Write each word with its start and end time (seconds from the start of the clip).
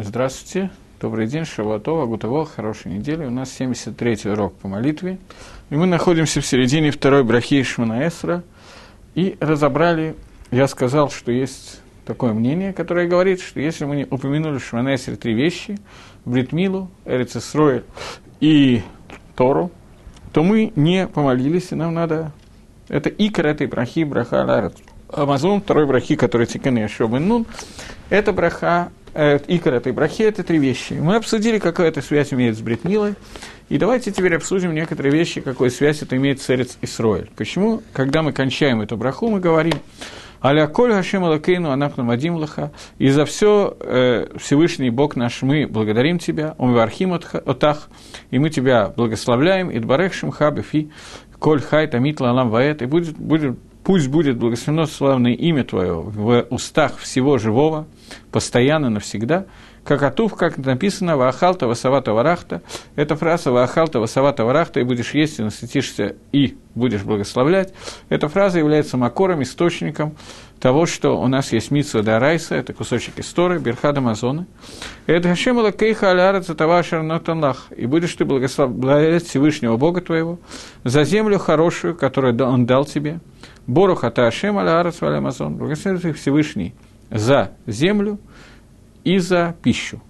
Здравствуйте, 0.00 0.70
добрый 1.00 1.26
день, 1.26 1.44
Шавуатова, 1.44 2.06
Гутово, 2.06 2.46
хорошей 2.46 2.92
недели. 2.92 3.24
У 3.24 3.30
нас 3.30 3.52
73-й 3.58 4.30
урок 4.30 4.54
по 4.54 4.68
молитве. 4.68 5.18
И 5.70 5.74
мы 5.74 5.86
находимся 5.86 6.40
в 6.40 6.46
середине 6.46 6.92
второй 6.92 7.24
брахи 7.24 7.64
Шманаэсра. 7.64 8.44
И 9.16 9.36
разобрали, 9.40 10.14
я 10.52 10.68
сказал, 10.68 11.10
что 11.10 11.32
есть 11.32 11.80
такое 12.06 12.32
мнение, 12.32 12.72
которое 12.72 13.08
говорит, 13.08 13.40
что 13.40 13.58
если 13.58 13.86
мы 13.86 13.96
не 13.96 14.04
упомянули 14.04 14.58
в 14.58 15.16
три 15.16 15.34
вещи, 15.34 15.80
Бритмилу, 16.24 16.88
Эрицесроэль 17.04 17.82
и 18.38 18.82
Тору, 19.34 19.72
то 20.32 20.44
мы 20.44 20.72
не 20.76 21.08
помолились, 21.08 21.72
и 21.72 21.74
нам 21.74 21.94
надо... 21.94 22.30
Это 22.88 23.08
икр 23.08 23.44
этой 23.44 23.66
брахи, 23.66 24.04
браха 24.04 24.44
Ларат. 24.44 24.76
Амазон, 25.12 25.60
второй 25.60 25.86
брахи, 25.86 26.14
который 26.14 26.46
Тикан 26.46 26.76
Яшобен 26.76 27.26
Нун, 27.26 27.46
это 28.10 28.32
браха 28.32 28.92
э, 29.18 29.38
икор 29.48 29.74
этой 29.74 29.92
брахи– 29.92 30.22
это 30.24 30.42
три 30.42 30.58
вещи. 30.58 30.92
Мы 30.94 31.16
обсудили, 31.16 31.58
какая 31.58 31.88
эта 31.88 32.00
связь 32.00 32.32
имеет 32.32 32.56
с 32.56 32.60
Бритмилой, 32.60 33.14
и 33.68 33.76
давайте 33.76 34.12
теперь 34.12 34.36
обсудим 34.36 34.72
некоторые 34.72 35.12
вещи, 35.12 35.40
какую 35.40 35.70
связь 35.70 36.02
это 36.02 36.16
имеет 36.16 36.40
с 36.40 36.48
Эрец 36.48 36.78
Исроэль. 36.80 37.28
Почему, 37.36 37.82
когда 37.92 38.22
мы 38.22 38.32
кончаем 38.32 38.80
эту 38.80 38.96
браху, 38.96 39.28
мы 39.28 39.40
говорим 39.40 39.74
«Аля 40.42 40.68
коль 40.68 40.92
хашем 40.92 41.24
алакейну 41.24 41.70
анахну 41.70 42.04
мадим 42.04 42.36
лаха» 42.36 42.70
«И 42.98 43.08
за 43.08 43.24
все 43.24 43.76
э, 43.80 44.28
Всевышний 44.38 44.90
Бог 44.90 45.16
наш, 45.16 45.42
мы 45.42 45.66
благодарим 45.66 46.20
Тебя, 46.20 46.54
умвархим 46.56 47.12
отах, 47.12 47.88
и 48.30 48.38
мы 48.38 48.50
Тебя 48.50 48.92
благословляем, 48.96 49.68
и 49.70 49.80
дбарех 49.80 50.14
шимха 50.14 50.54
коль 51.40 51.60
хай 51.60 51.88
тамит 51.88 52.20
лалам 52.20 52.50
ваэт, 52.50 52.82
и 52.82 52.86
будет, 52.86 53.18
будет 53.18 53.58
пусть 53.82 54.08
будет 54.08 54.36
благословено 54.36 54.86
славное 54.86 55.32
имя 55.32 55.64
Твое 55.64 55.94
в 55.94 56.46
устах 56.50 56.98
всего 56.98 57.38
живого, 57.38 57.86
постоянно, 58.30 58.90
навсегда, 58.90 59.46
как 59.84 60.02
Атув, 60.02 60.34
как 60.34 60.58
написано, 60.58 61.16
«Ваахалта 61.16 61.66
васавата 61.66 62.12
варахта». 62.12 62.60
Эта 62.94 63.16
фраза 63.16 63.50
«Ваахалта 63.50 64.00
васавата 64.00 64.44
варахта» 64.44 64.80
и 64.80 64.82
будешь 64.82 65.14
есть, 65.14 65.38
и 65.38 65.42
насытишься, 65.42 66.16
и 66.30 66.58
будешь 66.74 67.02
благословлять. 67.02 67.72
Эта 68.10 68.28
фраза 68.28 68.58
является 68.58 68.98
макором, 68.98 69.42
источником 69.42 70.14
того, 70.60 70.84
что 70.84 71.18
у 71.18 71.26
нас 71.26 71.52
есть 71.52 71.70
митсва 71.70 72.02
Дарайса, 72.02 72.54
это 72.56 72.74
кусочек 72.74 73.18
истории, 73.18 73.58
Берхада 73.58 74.00
Мазона. 74.00 74.46
Это 75.06 75.30
Хашем 75.30 75.72
Кейха 75.72 76.10
Аляра 76.10 76.42
Цатава 76.42 76.82
Шарнатанлах. 76.82 77.68
И 77.74 77.86
будешь 77.86 78.14
ты 78.14 78.24
благословлять 78.24 79.24
Всевышнего 79.26 79.76
Бога 79.76 80.00
твоего 80.00 80.38
за 80.84 81.04
землю 81.04 81.38
хорошую, 81.38 81.94
которую 81.96 82.36
Он 82.44 82.66
дал 82.66 82.84
тебе. 82.84 83.20
Боруха 83.66 84.10
Таашем 84.10 84.58
Алярас 84.58 85.00
Валямазон. 85.00 85.56
Благословен 85.56 86.12
Всевышний 86.14 86.74
за 87.10 87.52
землю 87.66 88.18
и 89.04 89.18
за 89.18 89.54
пищу. 89.62 90.00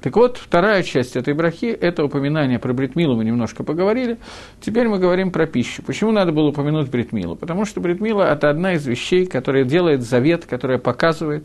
Так 0.00 0.16
вот, 0.16 0.38
вторая 0.38 0.82
часть 0.82 1.14
этой 1.14 1.34
брахи– 1.34 1.66
это 1.80 2.02
упоминание 2.04 2.58
про 2.58 2.72
Бритмилу, 2.72 3.16
мы 3.16 3.24
немножко 3.24 3.64
поговорили. 3.64 4.16
Теперь 4.60 4.88
мы 4.88 4.98
говорим 4.98 5.30
про 5.30 5.46
пищу. 5.46 5.82
Почему 5.82 6.10
надо 6.10 6.32
было 6.32 6.48
упомянуть 6.48 6.88
Бритмилу? 6.88 7.36
Потому 7.36 7.66
что 7.66 7.80
Бритмила– 7.80 8.22
это 8.32 8.48
одна 8.48 8.72
из 8.74 8.86
вещей, 8.86 9.26
которая 9.26 9.64
делает 9.64 10.02
завет, 10.02 10.46
которая 10.46 10.78
показывает 10.78 11.44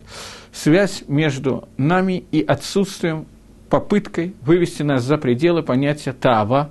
связь 0.54 1.04
между 1.10 1.68
нами 1.78 2.24
и 2.32 2.42
отсутствием, 2.42 3.26
попыткой 3.70 4.34
вывести 4.42 4.84
нас 4.84 5.04
за 5.04 5.18
пределы 5.18 5.62
понятия 5.62 6.14
Таава. 6.14 6.70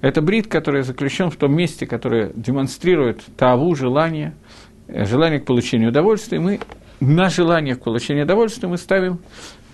Это 0.00 0.22
брит, 0.22 0.48
который 0.48 0.82
заключен 0.82 1.30
в 1.30 1.36
том 1.36 1.54
месте, 1.54 1.86
которое 1.86 2.32
демонстрирует 2.34 3.22
Тааву, 3.36 3.76
желание, 3.76 4.34
желание 4.88 5.40
к 5.40 5.44
получению 5.44 5.90
удовольствия. 5.90 6.38
Мы 6.40 6.60
на 7.00 7.28
желание 7.28 7.76
к 7.76 7.82
получению 7.82 8.24
удовольствия 8.24 8.68
мы 8.68 8.78
ставим 8.78 9.18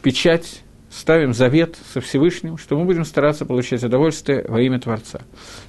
печать, 0.02 0.62
ставим 0.90 1.32
завет 1.32 1.76
со 1.92 2.00
Всевышним, 2.00 2.58
что 2.58 2.76
мы 2.76 2.84
будем 2.84 3.04
стараться 3.04 3.46
получать 3.46 3.82
удовольствие 3.82 4.44
во 4.48 4.60
имя 4.60 4.80
Творца. 4.80 5.20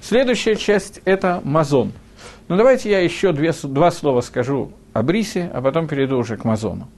Следующая 0.02 0.56
часть– 0.56 1.02
это 1.06 1.42
мазон. 1.44 1.94
Ну, 2.48 2.58
давайте 2.58 2.90
я 2.90 3.00
еще 3.00 3.32
две, 3.32 3.54
два 3.64 3.92
слова 3.92 4.22
скажу 4.22 4.74
о 4.92 5.04
Брисе, 5.04 5.50
а 5.54 5.62
потом 5.62 5.88
перейду 5.88 6.18
уже 6.18 6.38
к 6.38 6.44
мазону. 6.44 6.90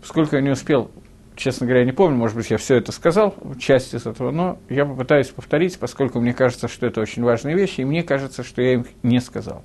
Поскольку 0.00 0.36
я 0.36 0.42
не 0.42 0.50
успел, 0.50 0.90
честно 1.34 1.66
говоря, 1.66 1.84
не 1.84 1.92
помню, 1.92 2.16
может 2.16 2.36
быть, 2.36 2.50
я 2.50 2.58
все 2.58 2.76
это 2.76 2.92
сказал, 2.92 3.34
часть 3.58 3.94
из 3.94 4.06
этого, 4.06 4.30
но 4.30 4.58
я 4.68 4.84
попытаюсь 4.84 5.28
повторить, 5.28 5.78
поскольку 5.78 6.20
мне 6.20 6.32
кажется, 6.32 6.68
что 6.68 6.86
это 6.86 7.00
очень 7.00 7.24
важные 7.24 7.56
вещи, 7.56 7.80
и 7.80 7.84
мне 7.84 8.02
кажется, 8.02 8.44
что 8.44 8.62
я 8.62 8.74
им 8.74 8.86
не 9.02 9.20
сказал. 9.20 9.62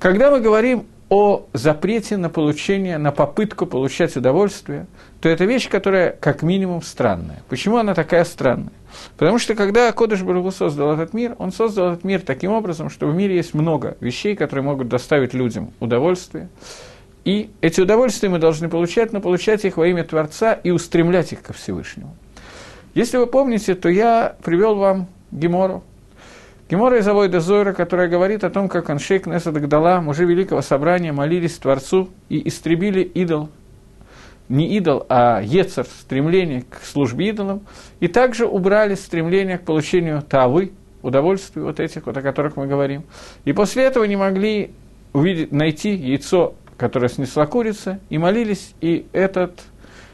Когда 0.00 0.30
мы 0.30 0.40
говорим 0.40 0.86
о 1.10 1.44
запрете 1.52 2.16
на 2.16 2.30
получение, 2.30 2.96
на 2.96 3.12
попытку 3.12 3.66
получать 3.66 4.16
удовольствие, 4.16 4.86
то 5.20 5.28
это 5.28 5.44
вещь, 5.44 5.68
которая 5.68 6.12
как 6.12 6.40
минимум 6.40 6.80
странная. 6.80 7.42
Почему 7.50 7.76
она 7.76 7.92
такая 7.94 8.24
странная? 8.24 8.72
Потому 9.18 9.38
что 9.38 9.54
когда 9.54 9.92
Кодыш 9.92 10.22
Барагу 10.22 10.52
создал 10.52 10.94
этот 10.94 11.12
мир, 11.12 11.36
он 11.38 11.52
создал 11.52 11.92
этот 11.92 12.04
мир 12.04 12.22
таким 12.22 12.52
образом, 12.52 12.88
что 12.88 13.08
в 13.08 13.14
мире 13.14 13.36
есть 13.36 13.52
много 13.52 13.98
вещей, 14.00 14.34
которые 14.34 14.64
могут 14.64 14.88
доставить 14.88 15.34
людям 15.34 15.70
удовольствие. 15.80 16.48
И 17.26 17.50
эти 17.60 17.82
удовольствия 17.82 18.30
мы 18.30 18.38
должны 18.38 18.70
получать, 18.70 19.12
но 19.12 19.20
получать 19.20 19.66
их 19.66 19.76
во 19.76 19.86
имя 19.86 20.02
Творца 20.02 20.54
и 20.54 20.70
устремлять 20.70 21.32
их 21.32 21.42
ко 21.42 21.52
Всевышнему. 21.52 22.16
Если 22.94 23.18
вы 23.18 23.26
помните, 23.26 23.74
то 23.74 23.90
я 23.90 24.34
привел 24.42 24.76
вам 24.76 25.08
Гемору, 25.30 25.84
Гемора 26.70 27.00
из 27.00 27.08
Авойда 27.08 27.40
Зойра, 27.40 27.72
которая 27.72 28.08
говорит 28.08 28.44
о 28.44 28.50
том, 28.50 28.68
как 28.68 28.90
Аншейк 28.90 29.26
Несад 29.26 29.56
Гдала, 29.56 30.00
мужи 30.00 30.24
Великого 30.24 30.60
Собрания, 30.60 31.12
молились 31.12 31.58
Творцу 31.58 32.10
и 32.28 32.46
истребили 32.46 33.02
идол, 33.02 33.48
не 34.48 34.76
идол, 34.76 35.04
а 35.08 35.40
Ецер, 35.42 35.84
стремление 35.84 36.62
к 36.62 36.84
службе 36.84 37.30
идолам, 37.30 37.62
и 37.98 38.06
также 38.06 38.46
убрали 38.46 38.94
стремление 38.94 39.58
к 39.58 39.62
получению 39.62 40.22
тавы, 40.22 40.70
удовольствий 41.02 41.60
вот 41.60 41.80
этих, 41.80 42.06
вот 42.06 42.16
о 42.16 42.22
которых 42.22 42.56
мы 42.56 42.68
говорим. 42.68 43.02
И 43.44 43.52
после 43.52 43.82
этого 43.82 44.04
не 44.04 44.14
могли 44.14 44.70
увидеть, 45.12 45.50
найти 45.50 45.92
яйцо, 45.92 46.54
которое 46.76 47.08
снесла 47.08 47.46
курица, 47.46 47.98
и 48.10 48.18
молились, 48.18 48.76
и 48.80 49.06
этот 49.12 49.58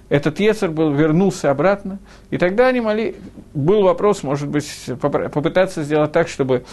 этот 0.08 0.38
Ецер 0.38 0.70
был, 0.70 0.92
вернулся 0.92 1.50
обратно, 1.50 1.98
и 2.30 2.38
тогда 2.38 2.68
они 2.68 2.80
моли, 2.80 3.16
был 3.54 3.82
вопрос, 3.82 4.22
может 4.22 4.48
быть, 4.48 4.68
попытаться 5.00 5.82
сделать 5.82 6.12
так, 6.12 6.28
чтобы 6.28 6.64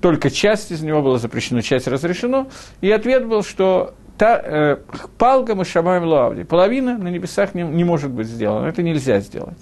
только 0.00 0.30
часть 0.30 0.70
из 0.70 0.82
него 0.82 1.02
была 1.02 1.18
запрещена, 1.18 1.62
часть 1.62 1.88
разрешена, 1.88 2.46
и 2.80 2.90
ответ 2.90 3.26
был, 3.26 3.42
что 3.42 3.94
та, 4.16 4.40
э, 4.42 4.76
палгам 5.18 5.62
и 5.62 5.64
шамаем 5.64 6.04
луавди, 6.04 6.44
половина 6.44 6.96
на 6.96 7.08
небесах 7.08 7.54
не, 7.54 7.62
не 7.62 7.84
может 7.84 8.10
быть 8.10 8.26
сделана, 8.26 8.66
это 8.66 8.82
нельзя 8.82 9.20
сделать. 9.20 9.58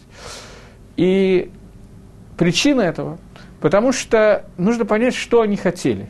И 0.96 1.50
причина 2.36 2.82
этого, 2.82 3.18
потому 3.60 3.92
что 3.92 4.44
нужно 4.58 4.84
понять, 4.84 5.14
что 5.14 5.40
они 5.40 5.56
хотели. 5.56 6.08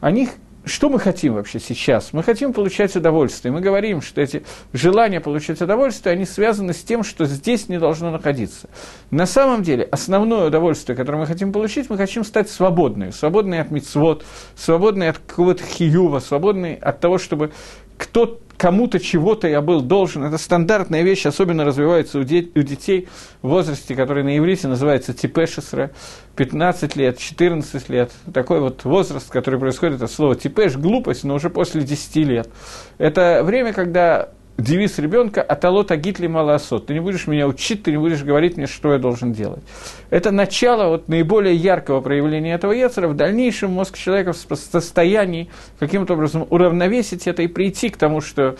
Они 0.00 0.28
что 0.68 0.88
мы 0.88 0.98
хотим 0.98 1.34
вообще 1.34 1.58
сейчас? 1.58 2.12
Мы 2.12 2.22
хотим 2.22 2.52
получать 2.52 2.94
удовольствие. 2.94 3.52
Мы 3.52 3.60
говорим, 3.60 4.00
что 4.00 4.20
эти 4.20 4.44
желания 4.72 5.20
получать 5.20 5.60
удовольствие, 5.60 6.12
они 6.12 6.24
связаны 6.24 6.72
с 6.72 6.82
тем, 6.82 7.02
что 7.02 7.24
здесь 7.24 7.68
не 7.68 7.78
должно 7.78 8.10
находиться. 8.10 8.68
На 9.10 9.26
самом 9.26 9.62
деле, 9.62 9.84
основное 9.84 10.46
удовольствие, 10.46 10.96
которое 10.96 11.18
мы 11.18 11.26
хотим 11.26 11.52
получить, 11.52 11.90
мы 11.90 11.96
хотим 11.96 12.24
стать 12.24 12.50
свободными. 12.50 13.10
Свободные 13.10 13.60
от 13.62 13.70
мицвод, 13.70 14.24
свободные 14.56 15.10
от 15.10 15.18
какого-то 15.18 15.64
хиюва, 15.64 16.20
свободные 16.20 16.76
от 16.76 17.00
того, 17.00 17.18
чтобы 17.18 17.52
кто 17.96 18.40
кому-то 18.58 18.98
чего-то 18.98 19.48
я 19.48 19.62
был 19.62 19.80
должен. 19.80 20.24
Это 20.24 20.36
стандартная 20.36 21.02
вещь, 21.02 21.24
особенно 21.24 21.64
развивается 21.64 22.18
у, 22.18 22.24
де- 22.24 22.48
у 22.54 22.62
детей 22.62 23.08
в 23.40 23.48
возрасте, 23.48 23.94
который 23.94 24.24
на 24.24 24.36
иврите 24.36 24.68
называется 24.68 25.14
типешесра, 25.14 25.92
15 26.36 26.96
лет, 26.96 27.18
14 27.18 27.88
лет. 27.88 28.10
Такой 28.34 28.60
вот 28.60 28.84
возраст, 28.84 29.30
который 29.30 29.58
происходит 29.58 30.02
от 30.02 30.10
слова 30.10 30.34
типеш, 30.34 30.76
глупость, 30.76 31.24
но 31.24 31.36
уже 31.36 31.48
после 31.48 31.82
10 31.82 32.16
лет. 32.16 32.50
Это 32.98 33.42
время, 33.44 33.72
когда 33.72 34.30
девиз 34.58 34.98
ребенка 34.98 35.40
«Аталот 35.40 35.90
агитли 35.92 36.26
малосот». 36.26 36.86
Ты 36.86 36.94
не 36.94 37.00
будешь 37.00 37.26
меня 37.26 37.46
учить, 37.46 37.84
ты 37.84 37.92
не 37.92 37.96
будешь 37.96 38.22
говорить 38.22 38.56
мне, 38.56 38.66
что 38.66 38.92
я 38.92 38.98
должен 38.98 39.32
делать. 39.32 39.62
Это 40.10 40.30
начало 40.30 40.88
вот 40.88 41.08
наиболее 41.08 41.54
яркого 41.54 42.00
проявления 42.00 42.54
этого 42.54 42.72
яцера. 42.72 43.08
В 43.08 43.14
дальнейшем 43.14 43.70
мозг 43.70 43.96
человека 43.96 44.32
в 44.32 44.36
состоянии 44.36 45.48
каким-то 45.78 46.14
образом 46.14 46.46
уравновесить 46.50 47.26
это 47.26 47.42
и 47.42 47.46
прийти 47.46 47.88
к 47.88 47.96
тому, 47.96 48.20
что 48.20 48.56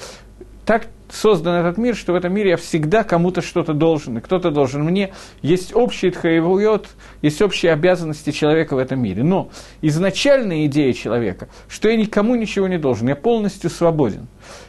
так 0.64 0.87
создан 1.11 1.55
этот 1.55 1.78
мир, 1.78 1.96
что 1.96 2.12
в 2.12 2.17
этом 2.17 2.34
мире 2.34 2.50
я 2.50 2.56
всегда 2.58 3.02
кому-то 3.02 3.40
что-то 3.40 3.72
должен, 3.72 4.19
и 4.19 4.20
кто-то 4.20 4.50
должен 4.50 4.84
мне. 4.84 5.14
Есть 5.40 5.75
общий 5.75 6.11
тхаевует, 6.11 6.88
есть 7.22 7.40
общие 7.40 7.72
обязанности 7.72 8.31
человека 8.31 8.76
в 8.76 8.78
этом 8.78 9.00
мире. 9.00 9.22
Но 9.25 9.50
изначальная 9.81 10.67
идея 10.67 10.93
человека, 10.93 11.49
что 11.69 11.88
я 11.88 11.96
никому 11.96 12.34
ничего 12.34 12.69
не 12.69 12.78
должен, 12.78 13.08
я 13.08 13.17
полностью 13.17 13.70
свободен. 13.70 14.28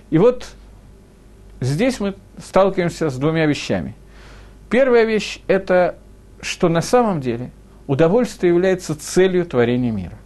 И 0.10 0.18
вот 0.18 0.48
здесь 1.62 2.00
мы 2.00 2.16
сталкиваемся 2.38 3.10
с 3.10 3.18
двумя 3.18 3.46
вещами. 3.46 3.96
Первая 4.70 5.06
вещь– 5.06 5.42
это 5.48 5.98
что 6.42 6.70
на 6.70 6.82
самом 6.82 7.20
деле 7.22 7.52
удовольствие 7.88 8.54
является 8.54 8.98
целью 9.00 9.46
творения 9.46 9.92
мира. 9.92 10.18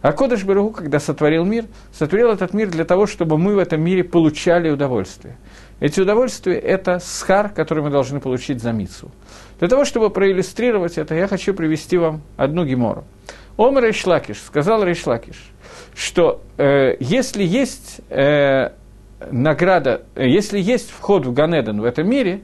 А 0.00 0.12
Кодыш 0.12 0.42
Берегу, 0.42 0.70
когда 0.70 0.98
сотворил 0.98 1.44
мир, 1.44 1.66
сотворил 1.92 2.30
этот 2.30 2.54
мир 2.54 2.68
для 2.68 2.84
того, 2.84 3.06
чтобы 3.06 3.38
мы 3.38 3.54
в 3.54 3.58
этом 3.58 3.80
мире 3.80 4.02
получали 4.02 4.68
удовольствие. 4.68 5.36
Эти 5.78 6.00
удовольствия– 6.00 6.58
это 6.58 6.98
схар, 6.98 7.50
который 7.50 7.84
мы 7.84 7.90
должны 7.90 8.20
получить 8.20 8.60
за 8.60 8.72
мицу. 8.72 9.12
Для 9.60 9.68
того, 9.68 9.84
чтобы 9.84 10.10
проиллюстрировать 10.10 10.98
это, 10.98 11.14
я 11.14 11.28
хочу 11.28 11.54
привести 11.54 11.98
вам 11.98 12.22
одну 12.36 12.64
гемору. 12.64 13.04
Омер 13.56 13.84
Рейшлакиш, 13.84 14.40
сказал 14.40 14.82
Рейшлакиш, 14.82 15.52
что 15.94 16.42
э, 16.56 16.96
если 16.98 17.44
есть 17.44 18.00
э, 18.10 18.70
награда, 19.30 20.02
если 20.16 20.58
есть 20.58 20.90
вход 20.90 21.26
в 21.26 21.32
Ганеден 21.32 21.80
в 21.80 21.84
этом 21.84 22.08
мире, 22.08 22.42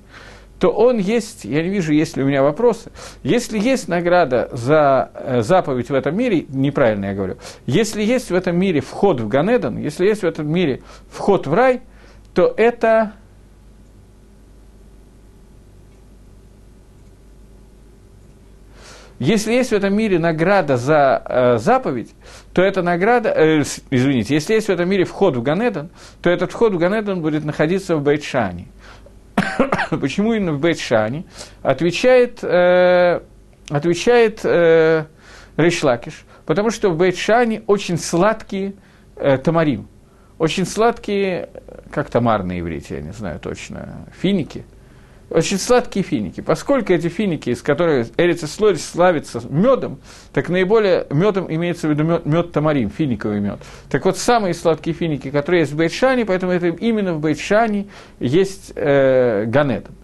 то 0.58 0.70
он 0.70 0.98
есть, 0.98 1.44
я 1.44 1.62
не 1.62 1.69
вижу, 1.69 1.92
есть 1.92 2.16
ли 2.16 2.22
у 2.22 2.26
меня 2.26 2.42
вопросы, 2.42 2.90
если 3.22 3.58
есть 3.58 3.88
награда 3.88 4.48
за 4.52 5.10
э, 5.14 5.42
заповедь 5.42 5.88
в 5.88 5.94
этом 5.94 6.16
мире, 6.16 6.46
неправильно 6.48 7.06
я 7.06 7.14
говорю, 7.14 7.36
если 7.66 8.02
есть 8.02 8.30
в 8.30 8.34
этом 8.34 8.58
мире 8.58 8.80
вход 8.80 9.20
в 9.20 9.28
Ганеден, 9.28 9.78
если 9.78 10.06
есть 10.06 10.22
в 10.22 10.26
этом 10.26 10.50
мире 10.50 10.82
вход 11.10 11.46
в 11.46 11.54
рай, 11.54 11.82
то 12.34 12.52
это 12.56 13.12
Если 19.18 19.52
есть 19.52 19.70
в 19.70 19.72
этом 19.72 19.94
мире 19.96 20.18
награда 20.20 20.76
за 20.76 21.22
э, 21.24 21.58
заповедь, 21.58 22.14
то 22.52 22.62
эта 22.62 22.82
награда, 22.82 23.30
э, 23.30 23.62
извините, 23.90 24.34
если 24.34 24.54
есть 24.54 24.68
в 24.68 24.70
этом 24.70 24.88
мире 24.88 25.04
вход 25.04 25.36
в 25.36 25.42
Ганедон, 25.42 25.90
то 26.22 26.30
этот 26.30 26.52
вход 26.52 26.72
в 26.72 26.78
Ганедон 26.78 27.20
будет 27.20 27.44
находиться 27.44 27.96
в 27.96 28.02
Бейтшане. 28.02 28.66
Почему 29.90 30.34
именно 30.34 30.52
в 30.52 30.60
Бейтшане? 30.60 31.24
Отвечает, 31.62 32.44
э, 32.44 33.20
отвечает 33.70 34.40
э, 34.44 35.06
Ришлакиш, 35.56 36.24
потому 36.46 36.70
что 36.70 36.90
в 36.90 36.96
Бейтшане 36.96 37.62
очень 37.66 37.98
сладкие 37.98 38.74
э, 39.16 39.36
тамарим, 39.38 39.88
очень 40.38 40.64
сладкие, 40.64 41.48
как 41.90 42.08
тамар 42.08 42.44
на 42.44 42.60
иврите, 42.60 42.94
я 42.94 43.00
не 43.00 43.12
знаю 43.12 43.40
точно, 43.40 44.06
финики– 44.20 44.64
очень 45.30 45.58
сладкие 45.58 46.04
финики. 46.04 46.40
Поскольку 46.40 46.92
эти 46.92 47.08
финики, 47.08 47.50
из 47.50 47.62
которых 47.62 48.08
Эрицеслорис 48.16 48.84
славится 48.84 49.40
медом, 49.48 49.98
так 50.32 50.48
наиболее 50.48 51.06
медом 51.10 51.46
имеется 51.52 51.88
в 51.88 51.90
виду 51.90 52.04
мед, 52.04 52.26
мед 52.26 52.52
тамарим, 52.52 52.90
финиковый 52.90 53.40
мед. 53.40 53.58
Так 53.90 54.04
вот, 54.04 54.16
самые 54.16 54.54
сладкие 54.54 54.94
финики, 54.94 55.30
которые 55.30 55.60
есть 55.60 55.72
в 55.72 55.76
Бейтшане, 55.76 56.25
поэтому 56.25 56.52
это 56.52 56.69
именно 56.69 57.14
в 57.14 57.20
Бейтшане 57.20 57.88
есть 58.20 58.72
э, 58.75 59.44
Ганедон, 59.46 59.94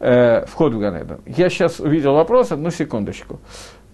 э, 0.00 0.46
вход 0.46 0.74
в 0.74 0.78
Ганедон. 0.78 1.20
Я 1.26 1.48
сейчас 1.48 1.78
увидел 1.78 2.14
вопрос, 2.14 2.50
одну 2.50 2.70
секундочку. 2.70 3.40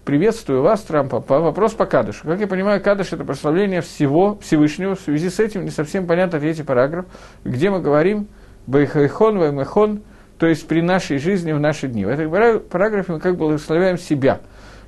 Приветствую 0.05 0.63
вас, 0.63 0.81
Трампа, 0.81 1.19
вопрос 1.19 1.73
по 1.73 1.85
Кадышу. 1.85 2.25
Как 2.25 2.39
я 2.39 2.47
понимаю, 2.47 2.81
Кадыш– 2.81 3.09
это 3.13 3.23
прославление 3.23 3.81
всего 3.81 4.39
Всевышнего. 4.39 4.95
В 4.95 5.01
связи 5.01 5.29
с 5.29 5.39
этим 5.39 5.65
не 5.65 5.69
совсем 5.69 6.07
понятно 6.07 6.39
третий 6.39 6.63
параграф, 6.63 7.05
где 7.43 7.69
мы 7.69 7.79
говорим 7.79 8.27
«Бейхайхон, 8.65 9.37
Ваймехон», 9.37 10.01
то 10.39 10.47
есть 10.47 10.67
при 10.67 10.81
нашей 10.81 11.19
жизни 11.19 11.51
в 11.51 11.59
наши 11.59 11.87
дни. 11.87 12.05
В 12.05 12.09
этом 12.09 12.61
параграфе 12.61 13.13
мы 13.13 13.19
как 13.19 13.35
благословляем 13.37 13.97
себя. 13.97 14.39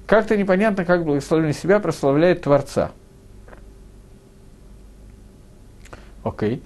Как-то 0.08 0.36
непонятно, 0.38 0.86
как 0.86 1.04
благословение 1.04 1.54
себя 1.54 1.80
прославляет 1.80 2.42
Творца. 2.42 2.92
Окей. 6.24 6.56
Okay. 6.56 6.62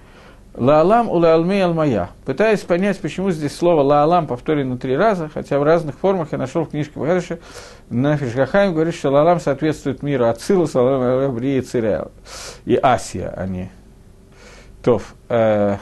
Лаалам 0.56 1.10
у 1.10 1.16
лаалмей 1.16 1.62
алмая. 1.62 2.10
Пытаясь 2.24 2.60
понять, 2.60 2.98
почему 2.98 3.30
здесь 3.30 3.54
слово 3.54 3.82
лаалам 3.82 4.26
повторено 4.26 4.78
три 4.78 4.96
раза, 4.96 5.28
хотя 5.28 5.58
в 5.58 5.62
разных 5.62 5.98
формах 5.98 6.32
я 6.32 6.38
нашел 6.38 6.64
в 6.64 6.70
книжке 6.70 6.98
Багадыша, 6.98 7.40
на 7.90 8.16
Фишгахайм 8.16 8.72
говорит, 8.72 8.94
что 8.94 9.10
лаалам 9.10 9.38
соответствует 9.38 10.02
миру 10.02 10.26
Ацилус, 10.26 10.74
лаалам, 10.74 11.34
Брия, 11.34 11.60
Циря 11.60 12.08
и 12.64 12.78
Асия. 12.82 13.34
А 13.36 13.46
Тов. 14.82 15.14
Э, 15.28 15.76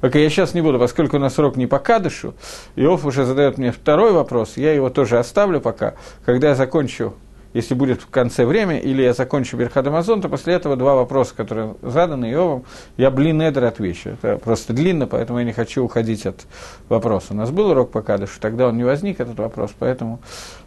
Окей, 0.00 0.22
я 0.22 0.30
сейчас 0.30 0.54
не 0.54 0.62
буду, 0.62 0.78
поскольку 0.78 1.16
у 1.16 1.20
нас 1.20 1.34
срок 1.34 1.56
не 1.56 1.66
по 1.66 1.78
кадышу. 1.78 2.34
Иов 2.74 3.04
уже 3.04 3.24
задает 3.26 3.58
мне 3.58 3.70
второй 3.70 4.12
вопрос, 4.12 4.56
я 4.56 4.72
его 4.72 4.88
тоже 4.88 5.18
оставлю 5.18 5.60
пока. 5.60 5.94
Когда 6.24 6.48
я 6.48 6.54
закончу, 6.54 7.12
если 7.52 7.74
будет 7.74 8.00
в 8.00 8.06
конце 8.08 8.46
время, 8.46 8.78
или 8.78 9.02
я 9.02 9.12
закончу 9.12 9.58
Берхад 9.58 9.86
Амазон, 9.86 10.22
то 10.22 10.30
после 10.30 10.54
этого 10.54 10.76
два 10.76 10.94
вопроса, 10.94 11.34
которые 11.34 11.74
заданы 11.82 12.30
Иовом, 12.30 12.64
я 12.96 13.10
блин 13.10 13.42
Эдер 13.42 13.64
отвечу. 13.64 14.10
Это 14.10 14.38
просто 14.38 14.72
длинно, 14.72 15.06
поэтому 15.06 15.40
я 15.40 15.44
не 15.44 15.52
хочу 15.52 15.84
уходить 15.84 16.24
от 16.24 16.46
вопроса. 16.88 17.28
У 17.30 17.34
нас 17.34 17.50
был 17.50 17.70
урок 17.70 17.90
по 17.90 18.00
кадышу, 18.00 18.40
тогда 18.40 18.68
он 18.68 18.78
не 18.78 18.84
возник, 18.84 19.20
этот 19.20 19.38
вопрос, 19.38 19.72
поэтому... 19.78 20.20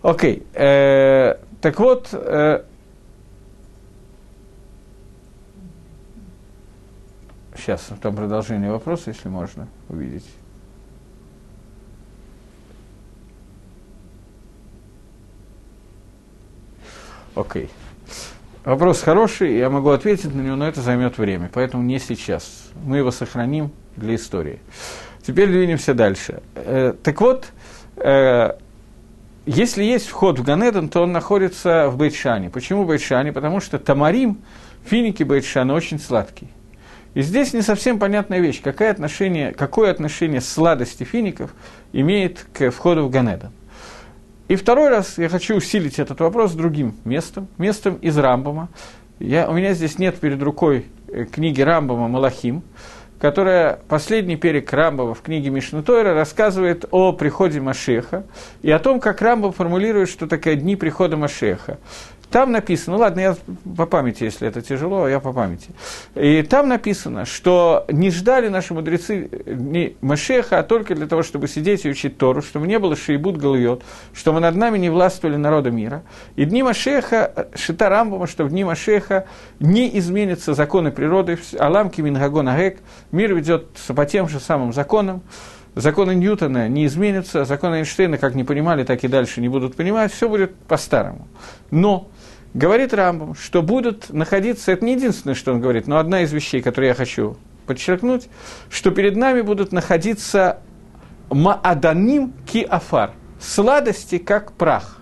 Окей, 0.03 0.43
э, 0.53 1.37
так 1.61 1.79
вот, 1.79 2.09
э, 2.11 2.63
Сейчас 7.55 7.89
там 8.01 8.15
продолжение 8.15 8.71
вопроса, 8.71 9.11
если 9.11 9.29
можно 9.29 9.67
увидеть. 9.89 10.25
Окей. 17.35 17.65
Okay. 17.65 17.69
Вопрос 18.63 19.01
хороший, 19.01 19.57
я 19.57 19.69
могу 19.69 19.89
ответить 19.89 20.33
на 20.33 20.39
него, 20.39 20.55
но 20.55 20.65
это 20.65 20.79
займет 20.79 21.17
время, 21.17 21.49
поэтому 21.53 21.83
не 21.83 21.99
сейчас. 21.99 22.69
Мы 22.85 22.97
его 22.97 23.11
сохраним 23.11 23.71
для 23.97 24.15
истории. 24.15 24.59
Теперь 25.21 25.49
двинемся 25.49 25.93
дальше. 25.93 26.41
Э, 26.55 26.93
так 27.03 27.19
вот, 27.19 27.47
э, 27.97 28.51
если 29.45 29.83
есть 29.83 30.07
вход 30.07 30.39
в 30.39 30.43
Ганедон, 30.43 30.87
то 30.87 31.01
он 31.01 31.11
находится 31.11 31.89
в 31.89 31.97
Бейтшане. 31.97 32.49
Почему 32.49 32.85
Бейтшане? 32.85 33.33
Потому 33.33 33.59
что 33.59 33.79
тамарим, 33.79 34.37
финики 34.85 35.23
Бейтшана 35.23 35.73
очень 35.73 35.99
сладкий. 35.99 36.47
И 37.13 37.21
здесь 37.21 37.53
не 37.53 37.61
совсем 37.61 37.99
понятная 37.99 38.39
вещь, 38.39 38.61
какое 38.61 38.91
отношение, 38.91 39.51
какое 39.51 39.91
отношение 39.91 40.41
сладости 40.41 41.03
фиников 41.03 41.53
имеет 41.91 42.45
к 42.53 42.71
входу 42.71 43.05
в 43.05 43.11
Ганеда. 43.11 43.51
И 44.47 44.55
второй 44.55 44.89
раз 44.89 45.17
я 45.17 45.29
хочу 45.29 45.55
усилить 45.55 45.99
этот 45.99 46.19
вопрос 46.19 46.53
другим 46.53 46.95
местом, 47.05 47.47
местом 47.57 47.95
из 47.95 48.17
Рамбома. 48.17 48.69
Я, 49.19 49.49
у 49.49 49.53
меня 49.53 49.73
здесь 49.73 49.99
нет 49.99 50.15
перед 50.15 50.41
рукой 50.41 50.87
э, 51.07 51.25
книги 51.25 51.61
Рамбома 51.61 52.07
«Малахим», 52.07 52.63
которая, 53.19 53.79
последний 53.87 54.35
перек 54.35 54.73
Рамбова 54.73 55.13
в 55.13 55.21
книге 55.21 55.49
Мишнатойра 55.49 56.13
рассказывает 56.13 56.85
о 56.91 57.13
приходе 57.13 57.61
Машеха 57.61 58.25
и 58.61 58.69
о 58.69 58.79
том, 58.79 58.99
как 58.99 59.21
Рамбов 59.21 59.55
формулирует, 59.55 60.09
что 60.09 60.27
такое 60.27 60.55
дни 60.55 60.75
прихода 60.75 61.15
Машеха. 61.15 61.77
Там 62.33 62.51
написано, 62.51 62.97
ну 62.97 63.03
ладно, 63.03 63.19
я 63.19 63.37
по 63.77 63.85
памяти, 63.85 64.23
если 64.23 64.47
это 64.47 64.63
тяжело, 64.63 65.07
я 65.07 65.19
по 65.19 65.31
памяти. 65.31 65.69
И 66.15 66.41
там 66.41 66.67
написано, 66.67 67.25
что 67.25 67.85
не 67.89 68.09
ждали 68.09 68.47
наши 68.47 68.73
мудрецы 68.73 69.29
не 69.45 69.97
Машеха, 70.01 70.57
а 70.57 70.63
только 70.63 70.95
для 70.95 71.05
того, 71.05 71.21
чтобы 71.21 71.47
сидеть 71.47 71.85
и 71.85 71.89
учить 71.91 72.17
Тору, 72.17 72.41
чтобы 72.41 72.65
не 72.65 72.79
было 72.79 72.95
шейбут 72.95 73.37
галуйот, 73.37 73.83
чтобы 74.15 74.39
над 74.39 74.55
нами 74.55 74.79
не 74.79 74.89
властвовали 74.89 75.35
народа 75.35 75.69
мира. 75.69 76.01
И 76.35 76.45
дни 76.45 76.63
Машеха, 76.63 77.49
Шита 77.53 77.87
Рамбама, 77.87 78.25
что 78.25 78.45
в 78.45 78.49
дни 78.49 78.63
Машеха 78.63 79.27
не 79.59 79.95
изменятся 79.99 80.55
законы 80.55 80.89
природы, 80.89 81.37
Аламки 81.59 82.01
Мингагон 82.01 82.47
Агек, 82.47 82.79
мир 83.11 83.35
ведет 83.35 83.67
по 83.95 84.07
тем 84.07 84.27
же 84.27 84.39
самым 84.39 84.73
законам, 84.73 85.21
законы 85.75 86.15
Ньютона 86.15 86.67
не 86.67 86.87
изменятся, 86.87 87.45
законы 87.45 87.75
Эйнштейна, 87.75 88.17
как 88.17 88.33
не 88.33 88.43
понимали, 88.43 88.83
так 88.83 89.03
и 89.03 89.07
дальше 89.07 89.39
не 89.39 89.49
будут 89.49 89.75
понимать, 89.75 90.11
все 90.11 90.27
будет 90.27 90.55
по-старому. 90.55 91.27
Но 91.69 92.09
Говорит 92.53 92.93
Рамбам, 92.93 93.33
что 93.33 93.63
будут 93.63 94.11
находиться, 94.11 94.71
это 94.71 94.85
не 94.85 94.93
единственное, 94.93 95.33
что 95.33 95.53
он 95.53 95.59
говорит, 95.59 95.87
но 95.87 95.97
одна 95.97 96.21
из 96.21 96.31
вещей, 96.31 96.61
которые 96.61 96.89
я 96.89 96.93
хочу 96.93 97.35
подчеркнуть, 97.65 98.29
что 98.69 98.91
перед 98.91 99.15
нами 99.15 99.41
будут 99.41 99.71
находиться 99.71 100.59
мааданим 101.31 102.33
ки 102.45 102.61
афар, 102.61 103.13
сладости 103.39 104.19
как 104.19 104.51
прах. 104.51 104.99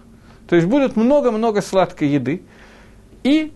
То 0.48 0.56
есть 0.56 0.68
будет 0.68 0.96
много-много 0.96 1.62
сладкой 1.62 2.08
еды, 2.08 2.42
и 3.24 3.52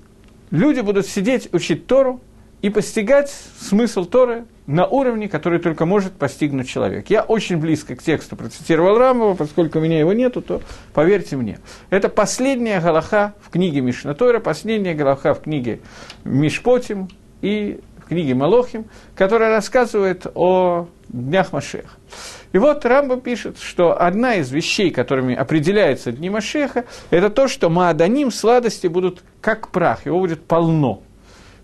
люди 0.51 0.81
будут 0.81 1.07
сидеть, 1.07 1.53
учить 1.53 1.87
Тору 1.87 2.21
и 2.61 2.69
постигать 2.69 3.33
смысл 3.59 4.03
Торы 4.03 4.45
на 4.67 4.87
уровне, 4.87 5.29
который 5.29 5.59
только 5.59 5.85
может 5.85 6.13
постигнуть 6.13 6.67
человек. 6.67 7.09
Я 7.09 7.21
очень 7.21 7.57
близко 7.57 7.95
к 7.95 8.01
тексту 8.01 8.35
процитировал 8.35 8.97
Рамова, 8.97 9.35
поскольку 9.35 9.79
у 9.79 9.81
меня 9.81 9.99
его 9.99 10.13
нету, 10.13 10.41
то 10.41 10.61
поверьте 10.93 11.35
мне. 11.35 11.59
Это 11.89 12.09
последняя 12.09 12.81
галаха 12.81 13.35
в 13.41 13.49
книге 13.49 13.81
Мишнатора, 13.81 14.39
последняя 14.39 14.95
галаха 14.95 15.33
в 15.33 15.41
книге 15.41 15.81
Мишпотим 16.23 17.09
и 17.41 17.79
в 17.97 18.07
книге 18.07 18.33
Малохим, 18.33 18.85
которая 19.15 19.49
рассказывает 19.51 20.25
о 20.33 20.87
днях 21.09 21.53
Машеха. 21.53 21.89
И 22.51 22.57
вот 22.57 22.85
Рамба 22.85 23.17
пишет, 23.17 23.59
что 23.59 23.99
одна 24.01 24.35
из 24.35 24.51
вещей, 24.51 24.89
которыми 24.89 25.35
определяются 25.35 26.11
дни 26.11 26.29
Машеха, 26.29 26.85
это 27.11 27.29
то, 27.29 27.47
что 27.47 27.69
Мааданим, 27.69 28.31
сладости 28.31 28.87
будут 28.87 29.23
как 29.41 29.69
прах, 29.69 30.05
его 30.07 30.19
будет 30.19 30.43
полно– 30.43 31.03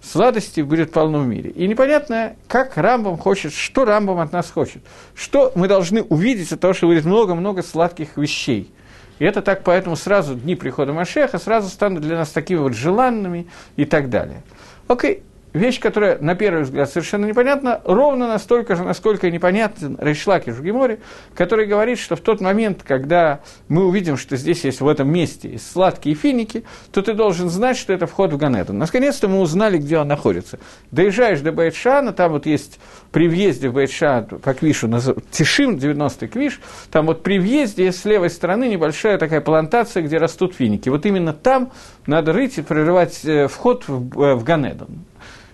сладости 0.02 0.62
будет 0.62 0.92
полно 0.92 1.20
в 1.20 1.28
мире. 1.28 1.52
И 1.52 1.68
непонятно, 1.68 2.36
как 2.48 2.78
Рамбам 2.78 3.18
хочет, 3.18 3.54
что 3.54 3.86
Рамбам 3.86 4.20
от 4.20 4.32
нас 4.32 4.50
хочет. 4.50 4.82
Что 5.14 5.52
мы 5.56 5.68
должны 5.68 6.02
увидеть 6.02 6.52
от 6.52 6.60
того, 6.60 6.74
что 6.74 6.88
будет 6.88 7.06
много-много 7.06 7.62
сладких 7.62 8.18
вещей. 8.18 8.72
И 9.20 9.26
это 9.26 9.42
так, 9.42 9.64
поэтому 9.64 9.96
сразу 9.96 10.34
дни 10.34 10.56
прихода 10.56 10.94
Машеха 10.94 11.38
сразу 11.38 11.70
станут 11.70 12.02
для 12.02 12.18
нас 12.18 12.30
такими 12.30 12.58
вот 12.58 12.74
желанными 12.74 13.48
и 13.76 13.86
так 13.86 14.10
далее. 14.10 14.42
Окей, 14.88 15.24
вещь, 15.54 15.80
которая 15.80 16.18
на 16.20 16.36
первый 16.36 16.64
взгляд 16.64 16.90
совершенно 16.90 17.26
непонятна, 17.26 17.82
ровно 17.86 18.28
настолько 18.28 18.76
же, 18.76 18.84
насколько 18.84 19.30
непонятен 19.30 19.98
Рейшлаки 20.00 20.52
Жугимори, 20.52 21.00
который 21.36 21.66
говорит, 21.66 22.00
что 22.00 22.16
в 22.16 22.22
тот 22.22 22.42
момент, 22.42 22.84
когда 22.84 23.42
мы 23.68 23.86
увидим, 23.86 24.18
что 24.18 24.38
здесь 24.38 24.64
есть 24.64 24.82
в 24.82 24.88
этом 24.88 25.12
месте 25.12 25.60
сладкие 25.60 26.16
финики, 26.16 26.64
то 26.92 27.02
ты 27.02 27.14
должен 27.14 27.50
знать, 27.50 27.78
что 27.78 27.94
это 27.94 28.08
вход 28.08 28.34
в 28.34 28.38
Ганеду. 28.38 28.74
Наконец-то 28.74 29.28
мы 29.28 29.40
узнали, 29.40 29.78
где 29.78 29.98
он 29.98 30.08
находится. 30.08 30.60
Доезжаешь 30.92 31.42
до 31.42 31.52
Байтшана, 31.52 32.14
там 32.14 32.32
вот 32.32 32.46
есть 32.46 32.80
при 33.12 33.28
въезде 33.28 33.70
в 33.70 33.74
Байтшан 33.74 34.26
по 34.26 34.54
Квишу, 34.54 34.90
Тишим, 35.32 35.76
90-й 35.76 36.28
Квиш, 36.28 36.62
там 36.92 37.08
вот 37.08 37.24
при 37.24 37.40
въезде 37.40 37.92
с 37.92 38.06
левой 38.06 38.30
стороны 38.30 38.68
небольшая 38.70 39.18
такая 39.18 39.42
плантация, 39.42 40.04
где 40.04 40.18
растут 40.18 40.56
финики. 40.56 40.90
Вот 40.90 41.06
именно 41.06 41.34
там 41.34 41.72
надо 42.06 42.34
рыть 42.34 42.58
и 42.58 42.62
прерывать 42.62 43.22
э, 43.26 43.48
вход 43.48 43.88
в, 43.88 44.22
э, 44.22 44.36
в 44.36 44.44
Ганеду. 44.44 44.88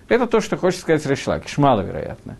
Это 0.08 0.26
то, 0.26 0.40
что 0.40 0.56
хочет 0.56 0.80
сказать 0.80 1.04
Решлакиш, 1.04 1.58
маловероятно. 1.58 2.38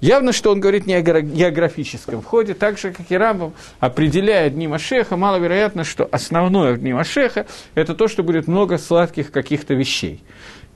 Явно, 0.00 0.32
что 0.32 0.52
он 0.52 0.60
говорит 0.60 0.86
не 0.86 0.94
о 0.94 1.00
географическом 1.00 2.20
входе, 2.20 2.52
так 2.52 2.78
же, 2.78 2.92
как 2.92 3.10
и 3.10 3.16
Рамбам, 3.16 3.54
определяя 3.80 4.50
дни 4.50 4.68
Машеха, 4.68 5.16
маловероятно, 5.16 5.84
что 5.84 6.06
основное 6.12 6.76
дни 6.76 6.92
Машеха– 6.92 7.46
это 7.74 7.94
то, 7.94 8.08
что 8.08 8.22
будет 8.22 8.46
много 8.48 8.76
сладких 8.76 9.32
каких-то 9.32 9.72
вещей. 9.74 10.22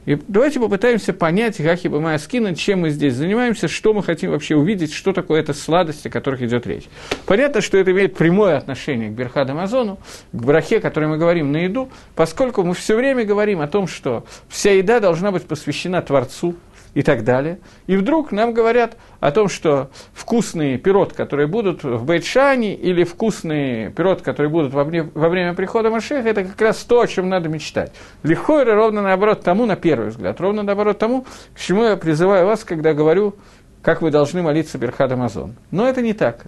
И 0.07 0.19
давайте 0.29 0.59
попытаемся 0.59 1.13
понять, 1.13 1.59
как 1.59 1.85
Ибамая 1.85 2.17
скинуть, 2.19 2.59
чем 2.59 2.81
мы 2.81 2.91
здесь 2.91 3.15
занимаемся, 3.15 3.69
что 3.69 3.93
мы 3.93 4.03
хотим 4.03 4.31
вообще 4.31 4.57
увидеть, 4.57 4.95
что 4.95 5.13
такое 5.13 5.41
эта 5.41 5.53
сладость, 5.53 6.07
о 6.07 6.11
которых 6.11 6.41
идет 6.41 6.67
речь. 6.67 6.85
Понятно, 7.27 7.61
что 7.61 7.77
это 7.77 7.91
имеет 7.93 8.17
прямое 8.17 8.57
отношение 8.57 9.11
к 9.11 9.13
Берхад 9.13 9.51
Амазону, 9.51 9.99
к 10.33 10.43
брахе, 10.43 10.79
о 10.79 10.81
которой 10.81 11.07
мы 11.07 11.19
говорим 11.19 11.53
на 11.53 11.59
еду, 11.59 11.91
поскольку 12.15 12.63
мы 12.63 12.75
все 12.75 12.97
время 12.97 13.25
говорим 13.25 13.61
о 13.61 13.69
том, 13.69 13.87
что 13.87 14.25
вся 14.49 14.73
еда 14.73 15.01
должна 15.01 15.33
быть 15.33 15.45
посвящена 15.45 16.01
Творцу, 16.01 16.55
и 16.95 17.03
так 17.03 17.25
далее. 17.25 17.59
И 17.87 17.97
вдруг 17.97 18.33
нам 18.33 18.53
говорят 18.53 18.97
о 19.21 19.31
том, 19.31 19.49
что 19.49 19.91
вкусные 20.13 20.79
пирот, 20.79 21.13
которые 21.13 21.47
будут 21.47 21.85
в 21.85 22.05
Бейтшане, 22.05 22.75
или 22.75 23.05
вкусные 23.05 23.91
пирот, 23.91 24.23
которые 24.23 24.51
будут 24.51 24.73
во 24.73 24.85
время, 24.85 25.11
во 25.15 25.29
время 25.29 25.55
прихода 25.55 25.91
Машеха, 25.91 26.29
это 26.29 26.45
как 26.45 26.61
раз 26.61 26.83
то, 26.85 27.01
о 27.01 27.07
чем 27.07 27.29
надо 27.29 27.49
мечтать. 27.49 27.93
Легко 28.23 28.61
или 28.61 28.71
ровно 28.71 29.03
наоборот 29.03 29.43
тому, 29.43 29.67
на 29.67 29.77
первый 29.77 30.09
взгляд, 30.09 30.41
ровно 30.41 30.63
наоборот 30.63 30.99
тому, 30.99 31.27
к 31.55 31.61
чему 31.61 31.85
я 31.85 31.97
призываю 31.97 32.47
вас, 32.47 32.65
когда 32.65 32.93
говорю, 32.93 33.35
как 33.83 34.03
вы 34.03 34.11
должны 34.11 34.43
молиться 34.43 34.79
Берхад 34.79 35.13
Амазон. 35.13 35.55
Но 35.71 35.89
это 35.89 36.03
не 36.03 36.13
так. 36.13 36.45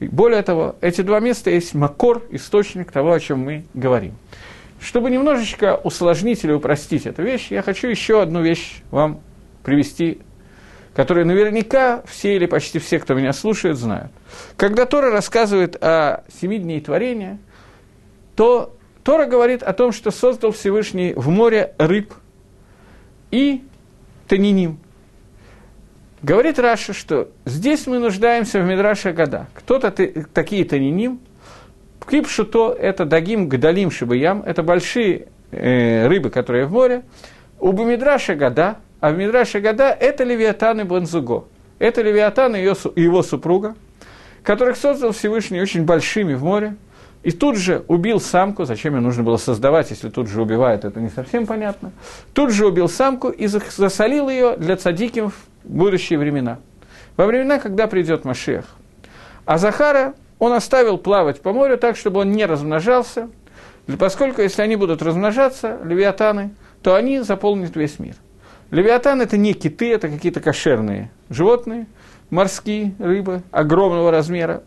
Более 0.00 0.42
того, 0.42 0.76
эти 0.80 1.02
два 1.02 1.20
места 1.20 1.50
есть 1.50 1.74
макор, 1.74 2.22
источник 2.30 2.90
того, 2.90 3.12
о 3.12 3.20
чем 3.20 3.40
мы 3.40 3.64
говорим. 3.74 4.14
Чтобы 4.80 5.10
немножечко 5.10 5.76
усложнить 5.76 6.42
или 6.42 6.52
упростить 6.52 7.06
эту 7.06 7.22
вещь, 7.22 7.48
я 7.50 7.60
хочу 7.60 7.88
еще 7.88 8.22
одну 8.22 8.42
вещь 8.42 8.82
вам 8.90 9.20
привести, 9.62 10.20
которые 10.94 11.24
наверняка 11.24 12.02
все 12.06 12.36
или 12.36 12.46
почти 12.46 12.78
все, 12.78 12.98
кто 12.98 13.14
меня 13.14 13.32
слушает, 13.32 13.76
знают. 13.76 14.10
Когда 14.56 14.86
Тора 14.86 15.10
рассказывает 15.10 15.76
о 15.82 16.24
семи 16.40 16.58
дней 16.58 16.80
творения, 16.80 17.38
то 18.36 18.76
Тора 19.02 19.26
говорит 19.26 19.62
о 19.62 19.72
том, 19.72 19.92
что 19.92 20.10
создал 20.10 20.52
Всевышний 20.52 21.12
в 21.14 21.28
море 21.28 21.74
рыб 21.78 22.14
и 23.30 23.62
таниним. 24.28 24.78
Говорит 26.22 26.58
Раша, 26.58 26.92
что 26.92 27.30
здесь 27.46 27.86
мы 27.86 27.98
нуждаемся 27.98 28.60
в 28.60 28.66
Мидраше 28.66 29.12
года. 29.12 29.46
Кто-то 29.54 29.90
такие 29.90 30.64
таниним, 30.64 31.20
Кипшуто– 32.10 32.76
это 32.80 33.04
дагим 33.04 33.48
гдалим 33.48 33.90
шибаям, 33.90 34.42
это 34.44 34.62
большие 34.62 35.28
э, 35.52 36.08
рыбы, 36.08 36.30
которые 36.30 36.66
в 36.66 36.72
море. 36.72 37.04
У 37.58 37.72
Бумидраша 37.72 38.34
года– 38.34 38.78
а 39.00 39.10
в 39.10 39.16
Мидраше 39.16 39.60
Гада 39.60 39.90
это 39.90 40.24
Левиатан 40.24 40.80
и 40.80 40.84
Бензуго. 40.84 41.44
Это 41.78 42.02
Левиатан 42.02 42.54
и 42.54 42.62
его 42.62 43.22
супруга, 43.22 43.74
которых 44.42 44.76
создал 44.76 45.12
Всевышний 45.12 45.60
очень 45.60 45.84
большими 45.84 46.34
в 46.34 46.44
море, 46.44 46.76
и 47.22 47.32
тут 47.32 47.56
же 47.56 47.84
убил 47.88 48.20
самку, 48.20 48.64
зачем 48.64 48.94
ее 48.94 49.00
нужно 49.00 49.22
было 49.22 49.36
создавать, 49.36 49.90
если 49.90 50.08
тут 50.08 50.28
же 50.28 50.40
убивает, 50.40 50.84
это 50.84 51.00
не 51.00 51.08
совсем 51.08 51.46
понятно. 51.46 51.92
Тут 52.32 52.50
же 52.50 52.66
убил 52.66 52.88
самку 52.88 53.28
и 53.28 53.46
засолил 53.46 54.28
ее 54.28 54.56
для 54.56 54.76
цадиким 54.76 55.30
в 55.30 55.34
будущие 55.64 56.18
времена. 56.18 56.58
Во 57.16 57.26
времена, 57.26 57.58
когда 57.58 57.86
придет 57.86 58.24
Машех. 58.24 58.64
А 59.44 59.58
Захара 59.58 60.14
он 60.38 60.52
оставил 60.52 60.96
плавать 60.96 61.42
по 61.42 61.52
морю 61.52 61.76
так, 61.76 61.96
чтобы 61.96 62.20
он 62.20 62.32
не 62.32 62.46
размножался, 62.46 63.28
поскольку 63.98 64.40
если 64.40 64.62
они 64.62 64.76
будут 64.76 65.02
размножаться, 65.02 65.78
левиатаны, 65.84 66.54
то 66.82 66.94
они 66.94 67.20
заполнят 67.20 67.76
весь 67.76 67.98
мир– 67.98 68.14
Левиатан– 68.70 69.20
это 69.22 69.36
не 69.36 69.52
киты, 69.52 69.92
это 69.92 70.08
какие-то 70.08 70.40
кошерные 70.40 71.10
животные, 71.28 71.86
морские 72.30 72.94
рыбы 73.00 73.42
огромного 73.50 74.12
размера, 74.12 74.62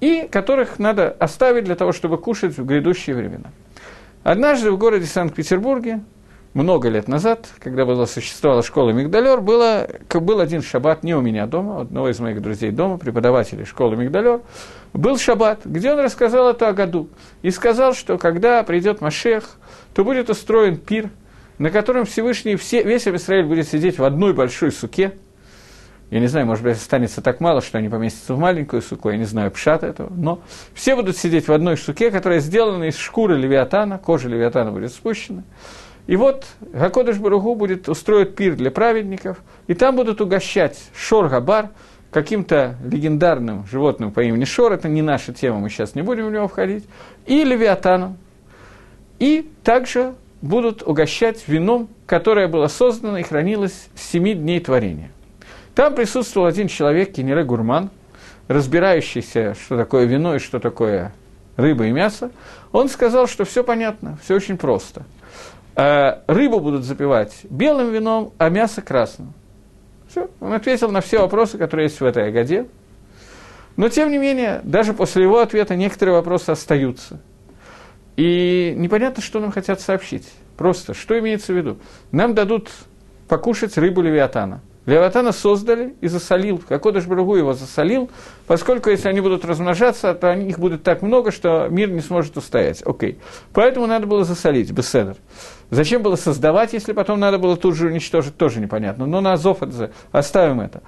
и 0.00 0.28
которых 0.30 0.80
надо 0.80 1.10
оставить 1.10 1.64
для 1.64 1.76
того, 1.76 1.92
чтобы 1.92 2.18
кушать 2.18 2.58
в 2.58 2.64
грядущие 2.64 3.14
времена. 3.14 3.52
Однажды 4.24 4.72
в 4.72 4.78
городе 4.78 5.06
Санкт-Петербурге, 5.06 6.00
много 6.54 6.88
лет 6.88 7.06
назад, 7.06 7.46
когда 7.60 7.84
была, 7.84 8.06
существовала 8.06 8.64
школа 8.64 8.90
Мигдалер, 8.90 9.40
было, 9.40 9.86
был 10.12 10.40
один 10.40 10.62
шаббат 10.62 11.04
не 11.04 11.14
у 11.14 11.20
меня 11.20 11.46
дома, 11.46 11.76
у 11.76 11.80
одного 11.82 12.08
из 12.08 12.18
моих 12.18 12.42
друзей 12.42 12.72
дома, 12.72 12.98
преподавателей 12.98 13.64
школы 13.64 13.94
Мигдалер, 13.94 14.40
был 14.92 15.18
шаббат, 15.18 15.60
где 15.64 15.92
он 15.92 16.00
рассказал 16.00 16.48
это 16.50 16.68
о 16.68 16.72
году. 16.72 17.08
И 17.42 17.52
сказал, 17.52 17.94
что 17.94 18.18
когда 18.18 18.64
придет 18.64 19.00
Машех, 19.00 19.56
то 19.94 20.02
будет 20.02 20.30
устроен 20.30 20.78
пир– 20.78 21.10
на 21.58 21.70
котором 21.70 22.04
Всевышний, 22.04 22.56
все, 22.56 22.82
весь 22.82 23.06
Израиль 23.08 23.46
будет 23.46 23.68
сидеть 23.68 23.98
в 23.98 24.04
одной 24.04 24.32
большой 24.34 24.72
суке. 24.72 25.12
Я 26.10 26.20
не 26.20 26.28
знаю, 26.28 26.46
может 26.46 26.62
быть, 26.62 26.76
останется 26.76 27.20
так 27.20 27.40
мало, 27.40 27.60
что 27.60 27.78
они 27.78 27.88
поместятся 27.88 28.34
в 28.34 28.38
маленькую 28.38 28.80
суку, 28.80 29.10
я 29.10 29.16
не 29.16 29.24
знаю 29.24 29.50
пшат 29.50 29.82
этого, 29.82 30.12
но 30.14 30.40
все 30.72 30.94
будут 30.94 31.16
сидеть 31.16 31.48
в 31.48 31.52
одной 31.52 31.76
суке, 31.76 32.12
которая 32.12 32.38
сделана 32.38 32.84
из 32.84 32.96
шкуры 32.96 33.36
левиатана, 33.36 33.98
кожа 33.98 34.28
левиатана 34.28 34.70
будет 34.70 34.92
спущена. 34.92 35.42
И 36.06 36.14
вот 36.14 36.46
Гакодыш 36.60 37.18
Баругу 37.18 37.56
будет 37.56 37.88
устроить 37.88 38.36
пир 38.36 38.54
для 38.54 38.70
праведников, 38.70 39.38
и 39.66 39.74
там 39.74 39.96
будут 39.96 40.20
угощать 40.20 40.78
Шор-Габар, 40.94 41.70
каким-то 42.12 42.76
легендарным 42.84 43.66
животным 43.66 44.12
по 44.12 44.20
имени 44.20 44.44
Шор, 44.44 44.72
это 44.72 44.88
не 44.88 45.02
наша 45.02 45.32
тема, 45.34 45.58
мы 45.58 45.70
сейчас 45.70 45.96
не 45.96 46.02
будем 46.02 46.28
в 46.28 46.30
него 46.30 46.46
входить, 46.46 46.84
и 47.26 47.42
Левиатаном. 47.42 48.16
И 49.18 49.50
также 49.64 50.14
будут 50.46 50.82
угощать 50.82 51.46
вином, 51.46 51.88
которое 52.06 52.48
было 52.48 52.68
создано 52.68 53.18
и 53.18 53.22
хранилось 53.22 53.88
с 53.94 54.02
семи 54.02 54.34
дней 54.34 54.60
творения. 54.60 55.10
Там 55.74 55.94
присутствовал 55.94 56.46
один 56.46 56.68
человек, 56.68 57.12
Кенере 57.12 57.44
Гурман, 57.44 57.90
разбирающийся, 58.48 59.54
что 59.54 59.76
такое 59.76 60.04
вино 60.04 60.36
и 60.36 60.38
что 60.38 60.58
такое 60.58 61.12
рыба 61.56 61.86
и 61.86 61.90
мясо. 61.90 62.30
Он 62.72 62.88
сказал, 62.88 63.26
что 63.26 63.44
все 63.44 63.62
понятно, 63.62 64.18
все 64.22 64.34
очень 64.34 64.56
просто. 64.56 65.04
Э, 65.74 66.20
рыбу 66.26 66.60
будут 66.60 66.84
запивать 66.84 67.34
белым 67.44 67.92
вином, 67.92 68.32
а 68.38 68.48
мясо 68.48 68.80
красным. 68.80 69.34
Все. 70.08 70.30
Он 70.40 70.52
ответил 70.52 70.90
на 70.90 71.00
все 71.00 71.20
вопросы, 71.20 71.58
которые 71.58 71.86
есть 71.86 72.00
в 72.00 72.04
этой 72.04 72.26
ягоде. 72.26 72.66
Но, 73.76 73.90
тем 73.90 74.10
не 74.10 74.16
менее, 74.16 74.60
даже 74.64 74.94
после 74.94 75.24
его 75.24 75.40
ответа 75.40 75.76
некоторые 75.76 76.14
вопросы 76.14 76.50
остаются– 76.50 77.20
и 78.16 78.74
непонятно, 78.76 79.22
что 79.22 79.40
нам 79.40 79.52
хотят 79.52 79.80
сообщить. 79.80 80.28
Просто, 80.56 80.94
что 80.94 81.18
имеется 81.18 81.52
в 81.52 81.56
виду? 81.56 81.78
Нам 82.12 82.34
дадут 82.34 82.70
покушать 83.28 83.76
рыбу 83.76 84.00
левиатана. 84.00 84.62
Левиатана 84.86 85.32
создали 85.32 85.96
и 86.00 86.06
засолил. 86.06 86.62
Какодыш 86.66 87.06
Брагу 87.06 87.34
его 87.34 87.54
засолил, 87.54 88.08
поскольку 88.46 88.88
если 88.88 89.08
они 89.08 89.20
будут 89.20 89.44
размножаться, 89.44 90.14
то 90.14 90.32
их 90.32 90.60
будет 90.60 90.84
так 90.84 91.02
много, 91.02 91.32
что 91.32 91.66
мир 91.68 91.90
не 91.90 92.00
сможет 92.00 92.36
устоять. 92.36 92.82
Окей. 92.86 93.18
Поэтому 93.52 93.86
надо 93.86 94.06
было 94.06 94.24
засолить, 94.24 94.70
беседер. 94.70 95.16
Зачем 95.70 96.02
было 96.02 96.14
создавать, 96.14 96.72
если 96.72 96.92
потом 96.92 97.18
надо 97.18 97.38
было 97.38 97.56
тут 97.56 97.74
же 97.74 97.88
уничтожить, 97.88 98.36
тоже 98.36 98.60
непонятно. 98.60 99.06
Но 99.06 99.20
на 99.20 99.32
Азов 99.32 99.58
оставим 100.12 100.60
это. 100.60 100.82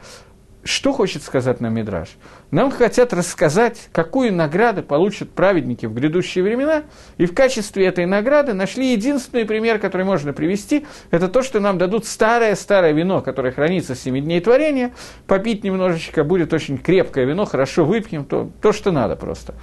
Что 0.69 0.93
хочет 0.93 1.23
сказать 1.23 1.63
нам 1.63 1.73
Мидраш? 1.77 2.11
Нам 2.51 2.71
хотят 2.71 3.15
рассказать, 3.15 3.89
какую 3.91 4.35
награду 4.35 4.83
получат 4.83 5.31
праведники 5.31 5.87
в 5.87 5.95
грядущие 5.95 6.45
времена, 6.45 6.83
и 7.17 7.25
в 7.25 7.35
качестве 7.35 7.87
этой 7.87 8.05
награды 8.05 8.53
нашли 8.53 8.93
единственный 8.93 9.47
пример, 9.47 9.79
который 9.79 10.05
можно 10.05 10.35
привести, 10.35 10.85
это 11.11 11.29
то, 11.29 11.43
что 11.43 11.59
нам 11.61 11.79
дадут 11.79 12.05
старое-старое 12.05 12.93
вино, 12.93 13.23
которое 13.23 13.51
хранится 13.51 13.95
с 13.95 14.01
7 14.01 14.21
дней 14.21 14.43
творения, 14.43 14.93
попить 15.27 15.65
немножечко, 15.65 16.23
будет 16.23 16.53
очень 16.53 16.77
крепкое 16.77 17.25
вино, 17.25 17.47
хорошо 17.47 17.87
выпьем, 17.87 18.27
то, 18.27 18.51
то 18.61 18.75
что 18.75 18.93
надо 18.93 19.17
просто 19.17 19.55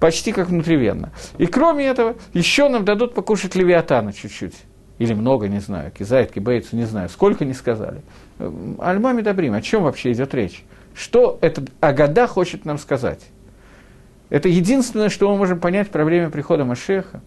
почти 0.00 0.32
как 0.32 0.48
внутривенно. 0.48 1.12
И 1.36 1.44
кроме 1.44 1.86
этого, 1.86 2.16
еще 2.32 2.70
нам 2.70 2.86
дадут 2.86 3.12
покушать 3.12 3.54
левиатана 3.56 4.14
чуть-чуть. 4.14 4.54
Или 4.98 5.12
много, 5.12 5.48
не 5.48 5.60
знаю, 5.60 5.90
кизайт, 5.90 6.32
кибейцу, 6.32 6.76
не 6.76 6.84
знаю, 6.84 7.10
сколько 7.10 7.44
не 7.44 7.52
сказали. 7.52 8.00
Альмами 8.38 9.22
Добрим, 9.22 9.54
о 9.54 9.62
чем 9.62 9.84
вообще 9.84 10.12
идет 10.12 10.34
речь? 10.34 10.64
Что 10.94 11.38
этот 11.40 11.70
Агада 11.80 12.26
хочет 12.26 12.64
нам 12.64 12.78
сказать? 12.78 13.20
Это 14.28 14.48
единственное, 14.48 15.08
что 15.08 15.30
мы 15.30 15.36
можем 15.36 15.60
понять 15.60 15.90
про 15.90 16.04
время 16.04 16.30
прихода 16.30 16.64
Машеха. 16.64 17.20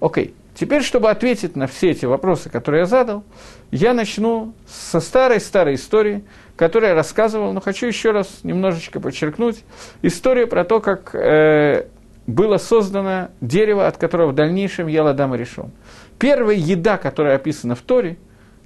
Окей, 0.00 0.34
теперь, 0.54 0.82
чтобы 0.82 1.10
ответить 1.10 1.56
на 1.56 1.66
все 1.66 1.90
эти 1.90 2.06
вопросы, 2.06 2.48
которые 2.48 2.80
я 2.80 2.86
задал, 2.86 3.22
я 3.70 3.92
начну 3.92 4.54
со 4.66 5.00
старой-старой 5.00 5.74
истории, 5.74 6.24
которую 6.56 6.90
я 6.90 6.94
рассказывал, 6.94 7.52
но 7.52 7.60
хочу 7.60 7.86
еще 7.86 8.10
раз 8.10 8.40
немножечко 8.42 8.98
подчеркнуть. 8.98 9.64
Историю 10.00 10.48
про 10.48 10.64
то, 10.64 10.80
как 10.80 11.14
э, 11.14 11.86
было 12.26 12.56
создано 12.56 13.28
дерево, 13.40 13.86
от 13.86 13.96
которого 13.96 14.30
в 14.30 14.34
дальнейшем 14.34 14.86
ел 14.86 15.06
Адам 15.06 15.34
и 15.34 15.38
решен. 15.38 15.70
Первая 16.18 16.56
еда, 16.56 16.96
которая 16.96 17.36
описана 17.36 17.74
в 17.74 17.80
Торе, 17.80 18.16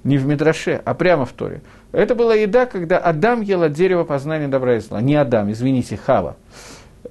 не 0.07 0.17
в 0.17 0.25
Мидраше, 0.25 0.81
а 0.85 0.93
прямо 0.93 1.25
в 1.25 1.33
Торе, 1.33 1.61
это 1.91 2.15
была 2.15 2.33
еда, 2.33 2.65
когда 2.65 2.97
Адам 2.97 3.41
ел 3.41 3.63
от 3.63 3.73
дерева 3.73 4.05
познания 4.05 4.47
добра 4.47 4.77
и 4.77 4.79
зла. 4.79 5.01
Не 5.01 5.15
Адам, 5.15 5.51
извините, 5.51 5.97
Хава. 5.97 6.37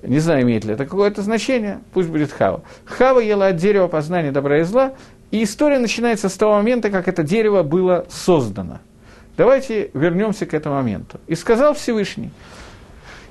Не 0.02 0.18
знаю, 0.18 0.42
имеет 0.42 0.64
ли 0.64 0.72
это 0.72 0.86
какое-то 0.86 1.20
значение, 1.20 1.80
пусть 1.92 2.08
будет 2.08 2.32
Хава. 2.32 2.62
Хава 2.86 3.20
ела 3.20 3.48
от 3.48 3.56
дерева 3.56 3.86
познания 3.86 4.32
добра 4.32 4.60
и 4.60 4.62
зла, 4.62 4.94
и 5.30 5.44
история 5.44 5.78
начинается 5.78 6.30
с 6.30 6.34
того 6.34 6.54
момента, 6.54 6.88
как 6.88 7.06
это 7.06 7.22
дерево 7.22 7.62
было 7.62 8.06
создано. 8.08 8.78
Давайте 9.36 9.90
вернемся 9.92 10.46
к 10.46 10.54
этому 10.54 10.76
моменту. 10.76 11.20
И 11.26 11.34
сказал 11.34 11.74
Всевышний, 11.74 12.30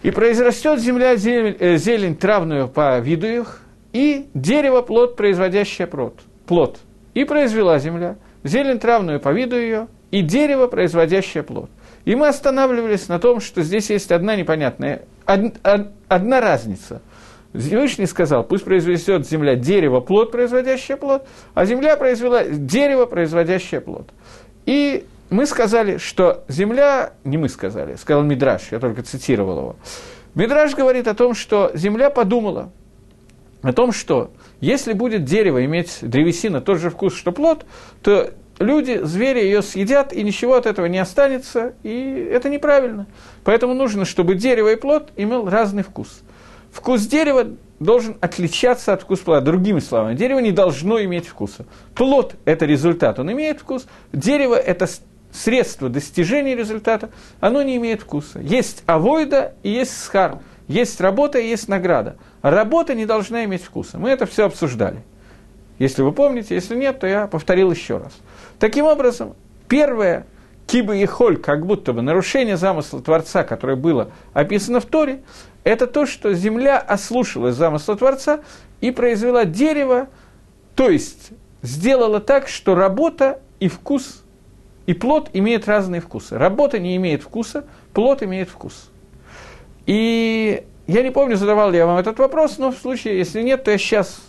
и 0.03 0.11
произрастет 0.11 0.79
земля 0.79 1.15
зелень, 1.15 1.55
э, 1.59 1.77
зелень 1.77 2.15
травную 2.15 2.67
по 2.67 2.99
виду 2.99 3.25
их, 3.25 3.61
и 3.93 4.27
дерево 4.35 4.83
плод, 4.83 5.15
производящее 5.15 5.87
плод. 5.87 6.19
плод. 6.45 6.77
И 7.15 7.23
произвела 7.23 7.79
земля 7.79 8.17
зелень 8.45 8.79
травную 8.79 9.19
по 9.19 9.33
виду 9.33 9.57
ее, 9.57 9.87
и 10.11 10.21
дерево, 10.21 10.67
производящее 10.67 11.43
плод. 11.43 11.69
И 12.05 12.15
мы 12.15 12.27
останавливались 12.27 13.09
на 13.09 13.19
том, 13.19 13.41
что 13.41 13.63
здесь 13.63 13.89
есть 13.89 14.11
одна 14.11 14.35
непонятная, 14.35 15.01
од, 15.25 15.57
од, 15.63 15.91
одна 16.07 16.39
разница. 16.39 17.01
Всевышний 17.53 18.05
сказал, 18.05 18.43
пусть 18.43 18.63
произведет 18.63 19.27
земля 19.27 19.55
дерево, 19.55 19.99
плод, 19.99 20.31
производящее 20.31 20.97
плод, 20.97 21.27
а 21.53 21.65
земля 21.65 21.97
произвела 21.97 22.43
дерево, 22.43 23.05
производящее 23.05 23.81
плод. 23.81 24.09
И 24.65 25.05
мы 25.29 25.45
сказали, 25.45 25.97
что 25.97 26.43
земля, 26.47 27.13
не 27.23 27.37
мы 27.37 27.49
сказали, 27.49 27.95
сказал 27.95 28.23
Мидраш, 28.23 28.71
я 28.71 28.79
только 28.79 29.03
цитировал 29.03 29.57
его. 29.57 29.75
Мидраш 30.35 30.75
говорит 30.75 31.07
о 31.07 31.15
том, 31.15 31.33
что 31.33 31.71
земля 31.73 32.09
подумала 32.09 32.71
о 33.65 33.73
том, 33.73 33.91
что 33.91 34.31
если 34.61 34.93
будет 34.93 35.25
дерево 35.25 35.65
иметь 35.65 35.97
древесина 36.01 36.61
тот 36.61 36.79
же 36.79 36.91
вкус, 36.91 37.15
что 37.15 37.31
плод, 37.31 37.65
то 38.03 38.31
люди, 38.59 38.99
звери 39.01 39.39
ее 39.39 39.63
съедят, 39.63 40.13
и 40.13 40.21
ничего 40.21 40.53
от 40.53 40.67
этого 40.67 40.85
не 40.85 40.99
останется, 40.99 41.73
и 41.81 42.29
это 42.31 42.47
неправильно. 42.49 43.07
Поэтому 43.43 43.73
нужно, 43.73 44.05
чтобы 44.05 44.35
дерево 44.35 44.71
и 44.71 44.75
плод 44.75 45.09
имел 45.15 45.49
разный 45.49 45.81
вкус. 45.81 46.21
Вкус 46.71 47.07
дерева 47.07 47.47
должен 47.79 48.17
отличаться 48.21 48.93
от 48.93 49.01
вкуса 49.01 49.23
плода. 49.23 49.41
Другими 49.41 49.79
словами, 49.79 50.13
дерево 50.15 50.39
не 50.39 50.51
должно 50.51 51.03
иметь 51.03 51.25
вкуса. 51.25 51.65
Плод– 51.95 52.35
это 52.45 52.67
результат, 52.67 53.17
он 53.17 53.31
имеет 53.31 53.61
вкус. 53.61 53.87
Дерево– 54.13 54.55
это 54.55 54.87
средство 55.31 55.89
достижения 55.89 56.55
результата, 56.55 57.09
оно 57.39 57.63
не 57.63 57.77
имеет 57.77 58.03
вкуса. 58.03 58.39
Есть 58.41 58.83
авойда 58.85 59.55
и 59.63 59.71
есть 59.71 59.97
схар. 60.03 60.39
Есть 60.67 60.99
работа 60.99 61.39
и 61.39 61.47
есть 61.47 61.67
награда. 61.67 62.17
Работа 62.45 62.93
не 62.93 63.07
должна 63.07 63.43
иметь 63.45 63.63
вкуса. 63.63 63.97
Мы 63.97 64.11
это 64.11 64.27
все 64.27 64.45
обсуждали. 64.45 65.01
Если 65.79 66.03
вы 66.03 66.11
помните, 66.11 66.53
если 66.53 66.75
нет, 66.75 66.99
то 66.99 67.07
я 67.07 67.25
повторил 67.25 67.71
еще 67.71 67.97
раз. 67.97 68.15
Таким 68.59 68.85
образом, 68.85 69.33
первое 69.67 70.27
киба 70.67 70.95
и 70.95 71.07
холь, 71.07 71.37
как 71.37 71.65
будто 71.65 71.91
бы 71.91 72.03
нарушение 72.03 72.55
замысла 72.55 73.01
Творца, 73.01 73.43
которое 73.43 73.75
было 73.75 74.11
описано 74.33 74.79
в 74.79 74.85
Торе, 74.85 75.23
это 75.63 75.87
то, 75.87 76.05
что 76.05 76.35
земля 76.35 76.77
ослушалась 76.77 77.55
замысла 77.55 77.97
Творца 77.97 78.41
и 78.79 78.91
произвела 78.91 79.45
дерево, 79.45 80.07
то 80.75 80.91
есть 80.91 81.31
сделала 81.63 82.19
так, 82.19 82.47
что 82.47 82.75
работа 82.75 83.39
и 83.59 83.67
вкус, 83.67 84.23
и 84.85 84.93
плод 84.93 85.31
имеют 85.33 85.67
разные 85.67 85.99
вкусы. 85.99 86.37
Работа 86.37 86.77
не 86.77 86.95
имеет 86.95 87.23
вкуса, 87.23 87.65
плод 87.91 88.21
имеет 88.21 88.49
вкус. 88.49 88.91
И 89.87 90.63
я 90.87 91.01
не 91.01 91.11
помню, 91.11 91.35
задавал 91.35 91.71
ли 91.71 91.77
я 91.77 91.85
вам 91.85 91.97
этот 91.97 92.19
вопрос, 92.19 92.57
но 92.57 92.71
в 92.71 92.77
случае, 92.77 93.17
если 93.17 93.41
нет, 93.41 93.63
то 93.63 93.71
я 93.71 93.77
сейчас 93.77 94.21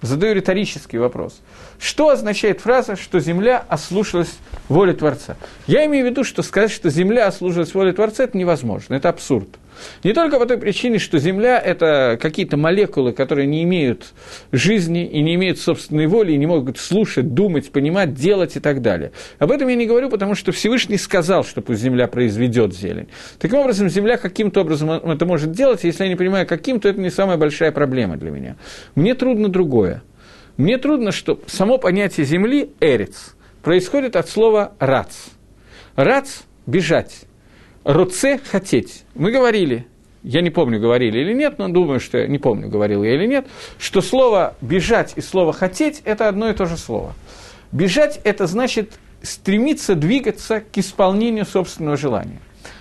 задаю 0.00 0.34
риторический 0.34 0.98
вопрос. 0.98 1.40
Что 1.78 2.10
означает 2.10 2.60
фраза, 2.60 2.96
что 2.96 3.20
Земля 3.20 3.64
ослушалась 3.68 4.36
воли 4.68 4.92
Творца? 4.92 5.36
Я 5.66 5.86
имею 5.86 6.06
в 6.06 6.10
виду, 6.10 6.24
что 6.24 6.42
сказать, 6.42 6.70
что 6.70 6.90
Земля 6.90 7.26
ослушалась 7.26 7.74
воли 7.74 7.92
Творца, 7.92 8.24
это 8.24 8.36
невозможно, 8.36 8.94
это 8.94 9.08
абсурд. 9.08 9.48
Не 10.04 10.12
только 10.12 10.38
по 10.38 10.46
той 10.46 10.58
причине, 10.58 10.98
что 10.98 11.18
Земля– 11.18 11.58
это 11.64 12.18
какие-то 12.20 12.56
молекулы, 12.56 13.12
которые 13.12 13.46
не 13.46 13.62
имеют 13.62 14.12
жизни 14.50 15.06
и 15.06 15.22
не 15.22 15.34
имеют 15.34 15.58
собственной 15.58 16.06
воли, 16.06 16.32
и 16.32 16.36
не 16.36 16.46
могут 16.46 16.78
слушать, 16.78 17.34
думать, 17.34 17.70
понимать, 17.70 18.14
делать 18.14 18.56
и 18.56 18.60
так 18.60 18.82
далее. 18.82 19.12
Об 19.38 19.50
этом 19.50 19.68
я 19.68 19.76
не 19.76 19.86
говорю, 19.86 20.10
потому 20.10 20.34
что 20.34 20.52
Всевышний 20.52 20.98
сказал, 20.98 21.44
что 21.44 21.60
пусть 21.60 21.80
Земля 21.80 22.06
произведет 22.08 22.74
зелень. 22.74 23.08
Таким 23.38 23.58
образом, 23.58 23.88
Земля 23.88 24.16
каким-то 24.16 24.60
образом 24.60 24.90
это 24.90 25.26
может 25.26 25.52
делать, 25.52 25.84
если 25.84 26.04
я 26.04 26.08
не 26.08 26.16
понимаю, 26.16 26.46
каким, 26.46 26.80
то 26.80 26.88
это 26.88 27.00
не 27.00 27.10
самая 27.10 27.36
большая 27.36 27.72
проблема 27.72 28.16
для 28.16 28.30
меня. 28.30 28.56
Мне 28.94 29.14
трудно 29.14 29.48
другое. 29.48 30.02
Мне 30.56 30.78
трудно, 30.78 31.12
что 31.12 31.40
само 31.46 31.78
понятие 31.78 32.26
Земли, 32.26 32.70
эрец, 32.80 33.34
происходит 33.62 34.16
от 34.16 34.28
слова 34.28 34.74
«рац». 34.78 35.14
«Рац»– 35.96 36.42
бежать. 36.66 37.22
Руце– 37.84 38.38
хотеть. 38.50 39.04
Мы 39.14 39.32
говорили, 39.32 39.86
я 40.22 40.40
не 40.40 40.50
помню, 40.50 40.80
говорили 40.80 41.18
или 41.18 41.32
нет, 41.32 41.58
но 41.58 41.68
думаю, 41.68 41.98
что 41.98 42.26
не 42.28 42.38
помню, 42.38 42.68
говорил 42.68 43.02
я 43.02 43.14
или 43.14 43.26
нет, 43.26 43.46
что 43.78 44.00
слово 44.00 44.54
«бежать» 44.60 45.14
и 45.16 45.20
слово 45.20 45.52
«хотеть»– 45.52 46.00
это 46.04 46.28
одно 46.28 46.48
и 46.48 46.54
то 46.54 46.66
же 46.66 46.76
слово. 46.76 47.14
Бежать– 47.72 48.20
это 48.24 48.46
значит 48.46 48.92
стремиться 49.22 49.94
двигаться 49.94 50.60
к 50.60 50.78
исполнению 50.78 51.44
собственного 51.44 51.96
желания. 51.96 52.38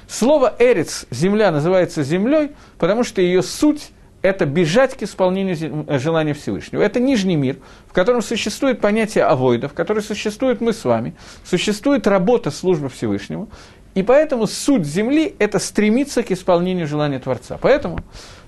Слово 0.07 0.53
«эрец»– 0.59 1.07
земля 1.09 1.51
называется 1.51 2.03
землей, 2.03 2.51
потому 2.77 3.03
что 3.03 3.21
ее 3.21 3.41
суть– 3.41 3.89
это 4.21 4.45
бежать 4.45 4.95
к 4.95 5.01
исполнению 5.01 5.85
желания 5.99 6.35
Всевышнего. 6.35 6.83
Это 6.83 6.99
нижний 6.99 7.35
мир, 7.35 7.57
в 7.87 7.93
котором 7.93 8.21
существует 8.21 8.79
понятие 8.79 9.23
авойда, 9.23 9.67
в 9.67 9.73
котором 9.73 10.03
существует 10.03 10.61
мы 10.61 10.73
с 10.73 10.85
вами, 10.85 11.15
существует 11.43 12.05
работа 12.05 12.51
службы 12.51 12.89
Всевышнему, 12.89 13.49
и 13.93 14.03
поэтому 14.03 14.47
суть 14.47 14.85
Земли– 14.85 15.35
это 15.39 15.59
стремиться 15.59 16.23
к 16.23 16.31
исполнению 16.31 16.87
желания 16.87 17.19
Творца. 17.19 17.57
Поэтому 17.61 17.99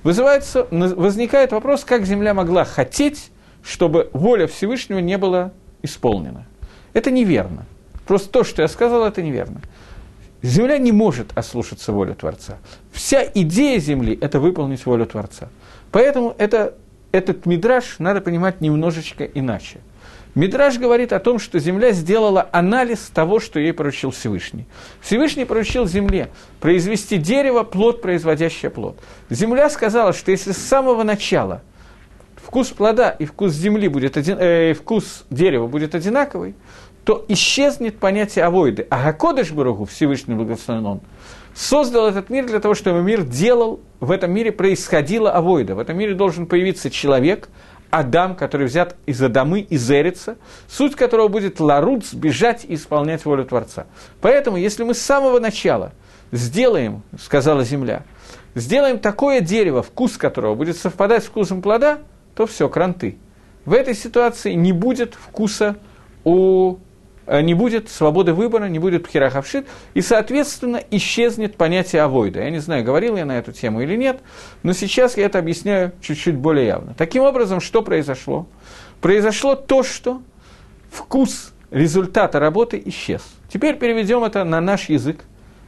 вызывается, 0.02 0.68
возникает 0.72 1.52
вопрос, 1.52 1.84
как 1.84 2.06
Земля 2.06 2.34
могла 2.34 2.64
хотеть, 2.64 3.30
чтобы 3.62 4.10
воля 4.14 4.48
Всевышнего 4.48 5.00
не 5.00 5.18
была 5.18 5.52
исполнена. 5.82 6.46
Это 6.94 7.12
неверно. 7.12 7.66
Просто 8.08 8.30
то, 8.30 8.44
что 8.44 8.62
я 8.62 8.68
сказал, 8.68 9.06
это 9.06 9.22
неверно. 9.22 9.62
Земля 10.42 10.78
не 10.78 10.92
может 10.92 11.38
ослушаться 11.38 11.92
волю 11.92 12.16
Творца. 12.16 12.58
Вся 12.92 13.24
идея 13.34 13.80
Земли– 13.80 14.18
это 14.22 14.40
выполнить 14.40 14.86
волю 14.86 15.06
Творца. 15.06 15.50
Поэтому 15.92 16.36
это, 16.38 16.76
этот 17.12 17.46
мидраж 17.46 17.96
надо 18.00 18.22
понимать 18.22 18.62
немножечко 18.62 19.26
иначе– 19.26 19.80
Мидраж 20.36 20.80
говорит 20.80 21.14
о 21.14 21.20
том, 21.20 21.38
что 21.38 21.60
земля 21.60 21.92
сделала 21.92 22.50
анализ 22.52 23.12
того, 23.14 23.40
что 23.40 23.60
ей 23.60 23.72
поручил 23.72 24.10
Всевышний. 24.10 24.66
Всевышний 25.00 25.46
поручил 25.46 25.86
земле 25.86 26.30
произвести 26.60 27.18
дерево, 27.18 27.64
плод, 27.64 28.02
производящее 28.02 28.72
плод. 28.72 28.98
Земля 29.30 29.70
сказала, 29.70 30.12
что 30.12 30.32
если 30.32 30.52
с 30.52 30.58
самого 30.58 31.04
начала 31.04 31.62
вкус 32.36 32.70
плода 32.70 33.12
и 33.12 33.26
вкус 33.26 33.54
земли 33.54 33.88
будет 33.88 34.18
один, 34.18 34.38
э, 34.40 34.74
вкус 34.74 35.26
дерева 35.30 35.68
будет 35.68 35.94
одинаковый, 35.94 36.56
то 37.04 37.24
исчезнет 37.28 38.00
понятие 38.00 38.46
авойды. 38.46 38.88
А 38.90 39.04
Гакодыш 39.04 39.52
Баругу, 39.52 39.86
Всевышний 39.86 40.34
благословен 40.34 40.86
он, 40.86 41.02
создал 41.54 42.08
этот 42.08 42.32
мир 42.32 42.48
для 42.48 42.60
того, 42.60 42.74
чтобы 42.74 43.04
мир 43.04 43.24
делал, 43.24 43.82
в 44.00 44.10
этом 44.10 44.32
мире 44.32 44.52
происходило 44.52 45.32
авойда. 45.32 45.76
В 45.76 45.80
этом 45.80 45.96
мире 45.96 46.16
должен 46.16 46.48
появиться 46.48 46.90
человек– 46.90 47.50
Адам, 47.94 48.36
который 48.36 48.66
взят 48.66 48.96
из 49.06 49.22
Адамы, 49.22 49.60
из 49.60 49.92
Эрица, 49.92 50.38
суть 50.68 50.96
которого 50.96 51.28
будет 51.28 51.60
ларуц, 51.60 52.12
бежать 52.16 52.66
и 52.68 52.74
исполнять 52.74 53.24
волю 53.24 53.46
Творца. 53.46 53.86
Поэтому, 54.20 54.58
если 54.58 54.84
мы 54.84 54.96
с 54.96 55.02
самого 55.02 55.40
начала 55.40 55.92
сделаем, 56.32 57.04
сказала 57.22 57.64
земля, 57.64 58.02
сделаем 58.56 58.98
такое 58.98 59.42
дерево, 59.42 59.84
вкус 59.84 60.18
которого 60.18 60.56
будет 60.56 60.76
совпадать 60.76 61.24
с 61.24 61.28
вкусом 61.28 61.62
плода, 61.62 62.00
то 62.34 62.48
все, 62.48 62.68
кранты. 62.68 63.20
В 63.64 63.74
этой 63.74 63.94
ситуации 63.94 64.54
не 64.54 64.72
будет 64.72 65.14
вкуса 65.14 65.76
у 66.24 66.78
не 67.28 67.54
будет 67.54 67.90
свободы 67.90 68.34
выбора, 68.34 68.66
не 68.66 68.80
будет 68.80 69.04
пхерахавшит, 69.08 69.68
и, 69.94 70.02
соответственно, 70.02 70.82
исчезнет 70.92 71.56
понятие 71.56 72.02
авойда. 72.02 72.42
Я 72.42 72.50
не 72.50 72.60
знаю, 72.60 72.84
говорил 72.84 73.16
я 73.18 73.26
на 73.26 73.38
эту 73.38 73.52
тему 73.52 73.82
или 73.82 73.96
нет, 73.96 74.20
но 74.64 74.74
сейчас 74.74 75.18
я 75.18 75.26
это 75.26 75.40
объясняю 75.40 75.94
чуть-чуть 76.02 76.36
более 76.36 76.68
явно. 76.68 76.94
Таким 76.98 77.24
образом, 77.24 77.62
что 77.62 77.82
произошло? 77.82 78.48
Произошло 79.02 79.56
то, 79.56 79.84
что 79.84 80.22
вкус 80.92 81.54
результата 81.72 82.40
работы 82.40 82.82
исчез. 82.86 83.24
Теперь 83.48 83.78
переведем 83.78 84.24
это 84.24 84.44
на 84.44 84.62
наш 84.62 84.90
язык. 84.90 85.24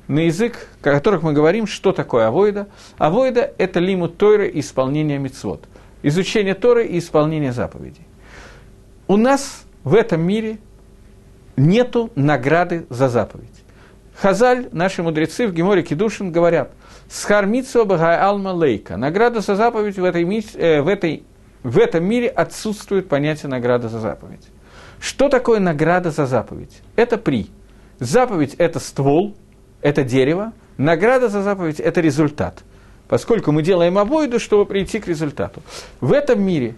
на 0.07 0.19
язык, 0.19 0.67
о 0.81 0.91
которых 0.91 1.23
мы 1.23 1.33
говорим, 1.33 1.67
что 1.67 1.91
такое 1.91 2.27
авойда. 2.27 2.67
Авойда– 2.97 3.51
это 3.57 3.79
лимут 3.79 4.17
Тойры 4.17 4.47
и 4.47 4.59
исполнение 4.59 5.17
мицвод. 5.17 5.65
Изучение 6.03 6.53
Торы 6.53 6.85
и 6.85 6.99
исполнение 6.99 7.51
заповедей. 7.51 8.05
У 9.07 9.17
нас 9.17 9.65
в 9.83 9.95
этом 9.95 10.21
мире 10.21 10.59
нету 11.57 12.11
награды 12.15 12.85
за 12.89 13.09
заповедь. 13.09 13.63
Хазаль, 14.15 14.69
наши 14.71 15.03
мудрецы 15.03 15.47
в 15.47 15.53
Геморе 15.53 15.83
Кедушин 15.83 16.31
говорят, 16.31 16.71
«Схар 17.09 17.45
митсва 17.45 17.83
багай 17.83 18.17
алма 18.17 18.49
лейка». 18.49 18.97
Награда 18.97 19.41
за 19.41 19.55
заповедь 19.55 19.97
в, 19.97 20.03
этой, 20.03 20.23
э, 20.55 20.81
в, 20.81 20.87
этой, 20.87 21.23
в 21.63 21.77
этом 21.77 22.03
мире 22.05 22.29
отсутствует 22.29 23.09
понятие 23.09 23.49
награда 23.49 23.89
за 23.89 23.99
заповедь. 23.99 24.47
Что 24.99 25.27
такое 25.29 25.59
награда 25.59 26.11
за 26.11 26.25
заповедь? 26.25 26.81
Это 26.95 27.17
при. 27.17 27.47
Заповедь– 27.99 28.55
это 28.57 28.79
ствол, 28.79 29.35
это 29.81 30.03
дерево, 30.03 30.53
награда 30.77 31.29
за 31.29 31.43
заповедь– 31.43 31.79
это 31.81 32.01
результат. 32.01 32.63
Поскольку 33.07 33.51
мы 33.51 33.61
делаем 33.61 33.97
обоиду, 33.97 34.39
чтобы 34.39 34.65
прийти 34.65 34.99
к 34.99 35.07
результату. 35.07 35.61
В 36.01 36.11
этом 36.11 36.41
мире 36.41 36.75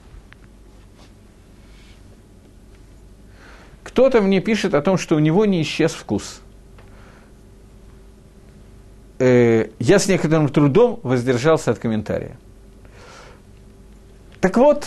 кто-то 3.98 4.22
мне 4.22 4.42
пишет 4.42 4.76
о 4.76 4.82
том, 4.84 5.00
что 5.00 5.16
у 5.16 5.20
него 5.20 5.46
не 5.46 5.60
исчез 5.64 5.92
вкус. 5.92 6.42
Э, 9.18 9.70
я 9.80 9.98
с 9.98 10.08
некоторым 10.08 10.50
трудом 10.50 11.00
воздержался 11.02 11.72
от 11.72 11.80
комментария. 11.80 12.38
Так 14.40 14.56
вот, 14.58 14.86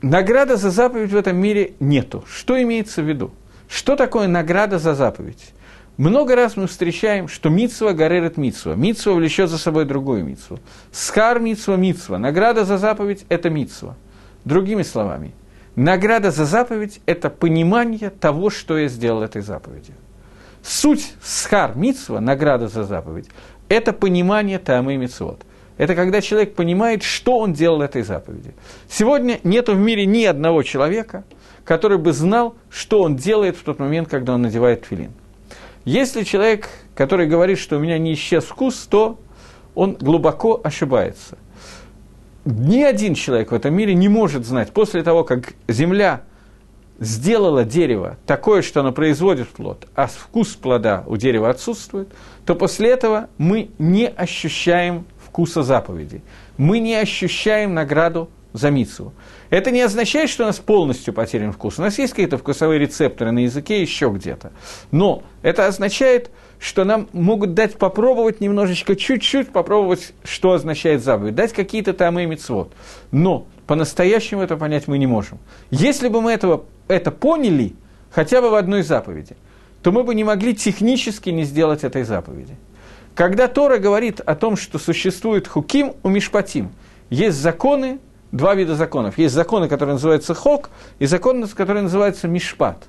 награда 0.00 0.56
за 0.56 0.70
заповедь 0.70 1.10
в 1.10 1.16
этом 1.16 1.36
мире 1.36 1.74
нету. 1.80 2.24
Что 2.26 2.62
имеется 2.62 3.02
в 3.02 3.04
виду? 3.06 3.30
Что 3.68 3.94
такое 3.94 4.26
награда 4.26 4.78
за 4.78 4.94
заповедь? 4.94 5.52
Много 5.98 6.34
раз 6.34 6.56
мы 6.56 6.66
встречаем, 6.66 7.28
что 7.28 7.50
митсва 7.50 7.92
горерет 7.92 8.38
митсва. 8.38 8.74
Митсва 8.74 9.12
влечет 9.12 9.50
за 9.50 9.58
собой 9.58 9.84
другую 9.84 10.24
митсву. 10.24 10.60
Схар 10.92 11.40
митсва 11.40 11.76
митсва. 11.76 12.16
Награда 12.16 12.64
за 12.64 12.78
заповедь– 12.78 13.26
это 13.28 13.50
митсва. 13.50 13.96
Другими 14.46 14.82
словами, 14.82 15.34
награда 15.78 16.30
за 16.30 16.44
заповедь– 16.44 17.00
это 17.06 17.30
понимание 17.30 18.10
того, 18.10 18.50
что 18.50 18.76
я 18.76 18.88
сделал 18.88 19.22
этой 19.22 19.42
заповедью. 19.42 19.94
Суть 20.62 21.14
схар 21.22 21.76
митсва, 21.76 22.20
награда 22.20 22.68
за 22.68 22.84
заповедь, 22.84 23.28
это 23.68 23.92
понимание 23.92 24.58
тамы 24.58 24.96
митсвот. 24.96 25.42
Это 25.76 25.94
когда 25.94 26.20
человек 26.20 26.56
понимает, 26.56 27.04
что 27.04 27.38
он 27.38 27.52
делал 27.52 27.82
этой 27.82 28.02
заповеди. 28.02 28.52
Сегодня 28.88 29.38
нет 29.44 29.68
в 29.68 29.78
мире 29.78 30.06
ни 30.06 30.24
одного 30.24 30.64
человека, 30.64 31.22
который 31.64 31.98
бы 31.98 32.12
знал, 32.12 32.56
что 32.68 33.02
он 33.02 33.14
делает 33.14 33.56
в 33.56 33.62
тот 33.62 33.78
момент, 33.78 34.08
когда 34.08 34.34
он 34.34 34.42
надевает 34.42 34.84
филин. 34.84 35.12
Если 35.84 36.24
человек, 36.24 36.68
который 36.96 37.28
говорит, 37.28 37.58
что 37.58 37.76
у 37.76 37.78
меня 37.78 37.98
не 37.98 38.14
исчез 38.14 38.44
вкус, 38.44 38.88
то 38.90 39.20
он 39.76 39.94
глубоко 39.94 40.60
ошибается. 40.64 41.38
Ни 42.44 42.82
один 42.82 43.14
человек 43.14 43.50
в 43.50 43.54
этом 43.54 43.74
мире 43.74 43.94
не 43.94 44.08
может 44.08 44.46
знать, 44.46 44.72
после 44.72 45.02
того, 45.02 45.24
как 45.24 45.54
земля 45.66 46.22
сделала 46.98 47.64
дерево 47.64 48.16
такое, 48.26 48.62
что 48.62 48.80
оно 48.80 48.92
производит 48.92 49.48
плод, 49.48 49.86
а 49.94 50.06
вкус 50.06 50.54
плода 50.56 51.04
у 51.06 51.16
дерева 51.16 51.50
отсутствует, 51.50 52.08
то 52.44 52.54
после 52.54 52.90
этого 52.90 53.28
мы 53.38 53.70
не 53.78 54.08
ощущаем 54.08 55.04
вкуса 55.24 55.62
заповедей. 55.62 56.22
Мы 56.56 56.80
не 56.80 56.94
ощущаем 56.96 57.74
награду 57.74 58.30
за 58.52 58.70
митсу. 58.70 59.12
Это 59.50 59.70
не 59.70 59.82
означает, 59.82 60.30
что 60.30 60.44
у 60.44 60.46
нас 60.46 60.58
полностью 60.58 61.14
потерян 61.14 61.52
вкус. 61.52 61.78
У 61.78 61.82
нас 61.82 61.98
есть 61.98 62.12
какие-то 62.12 62.38
вкусовые 62.38 62.80
рецепторы 62.80 63.30
на 63.30 63.40
языке 63.40 63.80
еще 63.80 64.10
где-то. 64.10 64.52
Но 64.90 65.22
это 65.42 65.66
означает, 65.66 66.26
что 66.26 66.32
нам 66.84 67.08
могут 67.12 67.54
дать 67.54 67.76
попробовать 67.76 68.40
немножечко, 68.40 68.96
чуть-чуть 68.96 69.50
попробовать, 69.50 70.12
что 70.24 70.52
означает 70.52 71.02
заповедь, 71.02 71.34
дать 71.34 71.52
какие-то 71.52 71.92
там 71.92 72.18
и 72.18 72.26
мицвод. 72.26 72.72
Но 73.12 73.46
по-настоящему 73.66 74.42
это 74.42 74.56
понять 74.56 74.88
мы 74.88 74.98
не 74.98 75.06
можем. 75.06 75.38
Если 75.70 76.08
бы 76.08 76.20
мы 76.20 76.32
этого, 76.32 76.64
это 76.88 77.10
поняли 77.10 77.74
хотя 78.10 78.40
бы 78.40 78.50
в 78.50 78.54
одной 78.54 78.82
заповеди, 78.82 79.36
то 79.82 79.92
мы 79.92 80.02
бы 80.02 80.14
не 80.14 80.24
могли 80.24 80.54
технически 80.54 81.30
не 81.30 81.44
сделать 81.44 81.84
этой 81.84 82.02
заповеди. 82.02 82.56
Когда 83.14 83.48
Тора 83.48 83.78
говорит 83.78 84.20
о 84.20 84.34
том, 84.34 84.56
что 84.56 84.78
существует 84.78 85.48
хуким 85.48 85.94
у 86.02 86.08
мишпатим, 86.08 86.70
есть 87.10 87.36
законы, 87.36 87.98
два 88.32 88.54
вида 88.54 88.74
законов. 88.74 89.18
Есть 89.18 89.34
законы, 89.34 89.68
которые 89.68 89.94
называются 89.94 90.34
хок, 90.34 90.70
и 90.98 91.06
законы, 91.06 91.46
которые 91.46 91.82
называются 91.82 92.28
мишпат. 92.28 92.84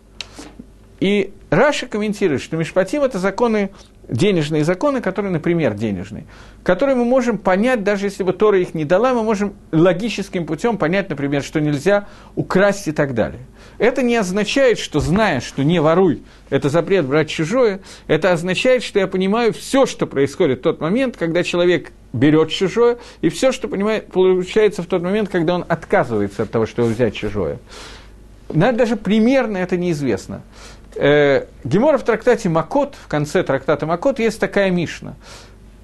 И 0.99 1.33
Раша 1.49 1.87
комментирует, 1.87 2.41
что 2.41 2.57
мишпатим– 2.57 3.01
это 3.03 3.19
законы, 3.19 3.71
денежные 4.09 4.63
законы, 4.63 5.01
которые, 5.01 5.31
например, 5.31 5.73
денежные, 5.73 6.25
которые 6.63 6.95
мы 6.95 7.05
можем 7.05 7.37
понять, 7.37 7.83
даже 7.83 8.07
если 8.07 8.23
бы 8.23 8.33
Тора 8.33 8.59
их 8.59 8.73
не 8.73 8.85
дала, 8.85 9.13
мы 9.13 9.23
можем 9.23 9.53
логическим 9.71 10.45
путем 10.45 10.77
понять, 10.77 11.09
например, 11.09 11.43
что 11.43 11.61
нельзя 11.61 12.07
украсть 12.35 12.87
и 12.87 12.91
так 12.91 13.13
далее. 13.13 13.41
Это 13.77 14.01
не 14.01 14.15
означает, 14.15 14.77
что 14.77 14.99
зная, 14.99 15.41
что 15.41 15.63
не 15.63 15.79
воруй, 15.79 16.23
это 16.49 16.69
запрет 16.69 17.05
брать 17.05 17.29
чужое, 17.29 17.81
это 18.07 18.31
означает, 18.31 18.83
что 18.83 18.99
я 18.99 19.07
понимаю 19.07 19.53
все, 19.53 19.85
что 19.85 20.05
происходит 20.05 20.59
в 20.59 20.63
тот 20.63 20.81
момент, 20.81 21.15
когда 21.15 21.43
человек 21.43 21.91
берет 22.11 22.49
чужое, 22.49 22.97
и 23.21 23.29
все, 23.29 23.51
что 23.51 23.67
понимает, 23.67 24.11
получается 24.11 24.81
в 24.81 24.87
тот 24.87 25.01
момент, 25.01 25.29
когда 25.29 25.55
он 25.55 25.65
отказывается 25.67 26.43
от 26.43 26.51
того, 26.51 26.65
чтобы 26.65 26.89
взять 26.89 27.15
чужое. 27.15 27.59
Надо 28.51 28.79
даже 28.79 28.95
примерно 28.95 29.57
это 29.57 29.77
неизвестно. 29.77 30.41
Э, 30.95 31.45
Гемора 31.63 31.97
в 31.97 32.03
трактате 32.03 32.49
Макот, 32.49 32.95
в 32.95 33.07
конце 33.07 33.43
трактата 33.43 33.85
Макот, 33.85 34.19
есть 34.19 34.39
такая 34.39 34.71
Мишна. 34.71 35.15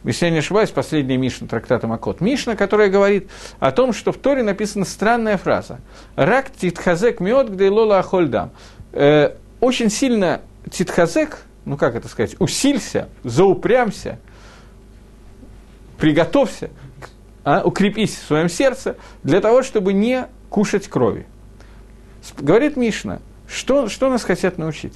Если 0.03 0.25
я 0.25 0.31
не 0.31 0.37
ошибаюсь, 0.37 0.69
последняя 0.69 1.17
Мишна 1.17 1.47
трактата 1.47 1.87
Макот. 1.87 2.21
Мишна, 2.21 2.55
которая 2.55 2.89
говорит 2.89 3.29
о 3.59 3.71
том, 3.71 3.93
что 3.93 4.11
в 4.11 4.17
Торе 4.17 4.43
написана 4.43 4.85
странная 4.85 5.37
фраза. 5.37 5.79
«Рак 6.15 6.51
титхазек 6.51 7.19
миот 7.19 7.49
где 7.49 7.69
лола 7.69 7.99
ахольдам». 7.99 8.51
Э, 8.93 9.31
очень 9.59 9.89
сильно 9.89 10.41
титхазек, 10.69 11.39
ну 11.65 11.77
как 11.77 11.95
это 11.95 12.07
сказать, 12.07 12.35
усилься, 12.39 13.09
заупрямся– 13.23 14.19
приготовься, 15.97 16.69
а, 17.43 17.61
укрепись 17.63 18.15
в 18.15 18.27
своем 18.27 18.49
сердце 18.49 18.97
для 19.23 19.41
того, 19.41 19.63
чтобы 19.63 19.93
не 19.93 20.27
кушать 20.49 20.87
крови. 20.87 21.25
Говорит 22.37 22.75
Мишна, 22.75 23.19
что, 23.47 23.89
что 23.89 24.09
нас 24.09 24.23
хотят 24.23 24.57
научить? 24.57 24.93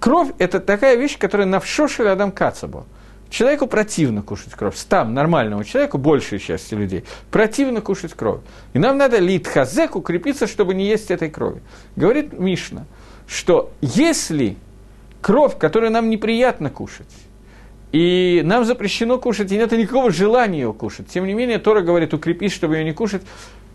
Кровь– 0.00 0.30
это 0.38 0.60
такая 0.60 0.96
вещь, 0.96 1.18
которая 1.18 1.46
навшошили 1.46 2.08
Адам 2.08 2.32
Кацабо. 2.32 2.86
Человеку 3.30 3.66
противно 3.66 4.20
кушать 4.20 4.52
кровь. 4.52 4.76
Там, 4.88 5.14
нормальному 5.14 5.64
человеку, 5.64 5.96
большей 5.96 6.38
части 6.38 6.74
людей, 6.74 7.04
противно 7.30 7.80
кушать 7.80 8.12
кровь. 8.12 8.40
И 8.74 8.78
нам 8.78 8.98
надо 8.98 9.18
литхазек 9.18 9.96
укрепиться, 9.96 10.46
чтобы 10.46 10.74
не 10.74 10.86
есть 10.86 11.10
этой 11.10 11.30
крови. 11.30 11.62
Говорит 11.96 12.38
Мишна, 12.38 12.84
что 13.26 13.72
если 13.80 14.56
кровь, 15.22 15.56
которую 15.56 15.90
нам 15.92 16.10
неприятно 16.10 16.68
кушать, 16.68 17.08
и 17.92 18.42
нам 18.44 18.64
запрещено 18.64 19.18
кушать, 19.18 19.52
и 19.52 19.56
нет 19.56 19.72
никакого 19.72 20.10
желания 20.10 20.60
ее 20.60 20.72
кушать. 20.72 21.08
Тем 21.08 21.26
не 21.26 21.34
менее, 21.34 21.58
Тора 21.58 21.82
говорит, 21.82 22.12
укрепись, 22.12 22.52
чтобы 22.52 22.76
ее 22.76 22.84
не 22.84 22.92
кушать. 22.92 23.22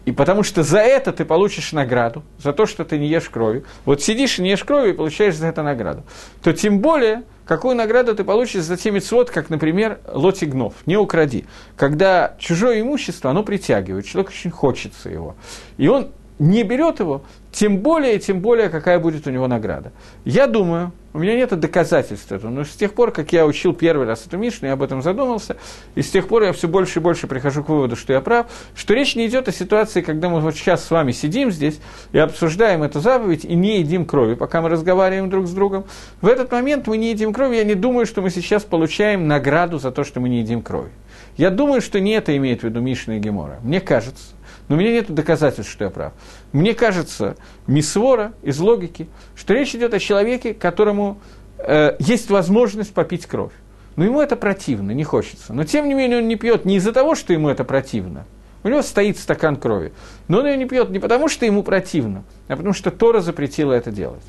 И 0.08 0.14
потому 0.14 0.42
что 0.44 0.64
за 0.64 0.80
это 0.80 1.12
ты 1.12 1.26
получишь 1.26 1.74
награду, 1.74 2.24
за 2.42 2.54
то, 2.54 2.66
что 2.66 2.86
ты 2.86 2.98
не 2.98 3.10
ешь 3.10 3.30
крови. 3.30 3.66
Вот 3.84 4.02
сидишь 4.02 4.40
и 4.40 4.42
не 4.42 4.52
ешь 4.52 4.64
крови 4.64 4.92
и 4.92 4.94
получаешь 4.94 5.36
за 5.36 5.48
это 5.48 5.64
награду. 5.64 6.04
То 6.42 6.54
тем 6.54 6.80
более, 6.80 7.24
какую 7.46 7.76
награду 7.76 8.16
ты 8.16 8.24
получишь 8.24 8.64
за 8.64 8.78
те 8.78 8.90
мецвод, 8.90 9.30
как, 9.30 9.50
например, 9.50 10.00
лотигнов, 10.08 10.76
не 10.86 10.96
укради. 10.96 11.46
Когда 11.76 12.38
чужое 12.40 12.80
имущество, 12.80 13.32
оно 13.32 13.44
притягивает, 13.44 14.06
человек 14.06 14.30
очень 14.32 14.50
хочется 14.50 15.10
его. 15.10 15.36
И 15.76 15.90
он 15.90 16.08
не 16.40 16.64
берет 16.64 17.00
его, 17.00 17.24
тем 17.52 17.80
более, 17.80 18.20
тем 18.20 18.40
более, 18.40 18.70
какая 18.70 19.00
будет 19.00 19.26
у 19.26 19.32
него 19.32 19.48
награда. 19.48 19.92
Я 20.26 20.48
думаю, 20.48 20.92
у 21.14 21.20
меня 21.20 21.36
нет 21.36 21.60
доказательств 21.60 22.32
этого, 22.32 22.52
но 22.52 22.64
с 22.64 22.76
тех 22.76 22.94
пор, 22.94 23.12
как 23.12 23.34
я 23.34 23.48
учил 23.48 23.74
первый 23.74 24.06
раз 24.06 24.28
эту 24.28 24.38
Мишну, 24.38 24.68
я 24.68 24.74
об 24.74 24.84
этом 24.84 25.02
задумался, 25.02 25.58
и 25.96 26.04
с 26.04 26.12
тех 26.12 26.28
пор 26.28 26.44
я 26.44 26.54
все 26.54 26.68
больше 26.68 27.00
и 27.00 27.02
больше 27.02 27.26
прихожу 27.26 27.64
к 27.64 27.70
выводу, 27.70 27.96
что 27.96 28.14
я 28.14 28.22
прав, 28.22 28.46
что 28.76 28.94
речь 28.94 29.16
не 29.16 29.26
идет 29.26 29.48
о 29.48 29.52
ситуации, 29.52 30.02
когда 30.02 30.30
мы 30.30 30.40
вот 30.42 30.54
сейчас 30.54 30.86
с 30.86 30.92
вами 30.92 31.12
сидим 31.12 31.50
здесь 31.50 31.80
и 32.12 32.20
обсуждаем 32.20 32.84
эту 32.84 33.00
заповедь 33.00 33.46
и 33.46 33.56
не 33.56 33.80
едим 33.80 34.06
крови, 34.06 34.36
пока 34.36 34.62
мы 34.62 34.70
разговариваем 34.70 35.32
друг 35.32 35.48
с 35.48 35.52
другом. 35.52 35.86
В 36.22 36.28
этот 36.28 36.52
момент 36.52 36.86
мы 36.86 36.98
не 36.98 37.10
едим 37.10 37.34
крови, 37.34 37.56
я 37.56 37.64
не 37.64 37.76
думаю, 37.76 38.06
что 38.06 38.22
мы 38.22 38.30
сейчас 38.30 38.64
получаем 38.64 39.28
награду 39.28 39.80
за 39.80 39.92
то, 39.92 40.04
что 40.04 40.20
мы 40.20 40.30
не 40.30 40.42
едим 40.42 40.62
крови. 40.62 40.92
Я 41.38 41.50
думаю, 41.50 41.82
что 41.82 42.00
не 42.00 42.12
это 42.12 42.36
имеет 42.38 42.62
в 42.62 42.64
виду 42.64 42.82
Мишна 42.82 43.18
и 43.18 43.20
Гемора. 43.20 43.60
Мне 43.64 43.82
кажется. 43.82 44.37
Но 44.68 44.76
у 44.76 44.80
меня 44.80 44.92
нет 44.92 45.14
доказательств, 45.14 45.72
что 45.72 45.86
я 45.86 45.90
прав. 45.90 46.14
Мне 46.52 46.74
кажется, 46.74 47.38
мисвора 47.68 48.34
из 48.42 48.60
логики, 48.60 49.08
что 49.36 49.54
речь 49.54 49.74
идет 49.76 49.94
о 49.94 50.00
человеке, 50.00 50.54
которому 50.54 51.20
э, 51.58 51.96
есть 52.00 52.30
возможность 52.30 52.94
попить 52.94 53.26
кровь. 53.26 53.54
Но 53.96 54.06
ему 54.06 54.22
это 54.22 54.36
противно, 54.36 54.92
не 54.92 55.04
хочется. 55.04 55.54
Но 55.54 55.64
тем 55.64 55.88
не 55.88 55.94
менее 55.94 56.20
он 56.20 56.28
не 56.28 56.36
пьет 56.36 56.66
не 56.66 56.76
из-за 56.78 56.92
того, 56.92 57.16
что 57.16 57.34
ему 57.34 57.50
это 57.50 57.64
противно. 57.64 58.26
У 58.64 58.70
него 58.70 58.82
стоит 58.82 59.18
стакан 59.18 59.56
крови. 59.56 59.94
Но 60.28 60.40
он 60.40 60.48
ее 60.48 60.58
не 60.58 60.66
пьет 60.66 60.90
не 60.90 61.00
потому, 61.00 61.30
что 61.30 61.46
ему 61.46 61.64
противно, 61.64 62.24
а 62.48 62.56
потому 62.56 62.74
что 62.74 62.92
Тора 62.92 63.22
запретила 63.22 63.74
это 63.74 63.92
делать. 63.92 64.24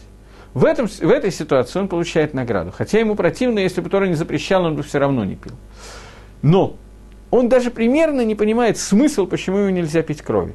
В, 0.54 0.64
этом, 0.64 0.86
в 0.86 1.10
этой 1.10 1.30
ситуации 1.30 1.78
он 1.78 1.88
получает 1.88 2.34
награду. 2.34 2.72
Хотя 2.74 2.98
ему 2.98 3.14
противно, 3.14 3.58
если 3.58 3.80
бы 3.80 3.90
Тора 3.90 4.06
не 4.06 4.14
запрещал, 4.14 4.64
он 4.64 4.76
бы 4.76 4.82
все 4.82 4.98
равно 4.98 5.24
не 5.24 5.34
пил. 5.34 5.54
Но 6.42 6.76
он 7.30 7.48
даже 7.48 7.70
примерно 7.70 8.24
не 8.24 8.34
понимает 8.34 8.78
смысл, 8.78 9.26
почему 9.26 9.58
ему 9.58 9.70
нельзя 9.70 10.02
пить 10.02 10.22
крови. 10.22 10.54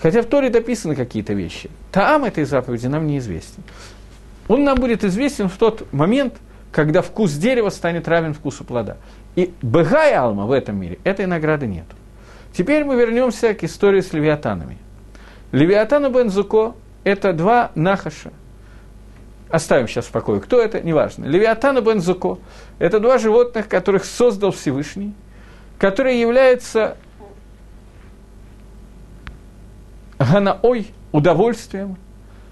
Хотя 0.00 0.22
в 0.22 0.26
Торе 0.26 0.50
дописаны 0.50 0.94
какие-то 0.94 1.32
вещи. 1.32 1.70
Таам 1.92 2.24
этой 2.24 2.44
заповеди 2.44 2.86
нам 2.86 3.06
неизвестен. 3.06 3.62
Он 4.48 4.64
нам 4.64 4.76
будет 4.76 5.04
известен 5.04 5.48
в 5.48 5.56
тот 5.56 5.90
момент, 5.92 6.34
когда 6.70 7.02
вкус 7.02 7.32
дерева 7.32 7.70
станет 7.70 8.06
равен 8.06 8.34
вкусу 8.34 8.64
плода. 8.64 8.98
И 9.34 9.52
Бегай 9.62 10.14
Алма 10.14 10.46
в 10.46 10.52
этом 10.52 10.78
мире 10.78 10.98
этой 11.04 11.26
награды 11.26 11.66
нет. 11.66 11.86
Теперь 12.52 12.84
мы 12.84 12.96
вернемся 12.96 13.54
к 13.54 13.64
истории 13.64 14.00
с 14.00 14.12
левиатанами. 14.12 14.78
Левиатан 15.52 16.06
и 16.06 16.10
Бензуко– 16.10 16.74
это 17.04 17.32
два 17.32 17.70
нахаша. 17.74 18.32
Оставим 19.48 19.88
сейчас 19.88 20.06
в 20.06 20.10
покое. 20.10 20.40
Кто 20.40 20.60
это? 20.60 20.80
Неважно. 20.80 21.24
Левиатан 21.26 21.78
и 21.78 21.80
Бензуко– 21.80 22.38
это 22.78 22.98
два 22.98 23.18
животных, 23.18 23.68
которых 23.68 24.04
создал 24.04 24.50
Всевышний, 24.52 25.14
которые 25.78 26.20
являются 26.20 26.96
ганаой, 30.18 30.88
удовольствием, 31.12 31.96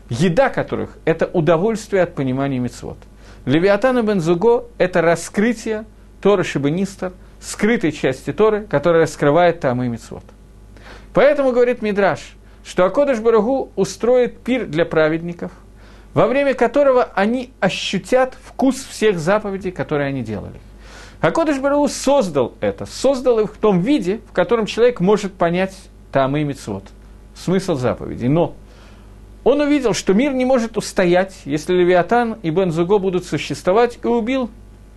еда 0.09 0.49
которых– 0.49 0.99
это 1.05 1.27
удовольствие 1.27 2.03
от 2.03 2.15
понимания 2.15 2.59
мецвод. 2.59 2.99
Левиатан 3.47 3.99
и 3.99 4.03
Бензуго– 4.03 4.65
это 4.79 5.03
раскрытие 5.03 5.85
Торы 6.23 6.45
Шибанистер, 6.45 7.13
скрытой 7.41 7.93
части 7.93 8.33
Торы, 8.33 8.65
которая 8.65 9.03
раскрывает 9.03 9.61
там 9.61 9.83
и 9.83 9.89
мецвод. 9.89 10.25
Поэтому 11.13 11.53
говорит 11.53 11.83
Мидраш, 11.83 12.37
что 12.65 12.85
Акодыш 12.85 13.21
Барагу 13.21 13.71
устроит 13.77 14.41
пир 14.41 14.67
для 14.67 14.85
праведников, 14.85 15.53
во 16.15 16.27
время 16.27 16.55
которого 16.55 17.11
они 17.15 17.53
ощутят 17.61 18.37
вкус 18.43 18.77
всех 18.77 19.19
заповедей, 19.19 19.71
которые 19.71 20.09
они 20.09 20.23
делали. 20.23 20.59
Акодыш 21.25 21.59
Барагу 21.59 21.89
создал 21.89 22.53
это, 22.61 22.85
создал 22.85 23.41
их 23.41 23.55
в 23.55 23.57
том 23.57 23.81
виде, 23.81 24.21
в 24.29 24.33
котором 24.33 24.67
человек 24.67 25.01
может 25.01 25.33
понять 25.33 25.75
там 26.13 26.37
и 26.37 26.45
мецвод– 26.45 26.85
смысл 27.35 27.77
заповедей. 27.77 28.29
Но 28.29 28.55
он 29.43 29.63
увидел, 29.63 29.95
что 29.95 30.13
мир 30.13 30.35
не 30.35 30.45
может 30.45 30.77
устоять, 30.77 31.35
если 31.47 31.73
Левиатан 31.73 32.37
и 32.43 32.51
Бензуго 32.51 32.99
будут 32.99 33.25
существовать, 33.25 33.99
и 34.05 34.07
убил 34.07 34.51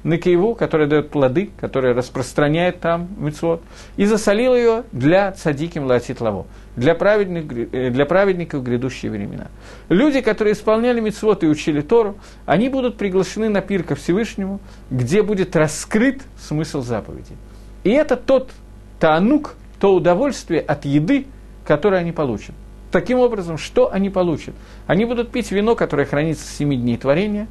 Накиеву, 0.04 0.54
которая 0.54 0.90
дает 0.90 1.12
плоды, 1.12 1.50
которая 1.62 1.94
распространяет 1.94 2.82
там 2.82 3.08
мецвод, 3.18 3.62
и 3.96 4.04
засолил 4.04 4.54
ее 4.54 4.84
для 4.92 5.32
цадиким 5.32 5.86
латит 5.86 6.20
лаво, 6.20 6.46
для, 6.78 6.96
праведник, 6.96 7.74
э, 7.74 7.90
для 7.90 8.06
праведников 8.06 8.64
грядущие 8.64 9.12
времена. 9.12 9.48
Люди, 9.90 10.22
которые 10.22 10.54
исполняли 10.54 11.02
мецвод 11.02 11.44
и 11.44 11.48
учили 11.48 11.82
Тору, 11.82 12.16
они 12.46 12.70
будут 12.70 12.98
приглашены 12.98 13.50
на 13.50 13.62
пир 13.62 13.84
ко 13.84 13.96
Всевышнему, 13.96 14.62
где 14.90 15.24
будет 15.24 15.56
раскрыт 15.56 16.22
смысл 16.40 16.82
заповеди. 16.82 17.36
И 17.84 17.90
это 17.90 18.16
тот 18.16 18.52
таанук, 19.00 19.56
то 19.80 19.94
удовольствие 19.94 20.62
от 20.62 20.86
еды, 20.86 21.26
которые 21.66 22.00
они 22.00 22.12
получат. 22.12 22.56
Таким 22.92 23.20
образом, 23.20 23.58
что 23.58 23.92
они 23.92 24.10
получат? 24.10 24.56
Они 24.86 25.04
будут 25.06 25.32
пить 25.32 25.52
вино, 25.52 25.76
которое 25.76 26.06
хранится 26.06 26.46
с 26.46 26.58
семи 26.58 26.78
дней 26.78 26.98
творения, 26.98 27.48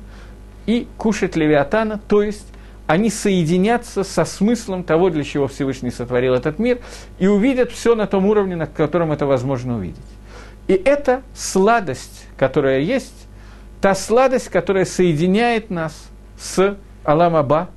и 0.66 0.88
кушать 0.96 1.36
левиатана, 1.36 2.00
то 2.08 2.22
есть 2.22 2.46
они 2.86 3.10
соединятся 3.10 4.04
со 4.04 4.24
смыслом 4.24 4.84
того, 4.84 5.10
для 5.10 5.24
чего 5.24 5.48
Всевышний 5.48 5.90
сотворил 5.90 6.34
этот 6.34 6.58
мир, 6.58 6.78
и 7.18 7.26
увидят 7.26 7.72
все 7.72 7.94
на 7.94 8.06
том 8.06 8.26
уровне, 8.26 8.56
на 8.56 8.66
котором 8.66 9.12
это 9.12 9.26
возможно 9.26 9.76
увидеть. 9.76 9.98
И 10.68 10.72
это 10.72 11.22
сладость, 11.34 12.26
которая 12.36 12.80
есть, 12.80 13.26
та 13.80 13.94
сладость, 13.94 14.48
которая 14.48 14.84
соединяет 14.84 15.70
нас 15.70 16.08
с 16.38 16.76
Аламаба, 17.04 17.68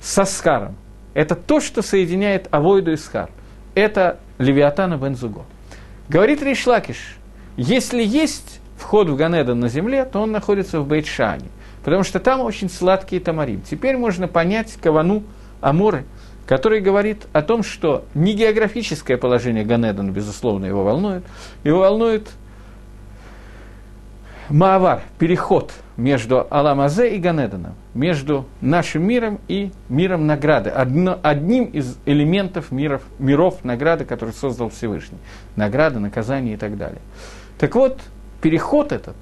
со 0.00 0.24
Скаром. 0.24 0.76
Это 1.14 1.34
то, 1.34 1.60
что 1.60 1.80
соединяет 1.80 2.48
Авойду 2.50 2.92
и 2.92 2.96
Скар. 2.96 3.30
Это 3.74 4.18
Левиатана 4.38 4.96
Бензуго. 4.96 5.44
Говорит 6.08 6.42
Ришлакиш, 6.42 7.16
если 7.56 8.02
есть 8.02 8.60
вход 8.76 9.08
в 9.08 9.16
Ганедан 9.16 9.58
на 9.60 9.68
земле, 9.68 10.04
то 10.04 10.20
он 10.20 10.32
находится 10.32 10.80
в 10.80 10.86
Бейтшане, 10.86 11.46
потому 11.84 12.02
что 12.02 12.18
там 12.18 12.40
очень 12.40 12.70
сладкий 12.70 13.20
тамарим. 13.20 13.60
Теперь 13.60 13.96
можно 13.96 14.26
понять 14.26 14.76
Кавану 14.82 15.22
Аморы, 15.60 16.04
который 16.46 16.80
говорит 16.80 17.26
о 17.32 17.42
том, 17.42 17.62
что 17.62 18.04
не 18.14 18.34
географическое 18.34 19.16
положение 19.16 19.64
Ганедана, 19.64 20.10
безусловно, 20.10 20.66
его 20.66 20.82
волнует, 20.82 21.24
его 21.62 21.80
волнует 21.80 22.28
Маавар, 24.50 25.02
переход 25.18 25.72
между 25.96 26.46
Аламазе 26.50 27.16
и 27.16 27.18
Ганеданом, 27.18 27.74
между 27.94 28.46
нашим 28.60 29.06
миром 29.06 29.40
и 29.48 29.70
миром 29.88 30.26
награды, 30.26 30.68
одно, 30.70 31.18
одним 31.22 31.64
из 31.64 31.96
элементов 32.04 32.70
миров, 32.70 33.02
миров 33.18 33.64
награды, 33.64 34.04
который 34.04 34.34
создал 34.34 34.68
Всевышний. 34.68 35.18
Награда, 35.56 35.98
наказание 35.98 36.54
и 36.54 36.56
так 36.56 36.76
далее. 36.76 37.00
Так 37.58 37.74
вот, 37.74 38.00
переход 38.42 38.92
этот, 38.92 39.16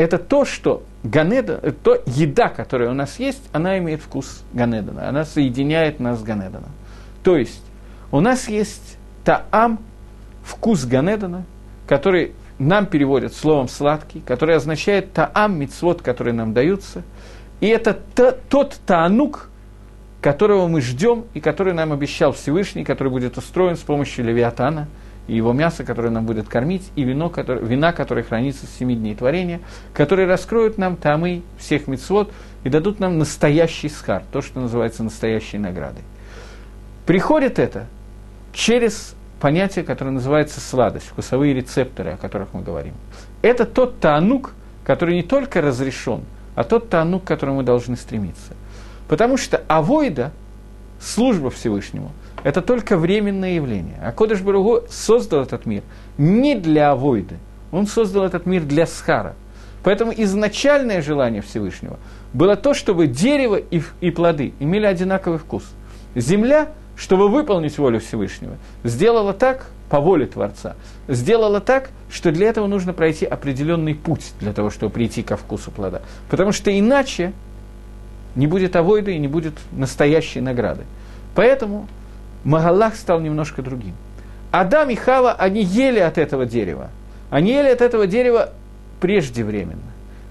это 0.00 0.18
то, 0.18 0.44
что 0.44 0.82
Ганеда, 1.02 1.74
то 1.82 2.02
еда, 2.06 2.48
которая 2.48 2.90
у 2.90 2.94
нас 2.94 3.18
есть, 3.18 3.42
она 3.52 3.78
имеет 3.78 4.00
вкус 4.00 4.42
Ганедана, 4.52 5.08
она 5.08 5.24
соединяет 5.24 6.00
нас 6.00 6.20
с 6.20 6.22
Ганеданом. 6.22 6.70
То 7.22 7.36
есть, 7.36 7.62
у 8.10 8.20
нас 8.20 8.48
есть 8.48 8.96
таам, 9.24 9.78
вкус 10.42 10.84
Ганедана, 10.86 11.44
который 11.86 12.32
нам 12.58 12.86
переводят 12.86 13.34
словом 13.34 13.68
«сладкий», 13.68 14.20
который 14.20 14.56
означает 14.56 15.12
«таам 15.12 15.58
мицвод», 15.58 16.02
которые 16.02 16.34
нам 16.34 16.54
даются. 16.54 17.02
И 17.60 17.66
это 17.66 17.98
та, 18.14 18.32
тот 18.32 18.78
таанук, 18.86 19.50
которого 20.22 20.66
мы 20.66 20.80
ждем 20.80 21.24
и 21.34 21.40
который 21.40 21.74
нам 21.74 21.92
обещал 21.92 22.32
Всевышний, 22.32 22.84
который 22.84 23.08
будет 23.10 23.36
устроен 23.38 23.76
с 23.76 23.80
помощью 23.80 24.24
левиатана 24.24 24.88
и 25.30 25.36
его 25.36 25.52
мяса, 25.52 25.84
которое 25.84 26.10
нам 26.10 26.26
будет 26.26 26.48
кормить, 26.48 26.90
и 26.96 27.04
вино, 27.04 27.30
которое, 27.30 27.64
вина, 27.64 27.92
которое 27.92 28.24
хранится 28.24 28.66
с 28.66 28.70
семи 28.70 28.96
дней 28.96 29.14
творения, 29.14 29.60
которые 29.94 30.26
раскроют 30.26 30.76
нам 30.76 30.96
тамы 30.96 31.42
всех 31.56 31.86
мицвод 31.86 32.32
и 32.64 32.68
дадут 32.68 32.98
нам 32.98 33.16
настоящий 33.16 33.88
схар, 33.88 34.24
то, 34.32 34.42
что 34.42 34.58
называется 34.58 35.04
настоящей 35.04 35.58
наградой. 35.58 36.02
Приходит 37.06 37.60
это 37.60 37.86
через 38.52 39.14
понятие, 39.38 39.84
которое 39.84 40.10
называется 40.10 40.60
сладость, 40.60 41.06
вкусовые 41.06 41.54
рецепторы, 41.54 42.10
о 42.10 42.16
которых 42.16 42.48
мы 42.52 42.62
говорим. 42.62 42.94
Это 43.40 43.66
тот 43.66 44.00
таанук, 44.00 44.52
который 44.82 45.14
не 45.14 45.22
только 45.22 45.60
разрешен, 45.60 46.24
а 46.56 46.64
тот 46.64 46.90
таанук, 46.90 47.22
к 47.22 47.28
которому 47.28 47.58
мы 47.58 47.62
должны 47.62 47.94
стремиться. 47.94 48.54
Потому 49.06 49.36
что 49.36 49.62
авойда, 49.68 50.32
служба 51.00 51.50
Всевышнему, 51.50 52.10
это 52.44 52.62
только 52.62 52.96
временное 52.96 53.54
явление. 53.54 53.98
А 54.02 54.12
Кодыш 54.12 54.40
Баругу 54.40 54.82
создал 54.88 55.42
этот 55.42 55.66
мир 55.66 55.82
не 56.18 56.54
для 56.54 56.90
авойды, 56.90 57.36
он 57.72 57.86
создал 57.86 58.24
этот 58.24 58.46
мир 58.46 58.62
для 58.62 58.86
схара. 58.86 59.34
Поэтому 59.82 60.12
изначальное 60.14 61.00
желание 61.00 61.40
Всевышнего 61.40 61.98
было 62.32 62.56
то, 62.56 62.74
чтобы 62.74 63.06
дерево 63.06 63.56
и, 63.56 63.82
и 64.00 64.10
плоды 64.10 64.52
имели 64.60 64.86
одинаковый 64.86 65.38
вкус. 65.38 65.64
Земля– 66.14 66.68
чтобы 67.00 67.30
выполнить 67.30 67.78
волю 67.78 67.98
Всевышнего, 67.98 68.56
сделала 68.84 69.32
так, 69.32 69.70
по 69.88 70.00
воле 70.00 70.26
Творца, 70.26 70.76
сделала 71.08 71.58
так, 71.60 71.88
что 72.10 72.30
для 72.30 72.48
этого 72.48 72.66
нужно 72.66 72.92
пройти 72.92 73.24
определенный 73.24 73.94
путь 73.94 74.34
для 74.38 74.52
того, 74.52 74.68
чтобы 74.68 74.92
прийти 74.92 75.22
ко 75.22 75.38
вкусу 75.38 75.70
плода. 75.70 76.02
Потому 76.28 76.52
что 76.52 76.78
иначе 76.78 77.32
не 78.36 78.46
будет 78.46 78.76
авойды 78.76 79.14
и 79.14 79.18
не 79.18 79.28
будет 79.28 79.54
настоящей 79.72 80.42
награды. 80.42 80.82
Поэтому 81.34 81.88
Магалах 82.44 82.96
стал 82.96 83.20
немножко 83.20 83.62
другим. 83.62 83.94
Адам 84.50 84.90
и 84.90 84.94
Хава, 84.96 85.32
они 85.32 85.62
ели 85.62 86.00
от 86.00 86.18
этого 86.18 86.46
дерева. 86.46 86.90
Они 87.30 87.52
ели 87.52 87.68
от 87.68 87.80
этого 87.80 88.06
дерева 88.06 88.50
преждевременно. 89.00 89.80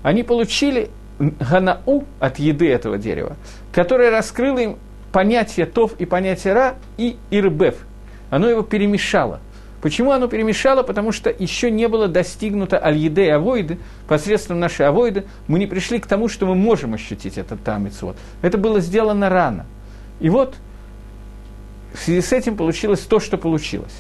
Они 0.04 0.24
получили 0.24 0.89
ганау 1.19 2.06
от 2.19 2.39
еды 2.39 2.69
этого 2.69 2.98
дерева, 2.98 3.36
которая 3.72 4.12
раскрыла 4.12 4.60
им 4.60 4.78
понятие 5.12 5.65
тов 5.65 5.93
и 6.00 6.06
понятие 6.06 6.54
ра 6.54 6.76
и 6.98 7.17
ирбев. 7.32 7.76
Оно 8.30 8.50
его 8.50 8.62
перемешало. 8.62 9.39
Почему 9.82 10.12
оно 10.12 10.28
перемешало? 10.28 10.84
Потому 10.84 11.12
что 11.12 11.30
еще 11.30 11.72
не 11.72 11.88
было 11.88 12.08
достигнуто 12.08 12.78
альеде 12.78 13.26
и 13.26 13.30
авоиды, 13.30 13.80
посредством 14.08 14.60
нашей 14.60 14.86
авоиды, 14.86 15.26
мы 15.48 15.58
не 15.58 15.67
пришли 15.67 16.00
к 16.00 16.06
тому, 16.06 16.28
что 16.28 16.45
мы 16.45 16.56
можем 16.56 16.93
ощутить 16.93 17.38
этот 17.38 17.63
тамицвод. 17.63 18.17
Это 18.41 18.58
было 18.58 18.82
сделано 18.82 19.30
рано. 19.30 19.65
И 20.19 20.30
вот 20.30 20.56
в 21.93 21.99
связи 21.99 22.21
с 22.21 22.32
этим 22.32 22.56
получилось 22.56 23.02
то, 23.02 23.19
что 23.19 23.38
получилось. 23.38 23.95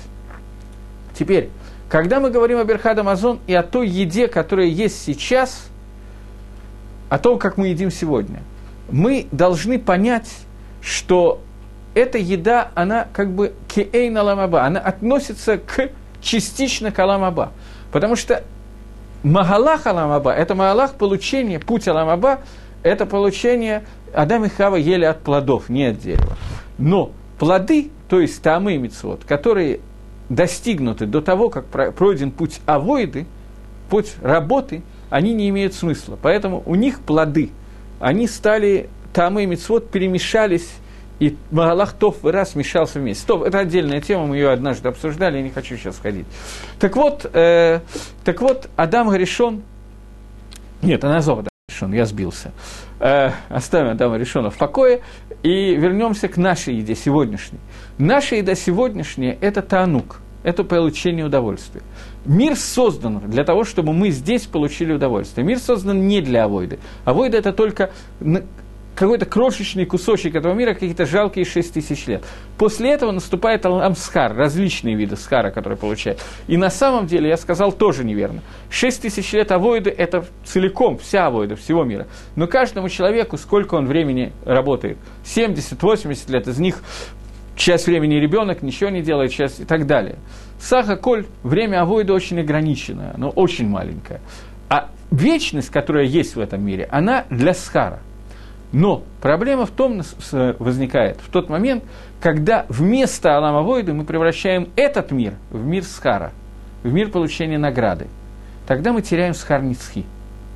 Теперь, 1.17 1.49
когда 1.89 2.19
мы 2.19 2.29
говорим 2.29 2.59
о 2.59 2.63
Берхад 2.63 2.97
Амазон 2.99 3.39
и 3.47 3.53
о 3.53 3.63
той 3.63 3.87
еде, 3.87 4.27
которая 4.27 4.67
есть 4.67 5.03
сейчас, 5.03 5.67
о 7.09 7.17
том, 7.17 7.39
как 7.39 7.57
мы 7.57 7.69
едим 7.69 7.91
сегодня, 7.91 8.41
мы 8.89 9.27
должны 9.31 9.79
понять, 9.79 10.29
что 10.81 11.41
эта 11.95 12.17
еда, 12.17 12.71
она 12.75 13.07
как 13.11 13.31
бы 13.31 13.53
кеэйна 13.67 14.21
ламаба, 14.23 14.63
она 14.63 14.79
относится 14.79 15.57
к 15.57 15.89
частично 16.21 16.91
к 16.91 16.99
аламаба. 16.99 17.51
Потому 17.91 18.15
что 18.15 18.43
Магалах 19.23 19.85
Аламаба– 19.85 20.31
это 20.35 20.55
Магалах 20.55 20.93
получения, 20.93 21.59
путь 21.59 21.87
Аламаба– 21.87 22.39
это 22.83 23.05
получение 23.05 23.83
Адам 24.13 24.45
и 24.45 24.49
Хава 24.49 24.77
ели 24.77 25.03
от 25.03 25.21
плодов, 25.21 25.67
не 25.67 25.85
от 25.85 25.99
дерева. 25.99 26.37
Но 26.77 27.11
плоды, 27.39 27.89
то 28.07 28.19
есть 28.19 28.41
тамы 28.41 28.75
и 28.75 28.77
мицвод, 28.77 29.23
которые 29.25 29.79
достигнуты 30.29 31.05
до 31.05 31.21
того, 31.21 31.49
как 31.49 31.65
пройден 31.65 32.31
путь 32.31 32.59
авоиды, 32.65 33.25
путь 33.89 34.15
работы, 34.21 34.83
они 35.09 35.33
не 35.33 35.49
имеют 35.49 35.73
смысла. 35.73 36.19
Поэтому 36.21 36.61
у 36.65 36.75
них 36.75 36.99
плоды, 36.99 37.49
они 37.99 38.27
стали, 38.27 38.89
тамы 39.13 39.43
и 39.43 39.45
мицвод 39.47 39.89
перемешались, 39.89 40.69
и 41.19 41.35
Магалах 41.51 41.93
Тов 41.93 42.23
и 42.23 42.29
раз 42.29 42.51
смешался 42.51 42.99
вместе. 42.99 43.23
Стоп, 43.23 43.43
это 43.43 43.59
отдельная 43.59 44.01
тема, 44.01 44.27
мы 44.27 44.35
ее 44.35 44.51
однажды 44.51 44.87
обсуждали, 44.87 45.37
я 45.37 45.43
не 45.43 45.49
хочу 45.49 45.75
сейчас 45.75 45.97
ходить. 45.97 46.25
Так 46.79 46.95
вот, 46.95 47.29
э, 47.33 47.81
так 48.23 48.41
вот 48.41 48.69
Адам 48.75 49.09
Гаришон, 49.09 49.63
нет, 50.81 51.03
Аназов 51.03 51.48
Гаришон, 51.79 51.93
я 51.93 52.05
сбился. 52.05 52.51
Э, 52.99 53.31
оставим 53.49 53.91
Адама 53.91 54.17
Решона 54.17 54.49
в 54.49 54.57
покое 54.57 55.01
и 55.43 55.75
вернемся 55.75 56.27
к 56.27 56.37
нашей 56.37 56.75
еде 56.75 56.95
сегодняшней. 56.95 57.59
Наша 57.97 58.35
еда 58.35 58.55
сегодняшняя– 58.55 59.37
это 59.41 59.61
танук, 59.61 60.21
это 60.43 60.63
получение 60.63 61.25
удовольствия. 61.25 61.81
Мир 62.25 62.55
создан 62.55 63.19
для 63.29 63.43
того, 63.43 63.63
чтобы 63.63 63.93
мы 63.93 64.09
здесь 64.09 64.45
получили 64.45 64.93
удовольствие. 64.93 65.45
Мир 65.45 65.59
создан 65.59 66.07
не 66.07 66.21
для 66.21 66.45
авойды. 66.45 66.79
Авойда– 67.05 67.37
это 67.39 67.53
только 67.53 67.91
какой-то 68.95 69.25
крошечный 69.25 69.85
кусочек 69.85 70.35
этого 70.35 70.53
мира, 70.53 70.73
какие-то 70.73 71.05
жалкие 71.05 71.45
6 71.45 71.73
тысяч 71.73 72.07
лет. 72.07 72.23
После 72.57 72.91
этого 72.91 73.11
наступает 73.11 73.65
Амсхар, 73.65 74.35
различные 74.35 74.95
виды 74.95 75.15
схара, 75.15 75.51
которые 75.51 75.77
получают. 75.77 76.21
И 76.47 76.57
на 76.57 76.69
самом 76.69 77.05
деле, 77.05 77.29
я 77.29 77.37
сказал, 77.37 77.71
тоже 77.71 78.03
неверно. 78.03 78.41
6 78.69 79.03
тысяч 79.03 79.31
лет 79.31 79.51
авоиды– 79.51 79.89
это 79.97 80.25
целиком, 80.43 80.97
вся 80.97 81.27
авоида 81.27 81.55
всего 81.55 81.85
мира. 81.85 82.07
Но 82.35 82.47
каждому 82.47 82.89
человеку, 82.89 83.37
сколько 83.37 83.75
он 83.75 83.85
времени 83.85 84.33
работает, 84.43 84.97
70-80 85.23 86.31
лет, 86.31 86.47
из 86.47 86.59
них 86.59 86.83
часть 87.55 87.87
времени 87.87 88.15
ребенок 88.15 88.61
ничего 88.63 88.89
не 88.89 89.01
делает, 89.01 89.31
часть 89.31 89.61
и 89.61 89.65
так 89.65 89.85
далее. 89.85 90.17
Саха 90.59 90.97
Коль, 90.97 91.25
время 91.43 91.81
авоида 91.83 92.13
очень 92.13 92.39
ограниченное, 92.41 93.13
но 93.17 93.29
очень 93.29 93.69
маленькое. 93.69 94.19
А 94.67 94.89
вечность, 95.09 95.69
которая 95.69 96.03
есть 96.03 96.35
в 96.35 96.39
этом 96.39 96.65
мире, 96.65 96.87
она 96.91 97.25
для 97.29 97.53
схара. 97.53 98.01
Но 98.71 99.03
проблема 99.21 99.65
в 99.65 99.71
том 99.71 100.01
возникает 100.31 101.17
в 101.21 101.29
тот 101.29 101.49
момент, 101.49 101.83
когда 102.21 102.65
вместо 102.69 103.35
Алама 103.35 103.61
Войда 103.63 103.93
мы 103.93 104.05
превращаем 104.05 104.69
этот 104.75 105.11
мир 105.11 105.33
в 105.49 105.65
мир 105.65 105.83
Схара, 105.83 106.31
в 106.83 106.93
мир 106.93 107.09
получения 107.09 107.57
награды. 107.57 108.07
Тогда 108.67 108.93
мы 108.93 109.01
теряем 109.01 109.33
Схар 109.33 109.63
Ницхи, 109.63 110.05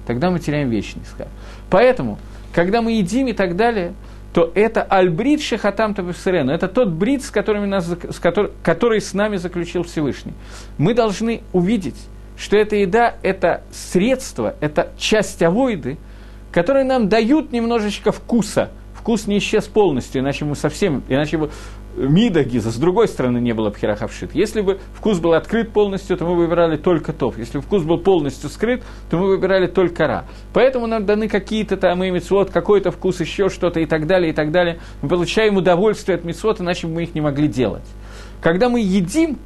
тогда 0.06 0.30
мы 0.30 0.40
теряем 0.40 0.70
вечный 0.70 1.04
Схар. 1.06 1.28
Поэтому, 1.72 2.20
когда 2.54 2.84
мы 2.84 2.92
едим 2.92 3.28
и 3.28 3.34
так 3.34 3.56
далее, 3.56 3.94
то 4.32 4.52
это 4.54 4.84
Альбрид 4.84 5.42
Шехатам 5.42 5.96
Табевсерена, 5.96 6.52
это 6.52 6.68
тот 6.68 6.90
брит, 6.90 7.24
с, 7.24 7.30
которыми 7.30 7.66
нас, 7.66 7.88
с 7.88 8.20
который, 8.20 8.52
который 8.64 9.00
с 9.02 9.14
нами 9.14 9.38
заключил 9.38 9.84
Всевышний. 9.84 10.34
Мы 10.78 10.94
должны 10.94 11.42
увидеть, 11.52 11.98
что 12.36 12.58
эта 12.58 12.76
еда– 12.76 13.16
это 13.24 13.62
средство, 13.72 14.56
это 14.60 14.92
часть 14.98 15.42
авоиды– 15.42 15.98
которые 16.54 16.86
нам 16.86 17.10
дают 17.10 17.52
немножечко 17.52 18.12
вкуса. 18.12 18.70
Вкус 18.94 19.28
не 19.28 19.40
исчез 19.40 19.66
полностью, 19.66 20.22
иначе 20.22 20.46
мы 20.46 20.56
совсем, 20.56 21.04
иначе 21.10 21.38
бы 21.38 21.50
Мидагиза, 21.96 22.72
с 22.72 22.76
другой 22.78 23.08
стороны, 23.08 23.38
не 23.38 23.54
было 23.54 23.70
пхерахавшит. 23.70 24.34
Если 24.34 24.62
бы 24.62 24.80
вкус 24.96 25.20
был 25.20 25.34
открыт 25.34 25.72
полностью, 25.72 26.18
то 26.18 26.26
мы 26.26 26.36
выбирали 26.36 26.76
только 26.76 27.14
топ. 27.14 27.38
Если 27.38 27.60
вкус 27.60 27.84
был 27.84 28.00
полностью 28.00 28.50
скрыт, 28.50 28.82
то 29.12 29.18
мы 29.18 29.28
выбирали 29.28 29.68
только 29.68 30.08
ра. 30.08 30.26
Поэтому 30.54 30.88
нам 30.88 31.06
даны 31.06 31.28
какие-то 31.28 31.78
там 31.78 32.04
и 32.04 32.10
мецвод, 32.10 32.50
какой-то 32.50 32.90
вкус, 32.90 33.20
еще 33.20 33.50
что-то 33.50 33.80
и 33.80 33.86
так 33.86 34.08
далее, 34.08 34.32
и 34.32 34.34
так 34.34 34.52
далее. 34.52 34.80
Мы 35.04 35.10
получаем 35.10 35.58
удовольствие 35.58 36.16
от 36.16 36.24
мецвод, 36.24 36.62
иначе 36.62 36.88
бы 36.88 36.94
мы 36.94 37.04
их 37.04 37.14
не 37.14 37.22
могли 37.22 37.48
делать. 37.48 37.86
Когда 38.42 38.70
мы 38.70 38.80
едим, 38.80 39.38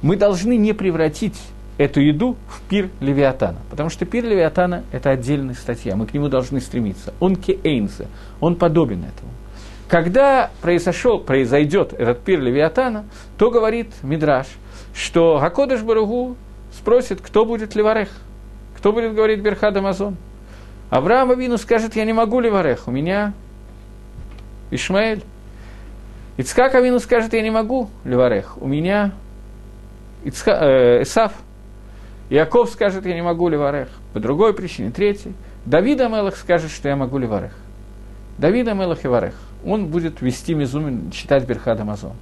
мы 0.00 0.14
должны 0.14 0.56
не 0.56 0.74
превратить 0.74 1.40
эту 1.78 2.00
еду 2.00 2.36
в 2.48 2.62
пир 2.62 2.90
Левиатана. 3.00 3.58
Потому 3.70 3.90
что 3.90 4.06
пир 4.06 4.24
Левиатана– 4.24 4.84
это 4.92 5.10
отдельная 5.10 5.54
статья, 5.54 5.96
мы 5.96 6.06
к 6.06 6.14
нему 6.14 6.28
должны 6.28 6.60
стремиться. 6.60 7.12
Он 7.20 7.36
кеэйнзе, 7.36 8.06
он 8.40 8.56
подобен 8.56 9.00
этому. 9.00 9.32
Когда 9.88 10.50
произошел, 10.62 11.20
произойдет 11.20 11.92
этот 11.92 12.20
пир 12.20 12.40
Левиатана, 12.40 13.04
то 13.38 13.50
говорит 13.50 13.88
Мидраш, 14.02 14.46
что 14.94 15.38
Гакодыш 15.38 15.82
Баругу 15.82 16.36
спросит, 16.72 17.20
кто 17.20 17.44
будет 17.44 17.74
Леварех, 17.76 18.08
кто 18.76 18.92
будет 18.92 19.14
говорить 19.14 19.40
Берхад 19.40 19.76
Амазон. 19.76 20.16
Авраам 20.90 21.30
Авину 21.30 21.58
скажет, 21.58 21.94
я 21.94 22.04
не 22.04 22.12
могу 22.12 22.40
Леварех, 22.40 22.88
у 22.88 22.90
меня 22.90 23.34
Ишмаэль. 24.70 25.22
Ицкак 26.36 26.74
Авину 26.74 26.98
скажет, 26.98 27.32
я 27.32 27.42
не 27.42 27.50
могу 27.50 27.90
Леварех, 28.04 28.60
у 28.60 28.66
меня 28.66 29.12
Ицха, 30.24 30.52
э, 30.52 31.02
Исав– 31.02 31.32
Иаков 32.30 32.70
скажет, 32.70 33.06
я 33.06 33.14
не 33.14 33.22
могу 33.22 33.48
ливарех. 33.48 33.88
По 34.12 34.20
другой 34.20 34.52
причине. 34.54 34.90
Третий. 34.90 35.34
Давид 35.64 36.00
Амелах 36.00 36.36
скажет, 36.36 36.70
что 36.70 36.88
я 36.88 36.96
могу 36.96 37.18
ливарех. 37.18 37.52
Давид 38.38 38.68
Амелах 38.68 39.04
и 39.04 39.08
Варех. 39.08 39.34
Он 39.64 39.86
будет 39.86 40.20
вести 40.20 40.54
Мизумин, 40.54 41.10
читать 41.10 41.46
Берхад 41.46 41.80
Амазон. 41.80 42.12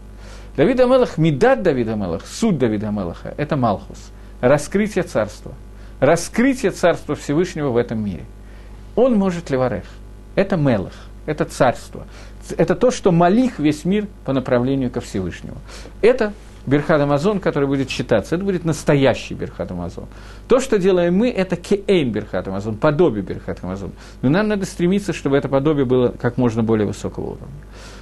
Давид 0.56 0.78
Амелах, 0.80 1.18
Медат 1.18 1.62
Давид 1.62 1.88
Амелах, 1.88 2.26
суть 2.26 2.58
Давида 2.58 2.88
Амелаха– 2.88 3.34
это 3.36 3.56
Малхус. 3.56 4.10
Раскрытие 4.40 5.02
царства. 5.02 5.52
Раскрытие 5.98 6.70
царства 6.70 7.16
Всевышнего 7.16 7.70
в 7.70 7.76
этом 7.76 8.04
мире. 8.04 8.24
Он 8.94 9.16
может 9.16 9.50
ливарех. 9.50 9.84
Это 10.36 10.56
Мелах. 10.56 10.92
Это 11.26 11.44
царство. 11.44 12.06
Это 12.56 12.76
то, 12.76 12.90
что 12.90 13.10
молих 13.10 13.58
весь 13.58 13.84
мир 13.84 14.06
по 14.24 14.32
направлению 14.32 14.90
ко 14.90 15.00
Всевышнему. 15.00 15.56
Это 16.02 16.32
Берхат 16.66 17.00
Амазон, 17.00 17.40
который 17.40 17.68
будет 17.68 17.88
читаться. 17.88 18.37
Это 18.37 18.44
будет 18.44 18.64
настоящий 18.64 19.35
Берхат 19.35 19.70
Амазон. 19.70 20.07
То, 20.48 20.61
что 20.61 20.79
делаем 20.79 21.14
мы, 21.14 21.31
это 21.31 21.57
кеэйн 21.57 22.11
Берхат 22.11 22.48
Амазон, 22.48 22.77
подобие 22.77 23.22
Берхат 23.22 23.62
Амазон. 23.62 23.92
Но 24.22 24.31
нам 24.31 24.48
надо 24.48 24.64
стремиться, 24.64 25.12
чтобы 25.12 25.37
это 25.37 25.48
подобие 25.48 25.85
было 25.85 26.09
как 26.09 26.38
можно 26.38 26.62
более 26.62 26.87
высокого 26.87 27.24
уровня. 27.24 27.48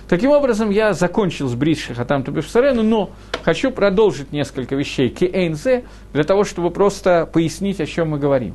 Таким 0.09 0.31
образом, 0.31 0.71
я 0.71 0.93
закончил 0.93 1.49
с 1.49 1.55
Брит 1.55 1.79
Шахатам 1.79 2.23
Тубевсарену, 2.23 2.83
но 2.83 3.11
хочу 3.43 3.71
продолжить 3.71 4.31
несколько 4.31 4.75
вещей 4.77 5.09
кеэйнзе 5.09 5.85
для 6.13 6.25
того, 6.25 6.45
чтобы 6.45 6.71
просто 6.71 7.27
пояснить, 7.33 7.81
о 7.81 7.87
чем 7.87 8.11
мы 8.11 8.19
говорим. 8.19 8.55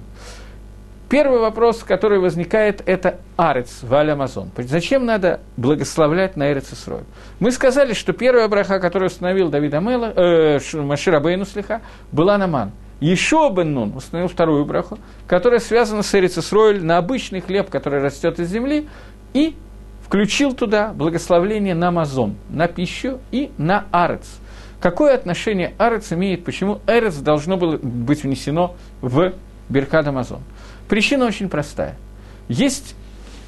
Первый 1.10 1.40
вопрос, 1.40 1.84
который 1.84 2.20
возникает, 2.20 2.84
это 2.86 3.20
арец, 3.38 3.80
валь 3.82 4.12
Амазон. 4.12 4.52
Зачем 4.58 5.06
надо 5.06 5.40
благословлять 5.56 6.36
на 6.36 6.52
Эрец 6.52 6.74
Исрой? 6.74 7.04
Мы 7.40 7.52
сказали, 7.52 7.94
что 7.94 8.12
первая 8.12 8.50
браха, 8.50 8.82
которую 8.82 9.08
установил 9.08 9.48
Давид 9.48 9.74
Амела, 9.74 10.12
э, 10.14 10.60
Машира 10.74 11.22
Бейну 11.22 11.46
Слиха, 11.46 11.82
была 12.12 12.38
наман. 12.38 12.74
Еще 13.00 13.50
Бен 13.56 13.74
Нун 13.74 13.96
установил 13.96 14.28
вторую 14.28 14.66
браху, 14.66 15.00
которая 15.28 15.62
связана 15.62 16.04
с 16.04 16.14
Эрец 16.14 16.38
Исроиль 16.38 16.84
на 16.84 16.98
обычный 16.98 17.40
хлеб, 17.40 17.70
который 17.70 18.02
растет 18.02 18.40
из 18.42 18.50
земли, 18.50 18.90
и 19.34 19.56
включил 20.04 20.54
туда 20.54 20.92
благословление 20.94 21.76
на 21.76 21.90
Мазон, 21.90 22.36
на 22.50 22.68
пищу 22.68 23.20
и 23.32 23.52
на 23.58 23.86
арец. 23.92 24.26
Какое 24.82 25.16
отношение 25.16 25.74
арец 25.78 26.12
имеет, 26.12 26.44
почему 26.44 26.82
эрец 26.86 27.16
должно 27.16 27.56
было 27.56 27.78
быть 27.78 28.24
внесено 28.24 28.76
в 29.00 29.32
Беркад 29.70 30.08
Амазон? 30.08 30.42
Причина 30.88 31.26
очень 31.26 31.50
простая. 31.50 31.96
Есть 32.48 32.96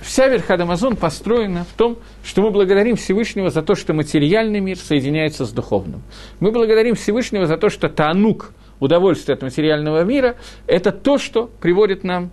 вся 0.01 0.27
Верхад 0.27 0.59
Амазон 0.61 0.95
построена 0.95 1.63
в 1.63 1.77
том, 1.77 1.97
что 2.23 2.41
мы 2.41 2.51
благодарим 2.51 2.95
Всевышнего 2.95 3.49
за 3.49 3.61
то, 3.61 3.75
что 3.75 3.93
материальный 3.93 4.59
мир 4.59 4.77
соединяется 4.77 5.45
с 5.45 5.51
духовным. 5.51 6.01
Мы 6.39 6.51
благодарим 6.51 6.95
Всевышнего 6.95 7.45
за 7.45 7.57
то, 7.57 7.69
что 7.69 7.89
Таанук, 7.89 8.53
удовольствие 8.79 9.35
от 9.35 9.41
материального 9.41 10.03
мира, 10.03 10.35
это 10.67 10.91
то, 10.91 11.17
что 11.17 11.49
приводит 11.61 12.03
нам 12.03 12.31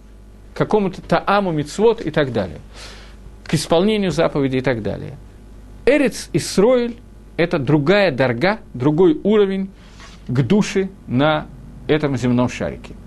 к 0.55 0.59
какому-то 0.59 1.03
Тааму, 1.03 1.53
Мицвод 1.53 2.01
и 2.01 2.11
так 2.11 2.33
далее, 2.33 2.59
к 3.45 3.55
исполнению 3.55 4.11
заповедей 4.11 4.59
и 4.59 4.63
так 4.63 4.83
далее. 4.83 5.17
Эрец 5.85 6.31
и 6.33 6.39
Сроиль– 6.39 6.97
это 7.37 7.59
другая 7.59 8.11
дорога, 8.11 8.59
другой 8.75 9.21
уровень 9.23 9.71
к 10.27 10.43
душе 10.43 10.89
на 11.07 11.47
этом 11.87 12.17
земном 12.17 12.49
шарике– 12.49 12.95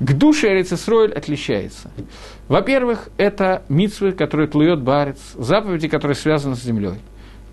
к 0.00 0.12
душе 0.12 0.52
Эрицесройль 0.52 1.12
отличается. 1.12 1.90
Во-первых, 2.46 3.08
это 3.16 3.62
митсвы, 3.68 4.12
которые 4.12 4.48
тлует 4.48 4.80
барец, 4.80 5.18
заповеди, 5.34 5.88
которые 5.88 6.14
связаны 6.14 6.54
с 6.54 6.62
землей. 6.62 6.98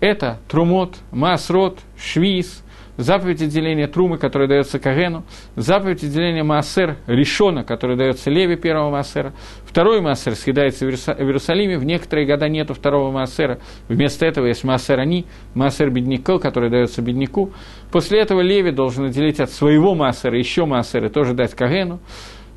Это 0.00 0.38
трумот, 0.48 0.96
маасрот, 1.10 1.80
швиз, 1.98 2.62
заповедь 2.96 3.42
отделения 3.42 3.86
трумы, 3.86 4.18
которая 4.18 4.48
дается 4.48 4.78
Кагену, 4.78 5.24
заповедь 5.54 6.02
отделения 6.02 6.42
Маасер 6.42 6.96
Ришона, 7.06 7.64
который 7.64 7.96
дается 7.96 8.30
Леве 8.30 8.56
первого 8.56 8.90
Маасера, 8.90 9.32
второй 9.64 10.00
Маасер 10.00 10.34
съедается 10.34 10.86
в 10.86 10.88
Иерусалиме, 10.88 11.78
в 11.78 11.84
некоторые 11.84 12.26
года 12.26 12.48
нету 12.48 12.74
второго 12.74 13.10
Маасера, 13.10 13.58
вместо 13.88 14.26
этого 14.26 14.46
есть 14.46 14.64
Маасер 14.64 14.98
Ани, 14.98 15.26
Маасер 15.54 15.90
Бедняка, 15.90 16.38
который 16.38 16.70
дается 16.70 17.02
бедняку, 17.02 17.52
после 17.90 18.20
этого 18.20 18.40
Леви 18.40 18.70
должен 18.70 19.06
отделить 19.06 19.40
от 19.40 19.50
своего 19.50 19.94
Маасера 19.94 20.38
еще 20.38 20.64
Маасера, 20.64 21.08
тоже 21.08 21.34
дать 21.34 21.54
Кагену, 21.54 22.00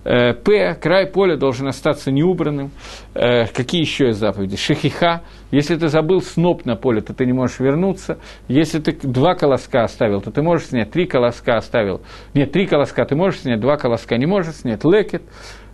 П. 0.03 0.75
Край 0.81 1.07
поля 1.07 1.37
должен 1.37 1.67
остаться 1.67 2.11
неубранным. 2.11 2.71
Э, 3.13 3.47
какие 3.47 3.81
еще 3.81 4.07
есть 4.07 4.19
заповеди? 4.19 4.55
Шехиха. 4.55 5.21
Если 5.51 5.75
ты 5.75 5.87
забыл 5.87 6.21
сноп 6.21 6.65
на 6.65 6.75
поле, 6.75 7.01
то 7.01 7.13
ты 7.13 7.25
не 7.25 7.33
можешь 7.33 7.59
вернуться. 7.59 8.17
Если 8.47 8.79
ты 8.79 8.93
два 9.07 9.35
колоска 9.35 9.83
оставил, 9.83 10.21
то 10.21 10.31
ты 10.31 10.41
можешь 10.41 10.67
снять. 10.67 10.91
Три 10.91 11.05
колоска 11.05 11.57
оставил. 11.57 12.01
Нет, 12.33 12.51
три 12.51 12.65
колоска 12.65 13.05
ты 13.05 13.15
можешь 13.15 13.41
снять, 13.41 13.59
два 13.59 13.77
колоска 13.77 14.17
не 14.17 14.25
можешь 14.25 14.55
снять. 14.55 14.83
Лекет. 14.83 15.23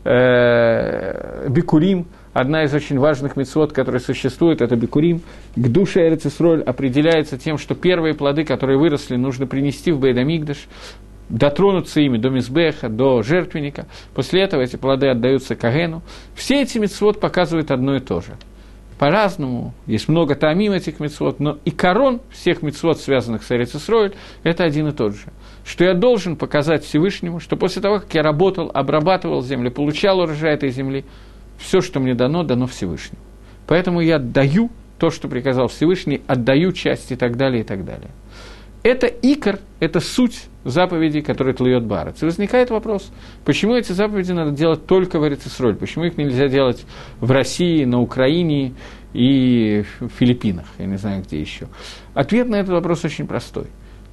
Э, 0.04 1.50
бикурим 1.50 2.08
одна 2.36 2.64
из 2.64 2.74
очень 2.76 3.00
важных 3.00 3.38
мецвод, 3.38 3.72
которые 3.72 4.02
существуют, 4.02 4.62
это 4.62 4.76
бикурим. 4.76 5.22
К 5.56 5.68
душе 5.70 6.08
Эрицисроль 6.08 6.62
определяется 6.62 7.38
тем, 7.38 7.58
что 7.58 7.76
первые 7.76 8.14
плоды, 8.14 8.44
которые 8.44 8.78
выросли, 8.78 9.16
нужно 9.16 9.48
принести 9.48 9.92
в 9.92 10.00
Бейдамигдаш, 10.00 10.68
дотронуться 11.30 12.02
ими 12.02 12.18
до 12.18 12.30
мизбеха, 12.30 12.90
до 12.90 13.22
жертвенника. 13.24 13.88
После 14.14 14.42
этого 14.42 14.62
эти 14.62 14.76
плоды 14.76 15.08
отдаются 15.08 15.56
Кагену. 15.56 16.02
Все 16.36 16.62
эти 16.62 16.78
мецвод 16.78 17.20
показывают 17.20 17.72
одно 17.72 17.96
и 17.96 18.00
то 18.00 18.22
же. 18.22 18.34
По-разному, 18.98 19.74
есть 19.88 20.08
много 20.08 20.36
тамим 20.36 20.72
этих 20.72 21.02
мецвод, 21.02 21.42
но 21.42 21.58
и 21.66 21.72
корон 21.72 22.22
всех 22.32 22.62
мецвод, 22.62 22.98
связанных 22.98 23.44
с 23.44 23.52
Эрицисройль, 23.52 24.14
это 24.44 24.64
один 24.64 24.88
и 24.88 24.92
тот 24.94 25.16
же. 25.16 25.26
Что 25.66 25.84
я 25.84 25.94
должен 25.94 26.38
показать 26.38 26.86
Всевышнему, 26.86 27.42
что 27.42 27.58
после 27.58 27.82
того, 27.82 28.00
как 28.00 28.14
я 28.14 28.24
работал, 28.24 28.72
обрабатывал 28.74 29.42
землю, 29.42 29.70
получал 29.70 30.20
урожай 30.20 30.54
этой 30.54 30.70
земли, 30.70 31.04
все, 31.58 31.82
что 31.82 32.00
мне 32.00 32.14
дано, 32.14 32.44
дано 32.44 32.68
Всевышнему. 32.68 33.22
Поэтому 33.68 34.00
я 34.00 34.18
даю 34.18 34.70
то, 34.98 35.10
что 35.10 35.28
приказал 35.28 35.68
Всевышний, 35.68 36.22
отдаю 36.28 36.72
часть 36.72 37.12
и 37.12 37.16
так 37.18 37.36
далее, 37.36 37.62
и 37.62 37.64
так 37.66 37.84
далее. 37.84 38.12
Это 38.86 39.08
икор, 39.08 39.58
это 39.80 40.00
суть 40.00 40.44
заповедей, 40.64 41.24
которые 41.24 41.56
тлует 41.56 41.84
барец. 41.84 42.22
И 42.22 42.26
возникает 42.26 42.70
вопрос, 42.70 43.12
почему 43.44 43.74
эти 43.74 43.94
заповеди 43.94 44.32
надо 44.32 44.52
делать 44.52 44.86
только 44.86 45.18
в 45.18 45.28
Эрицисроль, 45.28 45.76
почему 45.76 46.06
их 46.06 46.18
нельзя 46.18 46.48
делать 46.50 46.86
в 47.20 47.32
России, 47.32 47.84
на 47.84 48.00
Украине 48.00 48.76
и 49.12 49.84
в 50.00 50.10
Филиппинах, 50.10 50.68
я 50.78 50.86
не 50.86 50.98
знаю, 50.98 51.24
где 51.24 51.42
еще. 51.42 51.68
Ответ 52.14 52.48
на 52.48 52.58
этот 52.58 52.74
вопрос 52.74 53.04
очень 53.04 53.26
простой. 53.26 53.66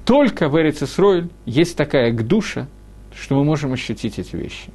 Только 0.07 0.49
в 0.49 0.59
Эрицисроль 0.59 1.29
есть 1.45 1.77
такая 1.77 2.11
гдуша, 2.11 2.67
что 3.15 3.35
мы 3.35 3.43
можем 3.43 3.73
ощутить 3.73 4.17
эти 4.17 4.35
вещи. 4.35 4.71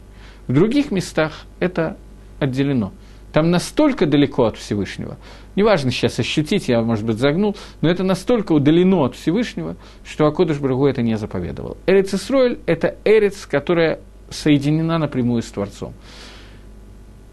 В 0.46 0.52
других 0.52 0.92
местах 0.92 1.32
это 1.58 1.96
отделено. 2.38 2.92
Там 3.32 3.50
настолько 3.50 4.06
далеко 4.06 4.44
от 4.44 4.58
Всевышнего, 4.58 5.18
неважно 5.58 5.90
сейчас 5.90 6.18
ощутить, 6.20 6.68
я, 6.68 6.80
может 6.82 7.04
быть, 7.04 7.18
загнул, 7.18 7.56
но 7.80 7.90
это 7.90 8.04
настолько 8.04 8.52
удалено 8.52 9.04
от 9.04 9.16
Всевышнего, 9.16 9.76
что 10.04 10.26
Акодыш 10.26 10.58
Брагу 10.58 10.86
это 10.86 11.02
не 11.02 11.18
заповедовал. 11.18 11.76
Эрец 11.86 12.14
Исроэль– 12.14 12.60
это 12.66 12.96
эрец, 13.04 13.44
которая 13.44 13.98
соединена 14.30 14.98
напрямую 14.98 15.42
с 15.42 15.46
Творцом. 15.46 15.94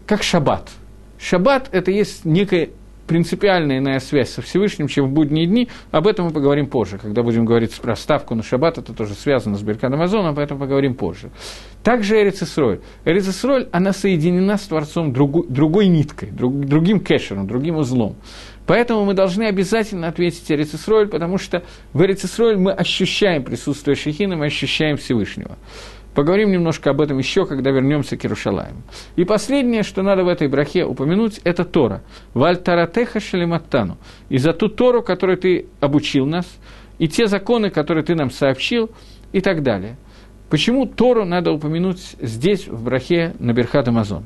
Как 0.06 0.24
шаббат. 0.24 0.70
Шаббат– 1.18 1.68
это 1.72 1.92
есть 1.92 2.24
некая 2.24 2.70
принципиальная 3.06 3.78
иная 3.78 4.00
связь 4.00 4.30
со 4.30 4.42
Всевышним, 4.42 4.88
чем 4.88 5.06
в 5.06 5.10
будние 5.10 5.46
дни. 5.46 5.68
Об 5.90 6.06
этом 6.06 6.26
мы 6.26 6.30
поговорим 6.32 6.66
позже, 6.66 6.98
когда 6.98 7.22
будем 7.22 7.44
говорить 7.44 7.74
про 7.80 7.96
ставку 7.96 8.34
на 8.34 8.42
шаббат, 8.42 8.78
это 8.78 8.92
тоже 8.92 9.14
связано 9.14 9.56
с 9.56 9.62
Берканом 9.62 10.00
Амазоном, 10.00 10.34
поэтому 10.34 10.60
поговорим 10.60 10.94
позже. 10.94 11.30
Также 11.82 12.20
Эрицесроль. 12.20 12.80
Исроль, 13.04 13.68
она 13.72 13.92
соединена 13.92 14.58
с 14.58 14.62
Творцом 14.62 15.12
другу, 15.12 15.44
другой 15.48 15.86
ниткой, 15.86 16.30
друг, 16.30 16.66
другим 16.66 17.00
кэшером, 17.00 17.46
другим 17.46 17.76
узлом. 17.76 18.16
Поэтому 18.66 19.04
мы 19.04 19.14
должны 19.14 19.44
обязательно 19.44 20.08
ответить 20.08 20.50
Эрец 20.50 20.74
Исроль, 20.74 21.08
потому 21.08 21.38
что 21.38 21.62
в 21.92 22.02
Эрец 22.02 22.24
Исроль 22.24 22.56
мы 22.56 22.72
ощущаем 22.72 23.44
присутствие 23.44 23.94
Шехина, 23.94 24.36
мы 24.36 24.46
ощущаем 24.46 24.96
Всевышнего. 24.96 25.56
Поговорим 26.16 26.50
немножко 26.50 26.88
об 26.90 27.02
этом 27.02 27.18
еще, 27.18 27.44
когда 27.44 27.70
вернемся 27.70 28.16
к 28.16 28.24
Иерушалаему. 28.24 28.80
И 29.16 29.24
последнее, 29.24 29.82
что 29.82 30.00
надо 30.02 30.24
в 30.24 30.28
этой 30.28 30.48
брахе 30.48 30.86
упомянуть, 30.86 31.42
это 31.44 31.66
Тора. 31.66 32.02
Вальтаратеха 32.32 33.20
шалиматтану. 33.20 33.98
И 34.30 34.38
за 34.38 34.54
ту 34.54 34.68
Тору, 34.68 35.02
которую 35.02 35.36
ты 35.36 35.66
обучил 35.78 36.24
нас, 36.24 36.46
и 36.98 37.06
те 37.06 37.26
законы, 37.26 37.68
которые 37.68 38.02
ты 38.02 38.14
нам 38.14 38.30
сообщил, 38.30 38.90
и 39.32 39.42
так 39.42 39.62
далее. 39.62 39.98
Почему 40.48 40.86
Тору 40.86 41.26
надо 41.26 41.52
упомянуть 41.52 42.16
здесь, 42.22 42.66
в 42.66 42.82
брахе 42.82 43.34
на 43.38 43.52
Берхат 43.52 43.86
Амазон? 43.86 44.24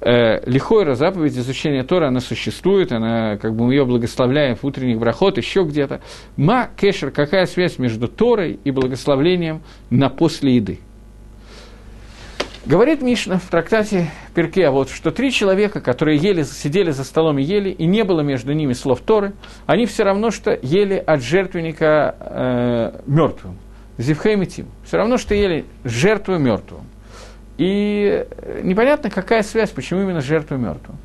Э, 0.00 0.48
Лихойра, 0.48 0.94
заповедь 0.94 1.36
изучения 1.36 1.82
Тора, 1.82 2.06
она 2.06 2.20
существует, 2.20 2.92
она, 2.92 3.38
как 3.38 3.56
бы 3.56 3.66
мы 3.66 3.72
ее 3.74 3.84
благословляем 3.84 4.54
в 4.54 4.62
утренних 4.62 5.00
брахот, 5.00 5.36
еще 5.36 5.64
где-то. 5.64 6.00
Ма, 6.36 6.70
кешер, 6.76 7.10
какая 7.10 7.46
связь 7.46 7.80
между 7.80 8.06
Торой 8.06 8.60
и 8.62 8.70
благословлением 8.70 9.62
на 9.90 10.10
после 10.10 10.54
еды? 10.54 10.78
Говорит 12.66 13.00
Мишна 13.02 13.38
в 13.38 13.48
трактате 13.48 14.10
Перке, 14.34 14.66
а 14.66 14.70
вот, 14.70 14.90
что 14.90 15.10
три 15.10 15.30
человека, 15.30 15.80
которые 15.80 16.18
ели, 16.18 16.42
сидели 16.42 16.90
за 16.90 17.04
столом 17.04 17.38
и 17.38 17.42
ели, 17.42 17.70
и 17.70 17.86
не 17.86 18.04
было 18.04 18.20
между 18.20 18.52
ними 18.52 18.72
слов 18.72 19.00
Торы, 19.00 19.32
они 19.66 19.86
все 19.86 20.02
равно, 20.02 20.30
что 20.30 20.58
ели 20.60 20.94
от 20.94 21.22
жертвенника 21.22 22.14
э, 22.20 23.00
мертвым. 23.06 23.56
Тим. 23.96 24.66
Все 24.84 24.96
равно, 24.96 25.16
что 25.16 25.34
ели 25.34 25.64
жертву 25.82 26.38
мертвым. 26.38 26.82
И 27.56 28.24
непонятно, 28.62 29.10
какая 29.10 29.42
связь, 29.42 29.70
почему 29.70 30.02
именно 30.02 30.20
жертву 30.20 30.56
мертвым. 30.56 30.98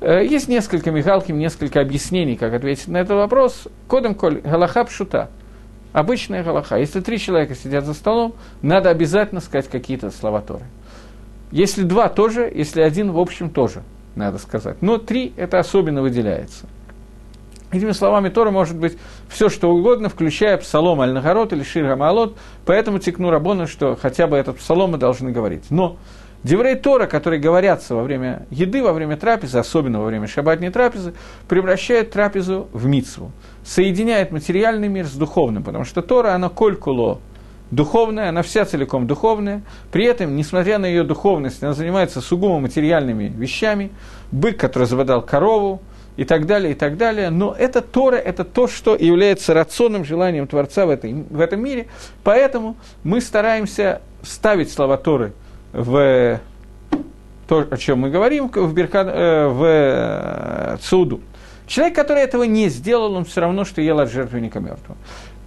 Э, 0.00 0.24
есть 0.24 0.48
несколько 0.48 0.90
Михалким, 0.90 1.38
несколько 1.38 1.80
объяснений, 1.80 2.36
как 2.36 2.54
ответить 2.54 2.88
на 2.88 2.98
этот 2.98 3.16
вопрос. 3.16 3.68
Кодом 3.88 4.14
коль 4.14 4.40
галаха 4.40 4.84
пшута. 4.84 5.30
Обычная 5.92 6.42
галаха. 6.42 6.76
Если 6.76 7.00
три 7.00 7.18
человека 7.18 7.54
сидят 7.54 7.84
за 7.84 7.94
столом, 7.94 8.34
надо 8.62 8.90
обязательно 8.90 9.40
сказать 9.40 9.68
какие-то 9.68 10.10
слова 10.10 10.40
Торы. 10.40 10.64
Если 11.54 11.84
два 11.84 12.08
тоже, 12.08 12.50
если 12.52 12.80
один, 12.80 13.12
в 13.12 13.18
общем, 13.20 13.48
тоже, 13.48 13.84
надо 14.16 14.38
сказать. 14.38 14.82
Но 14.82 14.98
три 14.98 15.32
это 15.36 15.60
особенно 15.60 16.02
выделяется. 16.02 16.66
Этими 17.70 17.92
словами 17.92 18.28
Тора 18.28 18.50
может 18.50 18.76
быть 18.76 18.98
все, 19.28 19.48
что 19.48 19.70
угодно, 19.70 20.08
включая 20.08 20.56
псалом 20.58 21.00
Аль-Нахарот 21.00 21.52
или 21.52 21.62
Шир 21.62 21.86
Гамалот, 21.86 22.36
поэтому 22.66 22.98
текну 22.98 23.30
Рабона, 23.30 23.68
что 23.68 23.94
хотя 23.94 24.26
бы 24.26 24.36
этот 24.36 24.58
псалом 24.58 24.90
мы 24.90 24.98
должны 24.98 25.30
говорить. 25.30 25.66
Но 25.70 25.96
Деврей 26.42 26.74
Тора, 26.74 27.06
которые 27.06 27.40
говорятся 27.40 27.94
во 27.94 28.02
время 28.02 28.46
еды, 28.50 28.82
во 28.82 28.92
время 28.92 29.16
трапезы, 29.16 29.56
особенно 29.56 30.00
во 30.00 30.06
время 30.06 30.26
шаббатной 30.26 30.70
трапезы, 30.70 31.14
превращают 31.48 32.10
трапезу 32.10 32.66
в 32.72 32.84
мицву, 32.86 33.30
соединяет 33.64 34.32
материальный 34.32 34.88
мир 34.88 35.06
с 35.06 35.12
духовным, 35.12 35.62
потому 35.62 35.84
что 35.84 36.02
Тора, 36.02 36.34
она 36.34 36.48
колькуло, 36.48 37.20
духовная, 37.70 38.28
она 38.28 38.42
вся 38.42 38.64
целиком 38.64 39.06
духовная. 39.06 39.62
При 39.92 40.04
этом, 40.04 40.36
несмотря 40.36 40.78
на 40.78 40.86
ее 40.86 41.04
духовность, 41.04 41.62
она 41.62 41.72
занимается 41.72 42.20
сугубо 42.20 42.58
материальными 42.58 43.32
вещами. 43.36 43.90
Бык, 44.30 44.56
который 44.58 44.86
забодал 44.86 45.22
корову, 45.22 45.80
и 46.16 46.24
так 46.24 46.46
далее, 46.46 46.72
и 46.72 46.74
так 46.74 46.96
далее. 46.96 47.30
Но 47.30 47.54
это 47.58 47.80
Тора, 47.80 48.16
это 48.16 48.44
то, 48.44 48.68
что 48.68 48.94
является 48.94 49.54
рационным 49.54 50.04
желанием 50.04 50.46
Творца 50.46 50.86
в, 50.86 50.90
этой, 50.90 51.12
в 51.12 51.40
этом 51.40 51.62
мире. 51.62 51.88
Поэтому 52.22 52.76
мы 53.02 53.20
стараемся 53.20 54.00
ставить 54.22 54.72
слова 54.72 54.96
Торы 54.96 55.32
в 55.72 56.40
то, 57.48 57.66
о 57.70 57.76
чем 57.76 58.00
мы 58.00 58.10
говорим, 58.10 58.48
в, 58.48 58.72
Берка, 58.72 59.02
э, 59.02 59.48
в 59.48 59.64
э, 59.64 60.76
Цуду. 60.80 61.20
Человек, 61.66 61.96
который 61.96 62.22
этого 62.22 62.44
не 62.44 62.68
сделал, 62.68 63.14
он 63.14 63.24
все 63.24 63.40
равно, 63.40 63.64
что 63.64 63.80
ел 63.80 63.98
от 64.00 64.10
жертвенника 64.10 64.60
мертвого. 64.60 64.96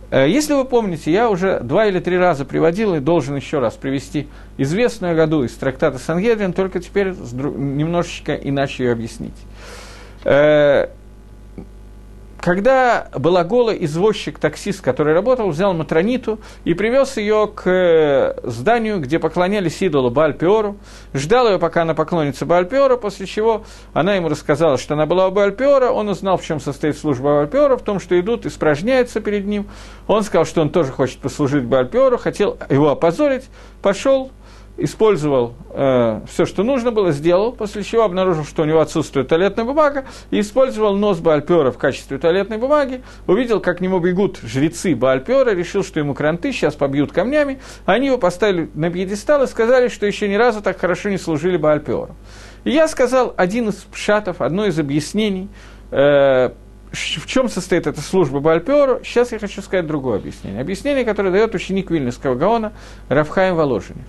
Э, 0.10 0.28
если 0.28 0.54
вы 0.54 0.66
помните, 0.66 1.12
я 1.12 1.30
уже 1.30 1.60
два 1.60 1.88
или 1.88 2.00
три 2.00 2.18
раза 2.18 2.46
приводил 2.46 2.96
и 2.96 3.00
должен 3.00 3.36
еще 3.36 3.60
раз 3.60 3.76
привести 3.76 4.28
известную 4.58 5.16
году 5.16 5.44
из 5.44 5.54
трактата 5.54 5.98
Сангедрин, 5.98 6.54
только 6.54 6.80
теперь 6.80 7.10
немножечко 7.10 8.36
иначе 8.36 8.86
ее 8.86 8.92
объяснить. 8.94 9.36
Когда 12.48 13.10
Балагола, 13.14 13.72
извозчик, 13.72 14.40
таксист, 14.40 14.80
который 14.80 15.14
работал, 15.14 15.50
взял 15.50 15.74
Матрониту 15.74 16.40
и 16.64 16.74
привез 16.74 17.18
ее 17.18 17.52
к 17.54 17.70
э, 17.70 18.40
зданию, 18.42 19.02
где 19.02 19.20
поклонялись 19.20 19.82
идолу 19.82 20.12
Бальпиору, 20.12 20.78
ждал 21.14 21.50
ее, 21.50 21.60
пока 21.60 21.82
она 21.82 21.94
поклонится 21.94 22.46
Бальпиору, 22.46 22.98
после 23.00 23.26
чего 23.26 23.66
она 23.92 24.16
ему 24.16 24.30
рассказала, 24.30 24.78
что 24.78 24.94
она 24.94 25.06
была 25.06 25.28
у 25.28 25.32
Бальпиора, 25.32 25.90
он 25.90 26.08
узнал, 26.08 26.38
в 26.38 26.46
чем 26.46 26.62
состоит 26.62 26.98
служба 26.98 27.40
Бальпиора, 27.40 27.76
в 27.76 27.82
том, 27.82 28.00
что 28.00 28.18
идут, 28.18 28.46
испражняются 28.46 29.20
перед 29.20 29.46
ним. 29.46 29.68
Он 30.08 30.24
сказал, 30.24 30.46
что 30.46 30.62
он 30.62 30.70
тоже 30.70 30.94
хочет 30.94 31.20
послужить 31.20 31.66
Бальпиору, 31.66 32.18
хотел 32.18 32.58
его 32.70 32.92
опозорить, 32.92 33.44
пошел, 33.82 34.32
использовал 34.78 35.56
э, 35.72 36.22
все, 36.28 36.46
что 36.46 36.64
нужно 36.64 36.92
было, 36.92 37.12
сделал, 37.12 37.52
после 37.52 37.84
чего 37.84 38.04
обнаружил, 38.04 38.46
что 38.46 38.62
у 38.62 38.66
него 38.66 38.80
отсутствует 38.80 39.28
туалетная 39.28 39.66
бумага, 39.66 40.06
и 40.30 40.40
использовал 40.40 40.96
нос 40.96 41.20
Баальпера 41.20 41.72
в 41.72 41.78
качестве 41.78 42.18
туалетной 42.18 42.58
бумаги, 42.58 43.02
увидел, 43.26 43.60
как 43.60 43.80
к 43.80 43.82
нему 43.82 44.00
бегут 44.00 44.40
жрецы 44.44 44.96
Баальпера, 44.96 45.52
решил, 45.52 45.84
что 45.84 46.00
ему 46.00 46.14
кранты 46.14 46.52
сейчас 46.52 46.76
побьют 46.76 47.12
камнями, 47.12 47.60
они 47.86 48.08
его 48.08 48.18
поставили 48.18 48.70
на 48.76 48.90
пьедестал 48.92 49.44
и 49.44 49.48
сказали, 49.48 49.88
что 49.88 50.06
еще 50.06 50.28
ни 50.28 50.36
разу 50.36 50.62
так 50.62 50.80
хорошо 50.80 51.10
не 51.10 51.18
служили 51.18 51.58
Баальперу. 51.58 52.16
И 52.64 52.72
я 52.72 52.88
сказал 52.88 53.34
один 53.38 53.70
из 53.70 53.88
шатов, 53.94 54.42
одно 54.42 54.66
из 54.66 54.78
объяснений, 54.78 55.50
э, 55.92 56.50
в 56.92 57.26
чем 57.28 57.50
состоит 57.50 57.88
эта 57.88 58.02
служба 58.02 58.40
Бальпиору, 58.40 59.02
сейчас 59.04 59.32
я 59.32 59.40
хочу 59.40 59.62
сказать 59.62 59.86
другое 59.86 60.18
объяснение. 60.18 60.62
Объяснение, 60.62 61.04
которое 61.04 61.32
дает 61.32 61.54
ученик 61.54 61.92
Вильнюсского 61.92 62.36
Гаона 62.36 62.74
Равхаем 63.10 63.56
Воложенев. 63.56 64.06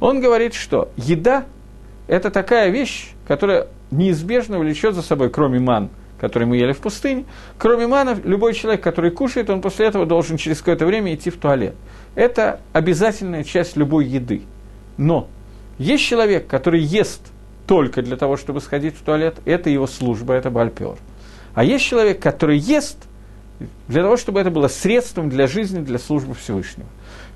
Он 0.00 0.20
говорит, 0.20 0.54
что 0.54 0.90
еда– 0.96 1.44
это 2.08 2.30
такая 2.30 2.70
вещь, 2.70 3.10
которая 3.28 3.68
неизбежно 3.90 4.58
влечет 4.58 4.94
за 4.94 5.02
собой, 5.02 5.30
кроме 5.30 5.60
ман, 5.60 5.90
который 6.18 6.46
мы 6.46 6.56
ели 6.56 6.72
в 6.72 6.78
пустыне, 6.78 7.24
кроме 7.58 7.86
мана, 7.86 8.18
любой 8.24 8.54
человек, 8.54 8.82
который 8.82 9.10
кушает, 9.10 9.50
он 9.50 9.60
после 9.60 9.86
этого 9.86 10.06
должен 10.06 10.36
через 10.36 10.58
какое-то 10.58 10.86
время 10.86 11.14
идти 11.14 11.30
в 11.30 11.36
туалет. 11.36 11.74
Это 12.14 12.60
обязательная 12.72 13.44
часть 13.44 13.76
любой 13.76 14.06
еды. 14.06 14.42
Но 14.96 15.28
есть 15.78 16.04
человек, 16.04 16.46
который 16.46 16.80
ест 16.80 17.20
только 17.66 18.02
для 18.02 18.16
того, 18.16 18.36
чтобы 18.36 18.60
сходить 18.60 18.96
в 18.96 19.02
туалет, 19.02 19.36
это 19.44 19.70
его 19.70 19.86
служба, 19.86 20.34
это 20.34 20.50
бальпер. 20.50 20.96
А 21.54 21.62
есть 21.64 21.84
человек, 21.84 22.20
который 22.20 22.58
ест 22.58 22.98
для 23.88 24.02
того, 24.02 24.16
чтобы 24.16 24.40
это 24.40 24.50
было 24.50 24.68
средством 24.68 25.28
для 25.28 25.46
жизни, 25.46 25.80
для 25.80 25.98
службы 25.98 26.34
Всевышнего. 26.34 26.88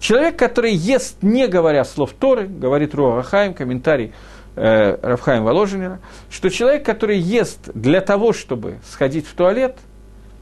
Человек, 0.04 0.36
который 0.38 0.74
ест, 0.74 1.22
не 1.22 1.48
говоря 1.48 1.82
слов 1.82 2.12
Торы, 2.12 2.46
говорит 2.46 2.94
Руахаим, 2.94 3.54
комментарий 3.54 4.12
э, 4.54 4.98
Рафхаим 5.00 5.44
Воложенера, 5.44 5.98
что 6.28 6.50
человек, 6.50 6.84
который 6.84 7.16
ест 7.16 7.70
для 7.72 8.02
того, 8.02 8.34
чтобы 8.34 8.80
сходить 8.86 9.26
в 9.26 9.32
туалет, 9.32 9.78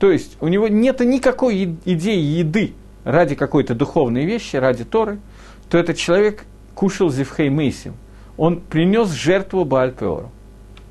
то 0.00 0.10
есть 0.10 0.36
у 0.40 0.48
него 0.48 0.66
нет 0.66 0.98
никакой 0.98 1.76
идеи 1.84 2.18
еды 2.18 2.72
ради 3.04 3.36
какой-то 3.36 3.76
духовной 3.76 4.24
вещи, 4.24 4.56
ради 4.56 4.82
Торы, 4.82 5.20
то 5.70 5.78
этот 5.78 5.96
человек 5.96 6.42
кушал 6.74 7.08
зевхей 7.10 7.48
мейсим. 7.48 7.94
Он 8.36 8.60
принес 8.60 9.10
жертву 9.10 9.64
Баальпеору. 9.64 10.32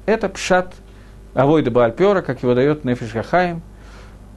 Это 0.06 0.30
пшат 0.30 0.74
Авойда 1.34 1.72
Баальпеора, 1.72 2.22
как 2.22 2.42
его 2.42 2.56
дает 2.56 2.86
Нефиш 2.86 3.12
Гахаим– 3.12 3.64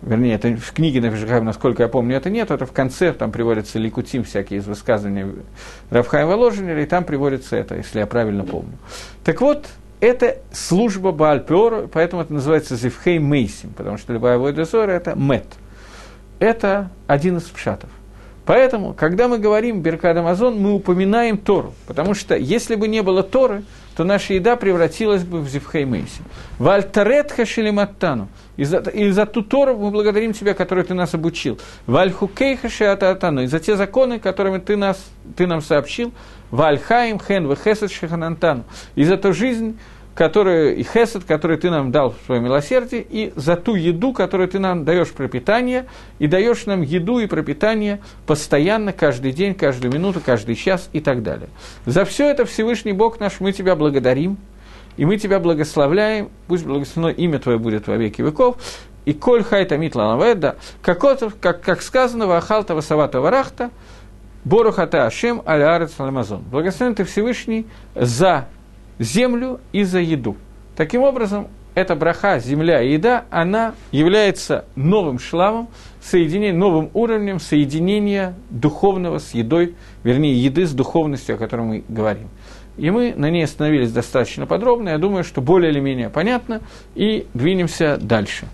вернее, 0.04 0.34
это 0.34 0.56
в 0.56 0.72
книге 0.72 1.00
на 1.00 1.10
Равхайм, 1.10 1.44
насколько 1.44 1.82
я 1.82 1.88
помню, 1.88 2.16
это 2.16 2.30
нет, 2.30 2.50
это 2.50 2.66
в 2.66 2.72
конце, 2.72 3.12
там 3.12 3.32
приводятся 3.32 3.78
ликутим 3.78 4.24
всякие 4.24 4.60
из 4.60 4.66
высказываний 4.66 5.26
Равхайма 5.90 6.32
Ложенера, 6.32 6.82
и 6.82 6.86
там 6.86 7.04
приводится 7.04 7.56
это, 7.56 7.76
если 7.76 8.00
я 8.00 8.06
правильно 8.06 8.44
помню. 8.44 8.72
Так 9.24 9.40
вот, 9.40 9.66
это 10.00 10.38
служба 10.52 11.12
Баальпеора, 11.12 11.86
поэтому 11.86 12.22
это 12.22 12.32
называется 12.32 12.76
Зевхей 12.76 13.18
Мейсим, 13.18 13.70
потому 13.70 13.98
что 13.98 14.12
любая 14.12 14.38
Войдезора– 14.38 14.90
это 14.92 15.14
мет. 15.14 15.46
Это 16.38 16.90
один 17.06 17.38
из 17.38 17.44
пшатов. 17.44 17.90
Поэтому, 18.44 18.92
когда 18.92 19.28
мы 19.28 19.38
говорим 19.38 19.80
Беркад 19.80 20.16
Амазон, 20.18 20.60
мы 20.60 20.74
упоминаем 20.74 21.38
Тору, 21.38 21.72
потому 21.86 22.12
что 22.12 22.36
если 22.36 22.74
бы 22.74 22.88
не 22.88 23.02
было 23.02 23.22
Торы, 23.22 23.62
то 23.96 24.04
наша 24.04 24.34
еда 24.34 24.56
превратилась 24.56 25.22
бы 25.22 25.40
в 25.40 25.48
Зевхей 25.48 25.86
Мейсим. 25.86 26.24
Вальтарет 26.58 27.32
хашилиматтану– 27.32 28.28
и 28.56 28.64
за, 28.64 28.78
и 28.78 29.10
за 29.10 29.26
ту 29.26 29.42
Тору 29.42 29.76
мы 29.76 29.90
благодарим 29.90 30.32
Тебя, 30.32 30.54
которую 30.54 30.84
Ты 30.84 30.94
нас 30.94 31.14
обучил. 31.14 31.58
Вальхукейха 31.86 32.68
шиататану. 32.68 33.42
И 33.42 33.46
за 33.46 33.58
те 33.58 33.76
законы, 33.76 34.18
которыми 34.18 34.58
Ты, 34.58 34.76
нас, 34.76 35.04
ты 35.36 35.46
нам 35.46 35.60
сообщил. 35.60 36.12
Вальхаим 36.50 37.18
хен 37.18 37.50
вехесед 37.50 37.90
шиханантану. 37.90 38.64
И 38.94 39.04
за 39.04 39.16
ту 39.16 39.32
жизнь, 39.32 39.76
которую, 40.14 40.76
и 40.76 40.84
хесед, 40.84 41.24
который 41.24 41.56
Ты 41.56 41.70
нам 41.70 41.90
дал 41.90 42.10
в 42.10 42.26
своем 42.26 42.44
милосердии, 42.44 43.04
и 43.08 43.32
за 43.34 43.56
ту 43.56 43.74
еду, 43.74 44.12
которую 44.12 44.48
Ты 44.48 44.60
нам 44.60 44.84
даешь 44.84 45.10
пропитание, 45.10 45.86
и 46.20 46.28
даешь 46.28 46.66
нам 46.66 46.82
еду 46.82 47.18
и 47.18 47.26
пропитание 47.26 48.00
постоянно, 48.24 48.92
каждый 48.92 49.32
день, 49.32 49.54
каждую 49.54 49.92
минуту, 49.92 50.20
каждый 50.24 50.54
час 50.54 50.88
и 50.92 51.00
так 51.00 51.24
далее. 51.24 51.48
За 51.86 52.04
все 52.04 52.30
это 52.30 52.44
Всевышний 52.44 52.92
Бог 52.92 53.18
наш, 53.18 53.40
мы 53.40 53.50
Тебя 53.50 53.74
благодарим– 53.74 54.36
и 54.96 55.04
мы 55.04 55.16
тебя 55.16 55.40
благословляем, 55.40 56.30
пусть 56.46 56.64
благословено 56.64 57.10
имя 57.10 57.38
Твое 57.38 57.58
будет 57.58 57.86
во 57.86 57.96
веки 57.96 58.22
веков, 58.22 58.56
и 59.04 59.12
коль 59.12 59.42
хайта 59.42 59.76
митла 59.76 60.16
наведа, 60.16 60.56
как, 60.82 61.00
как, 61.40 61.60
как 61.60 61.82
сказано, 61.82 62.26
вахалта 62.26 62.74
васавата 62.74 63.20
варахта, 63.20 63.70
борухата 64.44 65.06
ашем 65.06 65.42
аля 65.46 65.88
ламазон. 65.98 66.42
Благословен 66.50 66.94
ты 66.94 67.04
Всевышний 67.04 67.66
за 67.94 68.46
землю 68.98 69.60
и 69.72 69.84
за 69.84 69.98
еду. 69.98 70.36
Таким 70.76 71.02
образом, 71.02 71.48
эта 71.74 71.96
браха, 71.96 72.38
земля 72.38 72.82
и 72.82 72.92
еда, 72.92 73.24
она 73.30 73.74
является 73.90 74.64
новым 74.76 75.18
шлавом, 75.18 75.68
соединением, 76.00 76.58
новым 76.58 76.90
уровнем 76.94 77.40
соединения 77.40 78.34
духовного 78.50 79.18
с 79.18 79.34
едой, 79.34 79.74
вернее, 80.02 80.34
еды 80.34 80.66
с 80.66 80.72
духовностью, 80.72 81.34
о 81.34 81.38
которой 81.38 81.62
мы 81.62 81.84
говорим. 81.88 82.28
И 82.76 82.90
мы 82.90 83.14
на 83.16 83.30
ней 83.30 83.44
остановились 83.44 83.92
достаточно 83.92 84.46
подробно, 84.46 84.90
я 84.90 84.98
думаю, 84.98 85.24
что 85.24 85.40
более 85.40 85.70
или 85.70 85.80
менее 85.80 86.10
понятно, 86.10 86.60
и 86.94 87.26
двинемся 87.34 87.98
дальше. 88.00 88.46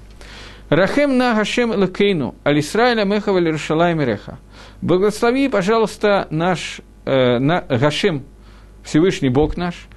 Рахем 0.69 1.17
на 1.19 1.35
Гашем 1.35 1.75
Элакейну, 1.75 2.35
Алисраиля 2.45 3.05
Мехава 3.05 3.39
Лиршалайм 3.39 4.01
Реха. 4.01 4.39
Благослови, 4.83 5.49
пожалуйста, 5.49 6.29
наш 6.31 6.81
э, 7.07 7.39
на, 7.39 7.63
Гашем, 7.63 8.25
Всевышний 8.85 9.31
Бог 9.31 9.57
наш, 9.57 9.89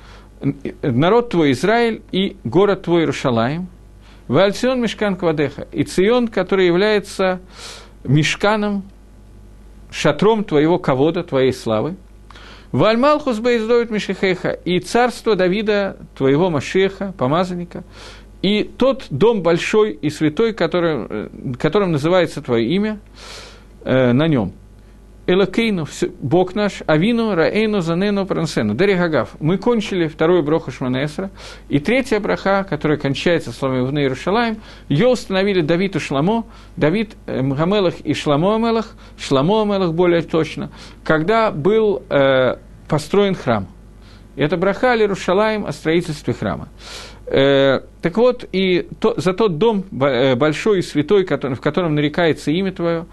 народ 0.81 1.29
твой 1.29 1.51
Израиль 1.51 2.01
и 2.11 2.37
город 2.43 2.83
твой 2.83 3.01
Иерушалаем, 3.01 3.67
Вальцион 4.27 4.81
Мешкан 4.81 5.15
Квадеха, 5.15 5.67
и 5.71 5.83
Цион, 5.83 6.27
который 6.27 6.65
является 6.65 7.39
мешканом, 8.03 8.83
шатром 9.91 10.43
твоего 10.43 10.79
ковода, 10.79 11.23
твоей 11.23 11.53
славы, 11.53 11.95
Вальмалхус 12.73 13.37
Бейздовит 13.37 13.91
Мишихеха, 13.91 14.49
и 14.49 14.79
царство 14.79 15.35
Давида, 15.35 15.95
твоего 16.17 16.49
Машеха, 16.49 17.13
помазанника, 17.15 17.83
и 18.41 18.63
тот 18.63 19.05
дом 19.11 19.43
большой 19.43 19.91
и 19.91 20.09
святой, 20.09 20.53
который, 20.53 21.05
э, 21.07 21.29
которым 21.59 21.91
называется 21.91 22.41
твое 22.41 22.67
имя, 22.67 22.99
э, 23.85 24.11
на 24.11 24.27
нем. 24.27 24.53
Элакейну, 25.25 25.87
Бог 26.19 26.53
наш, 26.53 26.83
Авину, 26.85 27.33
Раэйну, 27.33 27.79
Занену, 27.79 28.25
Прансену. 28.25 28.73
Дерегагав. 28.73 29.29
Мы 29.39 29.57
кончили 29.57 30.07
вторую 30.07 30.43
броху 30.43 30.69
Шманесра. 30.71 31.29
И 31.69 31.79
третья 31.79 32.19
браха, 32.19 32.65
которая 32.69 32.97
кончается 32.97 33.53
словами 33.53 33.81
в 33.87 33.95
Иерушалаем, 33.95 34.57
ее 34.89 35.07
установили 35.07 35.61
Давид 35.61 35.95
и 35.95 35.99
Шламо, 35.99 36.43
Давид 36.75 37.15
э, 37.25 37.41
Мгамелах 37.41 38.01
и 38.01 38.13
Шламо 38.13 38.55
Амелах, 38.55 38.97
Шламо 39.17 39.61
Амелах 39.61 39.93
более 39.93 40.23
точно, 40.23 40.71
когда 41.05 41.51
был 41.51 42.03
э, 42.09 42.57
построен 42.89 43.35
храм. 43.35 43.67
Это 44.35 44.57
браха 44.57 44.93
Иерушалаем 44.97 45.65
о 45.65 45.71
строительстве 45.71 46.33
храма. 46.33 46.67
Э, 47.27 47.79
так 48.01 48.17
вот, 48.17 48.45
и 48.51 48.89
то, 48.99 49.13
за 49.15 49.33
тот 49.33 49.57
дом 49.57 49.85
э, 50.01 50.35
большой 50.35 50.79
и 50.79 50.81
святой, 50.81 51.23
который, 51.25 51.53
в 51.53 51.61
котором 51.61 51.95
нарекается 51.95 52.51
имя 52.51 52.73
Твое, 52.73 53.05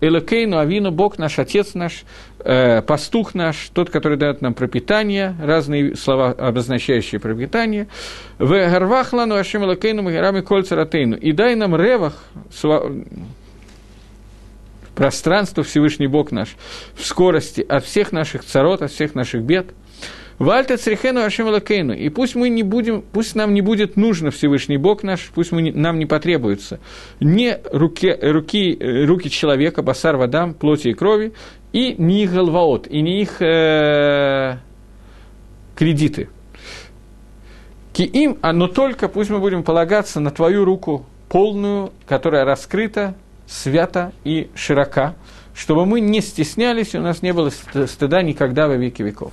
Элокейну, 0.00 0.58
Авину, 0.58 0.90
Бог 0.90 1.18
наш, 1.18 1.38
Отец 1.38 1.74
наш, 1.74 2.04
э, 2.40 2.82
пастух 2.82 3.34
наш, 3.34 3.70
тот, 3.74 3.90
который 3.90 4.16
дает 4.16 4.40
нам 4.40 4.54
пропитание, 4.54 5.34
разные 5.42 5.96
слова, 5.96 6.30
обозначающие 6.30 7.20
пропитание. 7.20 7.88
В 8.38 8.50
Гарвахлану, 8.50 9.34
Ашем 9.34 9.64
Элокейну, 9.64 10.02
Магерами 10.02 10.40
Кольцаратейну. 10.40 11.16
И 11.16 11.32
дай 11.32 11.54
нам 11.54 11.74
ревах, 11.74 12.14
пространство 14.94 15.62
Всевышний 15.62 16.06
Бог 16.06 16.32
наш, 16.32 16.56
в 16.94 17.04
скорости 17.04 17.60
от 17.60 17.84
всех 17.84 18.12
наших 18.12 18.44
царот, 18.44 18.82
от 18.82 18.90
всех 18.90 19.14
наших 19.14 19.42
бед– 19.42 19.66
Вальта 20.38 20.76
црихену 20.76 21.22
ашем 21.22 21.48
лакейну. 21.48 21.94
И 21.94 22.08
пусть 22.10 22.36
мы 22.36 22.48
не 22.48 22.62
будем, 22.62 23.02
пусть 23.02 23.34
нам 23.34 23.54
не 23.54 23.60
будет 23.60 23.96
нужно 23.96 24.30
Всевышний 24.30 24.76
Бог 24.76 25.02
наш, 25.02 25.30
пусть 25.34 25.50
мы 25.50 25.72
нам 25.72 25.98
не 25.98 26.06
потребуется 26.06 26.78
не 27.20 27.58
руки, 27.72 28.16
руки, 28.20 28.78
руки 28.80 29.30
человека, 29.30 29.82
басар 29.82 30.16
вадам, 30.16 30.54
плоти 30.54 30.88
и 30.88 30.94
крови, 30.94 31.32
и 31.72 31.94
не 31.98 32.22
их 32.22 32.32
голваот, 32.32 32.86
и 32.86 33.00
не 33.02 33.20
их 33.20 33.42
э, 33.42 34.58
кредиты. 35.74 36.28
Ки 37.92 38.02
им, 38.02 38.38
а 38.42 38.52
но 38.52 38.68
только 38.68 39.08
пусть 39.08 39.30
мы 39.30 39.40
будем 39.40 39.64
полагаться 39.64 40.20
на 40.20 40.30
твою 40.30 40.64
руку 40.64 41.04
полную, 41.28 41.92
которая 42.06 42.44
раскрыта, 42.44 43.16
свята 43.46 44.12
и 44.24 44.48
широка, 44.54 45.16
чтобы 45.58 45.86
мы 45.86 46.00
не 46.00 46.20
стеснялись, 46.20 46.94
у 46.94 47.00
нас 47.00 47.20
не 47.20 47.32
было 47.32 47.50
стыда 47.50 48.22
никогда 48.22 48.68
во 48.68 48.76
веки 48.76 49.02
веков. 49.02 49.32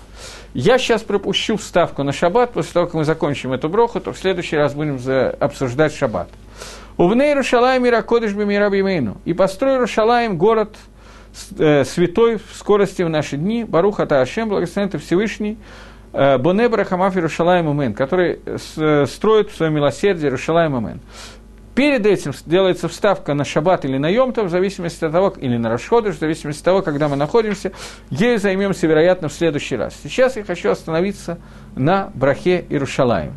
Я 0.55 0.79
сейчас 0.79 1.03
пропущу 1.03 1.55
вставку 1.55 2.01
на 2.01 2.13
шаббат, 2.13 2.53
после 2.53 2.73
того, 2.73 2.87
как 2.87 2.95
мы 2.95 3.05
закончим 3.05 3.53
эту 3.53 3.69
броху, 3.69 3.99
то 3.99 4.11
в 4.11 4.17
следующий 4.17 4.57
раз 4.57 4.73
будем 4.73 4.99
обсуждать 5.39 5.93
шаббат. 5.93 6.29
Увней 6.97 7.35
Рушалаем 7.35 7.83
Миракодыш 7.83 8.33
Бимирабимейну. 8.33 9.17
И 9.25 9.33
построй 9.33 9.77
Рушалаем 9.77 10.37
город 10.37 10.75
э, 11.59 11.83
святой 11.83 12.37
в 12.37 12.55
скорости 12.55 13.03
в 13.03 13.09
наши 13.09 13.37
дни, 13.37 13.63
Баруха 13.63 14.07
Таашем, 14.07 14.49
благословен 14.49 14.89
ты 14.89 14.97
Всевышний, 14.97 15.59
э, 16.11 16.39
Бонебра 16.39 16.85
Хамаф 16.85 17.15
Иерушалаем 17.15 17.67
Умен, 17.67 17.93
который 17.93 18.39
э, 18.45 19.05
строит 19.05 19.51
в 19.51 19.55
своем 19.55 19.75
милосердии 19.75 20.23
Иерушалаем 20.23 20.73
Умен. 20.73 21.01
Перед 21.75 22.05
этим 22.05 22.31
делается 22.45 22.87
вставка 22.87 23.33
на 23.33 23.43
шаббат 23.43 23.83
или 23.83 23.97
на 23.97 24.07
йомта, 24.07 24.43
в 24.43 24.49
зависимости 24.49 25.03
от 25.03 25.11
того, 25.11 25.33
или 25.37 25.57
на 25.57 25.69
расходы, 25.69 26.11
в 26.11 26.17
зависимости 26.17 26.61
от 26.61 26.65
того, 26.65 26.81
когда 26.81 27.09
мы 27.09 27.17
находимся. 27.17 27.73
Ею 28.09 28.39
займемся, 28.39 28.87
вероятно, 28.87 29.27
в 29.27 29.33
следующий 29.33 29.75
раз. 29.75 29.93
Сейчас 30.01 30.37
я 30.37 30.45
хочу 30.45 30.69
остановиться 30.69 31.37
на 31.75 32.11
брахе 32.15 32.65
Ирушалаем. 32.69 33.33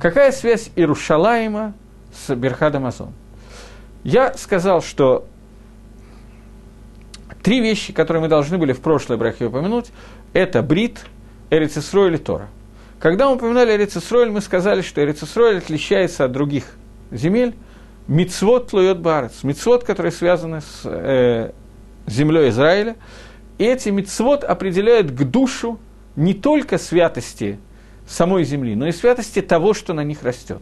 Какая 0.00 0.32
связь 0.32 0.70
Ирушалаема 0.74 1.74
с 2.14 2.34
Берхадом 2.34 2.86
Азон? 2.86 3.12
Я 4.04 4.32
сказал, 4.34 4.80
что 4.80 5.26
три 7.42 7.60
вещи, 7.60 7.92
которые 7.92 8.22
мы 8.22 8.28
должны 8.28 8.56
были 8.56 8.72
в 8.72 8.80
прошлой 8.80 9.18
брахе 9.18 9.44
упомянуть, 9.44 9.92
это 10.32 10.62
брит, 10.62 11.00
Эрицисройль 11.50 12.14
и 12.14 12.18
Тора. 12.18 12.48
Когда 12.98 13.28
мы 13.28 13.34
упоминали 13.34 13.74
Эрицисройль, 13.74 14.30
мы 14.30 14.40
сказали, 14.40 14.80
что 14.80 15.02
Эрицисройль 15.02 15.58
отличается 15.58 16.24
от 16.24 16.32
других 16.32 16.64
земель 17.10 17.54
Мицвод 18.08 18.68
тлует 18.68 18.98
барец. 19.00 19.42
Мицвод, 19.42 19.84
которые 19.84 20.12
связаны 20.12 20.60
с 20.60 20.82
э, 20.84 21.52
землей 22.06 22.50
Израиля. 22.50 22.96
И 23.58 23.64
эти 23.64 23.90
мицвод 23.90 24.44
определяют 24.44 25.10
к 25.10 25.22
душу 25.24 25.78
не 26.16 26.34
только 26.34 26.78
святости 26.78 27.58
самой 28.06 28.44
земли, 28.44 28.74
но 28.74 28.86
и 28.86 28.92
святости 28.92 29.40
того, 29.40 29.74
что 29.74 29.94
на 29.94 30.04
них 30.04 30.22
растет. 30.22 30.60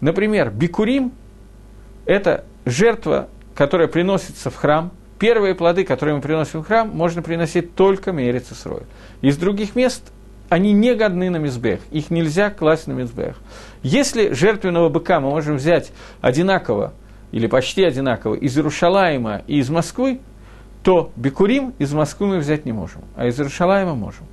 Например, 0.00 0.50
бикурим– 0.50 1.12
это 2.06 2.44
жертва, 2.64 3.28
которая 3.54 3.88
приносится 3.88 4.50
в 4.50 4.56
храм. 4.56 4.92
Первые 5.18 5.54
плоды, 5.54 5.84
которые 5.84 6.16
мы 6.16 6.20
приносим 6.20 6.62
в 6.62 6.66
храм, 6.66 6.90
можно 6.90 7.22
приносить 7.22 7.74
только 7.74 8.10
Исрой. 8.10 8.82
Из 9.22 9.38
других 9.38 9.74
мест 9.74 10.12
они 10.48 10.72
не 10.72 10.94
годны 10.94 11.30
на 11.30 11.36
мизбех, 11.36 11.80
их 11.90 12.10
нельзя 12.10 12.50
класть 12.50 12.86
на 12.86 12.92
мизбех. 12.92 13.36
Если 13.82 14.32
жертвенного 14.32 14.88
быка 14.88 15.20
мы 15.20 15.30
можем 15.30 15.56
взять 15.56 15.92
одинаково, 16.20 16.92
или 17.32 17.46
почти 17.46 17.84
одинаково, 17.84 18.34
из 18.34 18.56
Иерушалаема 18.56 19.42
и 19.46 19.58
из 19.58 19.68
Москвы, 19.68 20.20
то 20.82 21.10
Бекурим 21.16 21.74
из 21.78 21.92
Москвы 21.92 22.28
мы 22.28 22.38
взять 22.38 22.64
не 22.64 22.72
можем, 22.72 23.02
а 23.16 23.26
из 23.26 23.38
Иерушалаема 23.38 23.94
можем. 23.94 24.26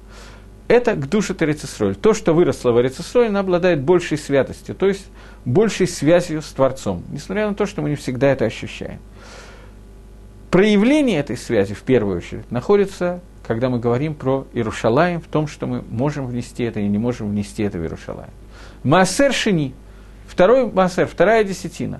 Это 0.67 0.93
к 0.93 1.09
душе 1.09 1.33
Терецисроль. 1.33 1.95
То, 1.95 2.13
что 2.13 2.33
выросло 2.33 2.71
в 2.71 2.79
Эрицисроль, 2.79 3.27
оно 3.27 3.39
обладает 3.39 3.81
большей 3.81 4.17
святостью, 4.17 4.75
то 4.75 4.87
есть 4.87 5.07
большей 5.45 5.87
связью 5.87 6.41
с 6.41 6.51
Творцом, 6.51 7.03
несмотря 7.11 7.47
на 7.49 7.55
то, 7.55 7.65
что 7.65 7.81
мы 7.81 7.89
не 7.89 7.95
всегда 7.95 8.27
это 8.27 8.45
ощущаем. 8.45 8.99
Проявление 10.51 11.19
этой 11.19 11.35
связи, 11.35 11.73
в 11.73 11.81
первую 11.81 12.17
очередь, 12.17 12.49
находится 12.51 13.21
когда 13.45 13.69
мы 13.69 13.79
говорим 13.79 14.15
про 14.15 14.47
Иерушалаем, 14.53 15.21
в 15.21 15.27
том, 15.27 15.47
что 15.47 15.67
мы 15.67 15.83
можем 15.89 16.25
внести 16.27 16.63
это 16.63 16.79
и 16.79 16.87
не 16.87 16.97
можем 16.97 17.29
внести 17.29 17.63
это 17.63 17.77
в 17.77 17.81
Иерушалаем. 17.81 18.31
Маасер 18.83 19.33
Шини, 19.33 19.73
второй 20.27 20.71
Маасер, 20.71 21.07
вторая 21.07 21.43
десятина. 21.43 21.99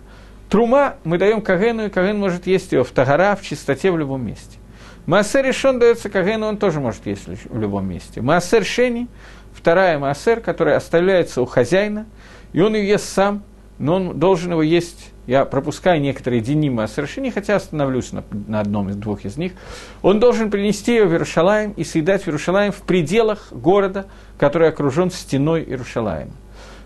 Трума 0.50 0.96
мы 1.04 1.18
даем 1.18 1.41
Кагену, 1.41 1.86
и 1.86 1.89
Каген 1.89 2.20
может 2.20 2.48
есть 2.48 2.72
ее 2.72 2.84
в 2.84 2.91
Тагара, 2.91 3.36
в 3.36 3.41
чистоте, 3.41 3.91
в 3.91 3.98
любом 3.98 4.26
месте. 4.26 4.58
Маасер 5.06 5.46
Решон 5.46 5.80
дается 5.80 6.10
Кагену, 6.10 6.48
он 6.48 6.58
тоже 6.58 6.80
может 6.80 7.06
есть 7.06 7.26
в 7.26 7.60
любом 7.60 7.89
месте. 7.89 8.22
Маасер 8.22 8.64
Шени, 8.64 9.08
вторая 9.54 10.00
Маасер, 10.00 10.39
которая 10.39 10.78
оставляется 10.78 11.41
у 11.41 11.46
хозяина, 11.46 12.06
и 12.54 12.62
он 12.62 12.76
ее 12.76 12.88
ест 12.88 13.10
сам, 13.10 13.44
но 13.80 13.96
он 13.96 14.20
должен 14.20 14.52
его 14.52 14.62
есть 14.62 15.12
я 15.28 15.45
пропускаю 15.45 16.01
некоторые 16.01 16.41
динимы 16.41 16.84
о 16.84 16.88
совершении, 16.88 17.30
хотя 17.30 17.55
остановлюсь 17.55 18.11
на, 18.11 18.24
на 18.47 18.59
одном 18.59 18.89
из 18.89 18.95
двух 18.95 19.26
из 19.26 19.38
них, 19.38 19.53
он 20.01 20.19
должен 20.19 20.51
принести 20.51 20.93
ее 20.93 21.05
в 21.05 21.11
Иерушалаем 21.11 21.71
и 21.71 21.84
съедать 21.84 22.24
в 22.24 22.28
Иерушалаем 22.28 22.71
в 22.71 22.82
пределах 22.82 23.51
города, 23.51 24.07
который 24.38 24.69
окружен 24.69 25.11
стеной 25.11 25.63
Иерушалаема. 25.63 26.34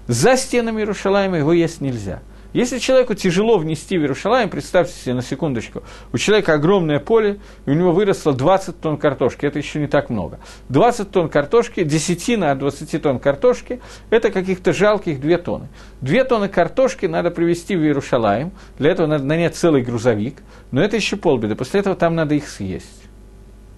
За 0.07 0.37
стенами 0.37 0.81
Иерушалаема 0.81 1.37
его 1.37 1.53
есть 1.53 1.81
нельзя– 1.81 2.21
если 2.57 2.79
человеку 2.79 3.13
тяжело 3.13 3.59
внести 3.59 3.99
в 3.99 4.01
Иерушалаем, 4.01 4.49
представьте 4.49 4.91
себе 4.91 5.13
на 5.13 5.21
секундочку, 5.21 5.83
у 6.11 6.17
человека 6.17 6.53
огромное 6.53 6.99
поле, 6.99 7.39
и 7.67 7.69
у 7.69 7.73
него 7.75 7.91
выросло 7.91 8.33
20 8.33 8.81
тонн 8.81 8.97
картошки, 8.97 9.45
это 9.45 9.59
еще 9.59 9.79
не 9.79 9.85
так 9.85 10.09
много. 10.09 10.39
20 10.69 11.11
тонн 11.11 11.29
картошки, 11.29 11.83
десятина 11.83 12.49
от 12.49 12.57
20 12.57 12.99
тонн 12.99 13.19
картошки, 13.19 13.79
это 14.09 14.31
каких-то 14.31 14.73
жалких 14.73 15.21
2 15.21 15.37
тонны. 15.37 15.67
2 16.01 16.23
тонны 16.23 16.49
картошки 16.49 17.05
надо 17.05 17.29
привезти 17.29 17.75
в 17.75 17.83
Иерушалаем, 17.83 18.51
для 18.79 18.89
этого 18.89 19.05
надо 19.05 19.23
нанять 19.23 19.55
целый 19.55 19.83
грузовик, 19.83 20.37
но 20.71 20.81
это 20.81 20.95
еще 20.95 21.15
полбеды, 21.15 21.53
после 21.53 21.81
этого 21.81 21.95
там 21.95 22.15
надо 22.15 22.33
их 22.33 22.49
съесть. 22.49 23.03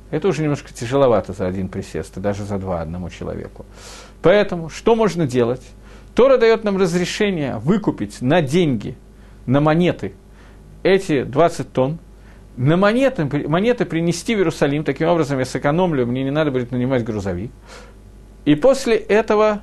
Это 0.09 0.29
уже 0.29 0.41
немножко 0.41 0.73
тяжеловато 0.73 1.33
за 1.33 1.47
один 1.47 1.67
присест, 1.67 2.15
и 2.15 2.21
даже 2.21 2.45
за 2.45 2.57
два 2.57 2.79
одному 2.79 3.09
человеку. 3.09 3.65
Поэтому 4.21 4.69
что 4.69 4.95
можно 4.95 5.27
делать? 5.27 5.63
Тора 6.15 6.37
дает 6.37 6.63
нам 6.63 6.77
разрешение 6.77 7.57
выкупить 7.57 8.21
на 8.21 8.41
деньги, 8.41 8.95
на 9.45 9.61
монеты 9.61 10.13
эти 10.83 11.23
20 11.23 11.71
тонн, 11.71 11.99
на 12.57 12.77
монеты, 12.77 13.25
монеты 13.47 13.85
принести 13.85 14.35
в 14.35 14.39
Иерусалим, 14.39 14.83
таким 14.83 15.07
образом 15.07 15.39
я 15.39 15.45
сэкономлю, 15.45 16.05
мне 16.05 16.23
не 16.23 16.31
надо 16.31 16.51
будет 16.51 16.71
нанимать 16.71 17.03
грузовик. 17.03 17.51
И 18.45 18.55
после 18.55 18.95
этого, 18.95 19.61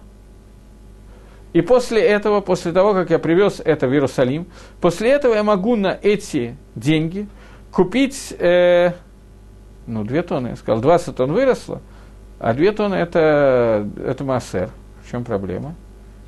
и 1.52 1.60
после 1.60 2.02
этого, 2.02 2.40
после 2.40 2.72
того, 2.72 2.94
как 2.94 3.10
я 3.10 3.18
привез 3.18 3.60
это 3.64 3.86
в 3.88 3.92
Иерусалим, 3.92 4.46
после 4.80 5.10
этого 5.10 5.34
я 5.34 5.42
могу 5.42 5.76
на 5.76 5.98
эти 6.00 6.56
деньги 6.74 7.28
купить, 7.70 8.34
э, 8.38 8.92
ну, 9.86 10.04
2 10.04 10.22
тонны, 10.22 10.48
я 10.48 10.56
сказал, 10.56 10.80
20 10.80 11.16
тонн 11.16 11.32
выросло, 11.32 11.82
а 12.38 12.54
2 12.54 12.72
тонны 12.72 12.94
это, 12.94 13.86
это 14.04 14.24
массер. 14.24 14.70
В 15.04 15.10
чем 15.10 15.24
проблема? 15.24 15.74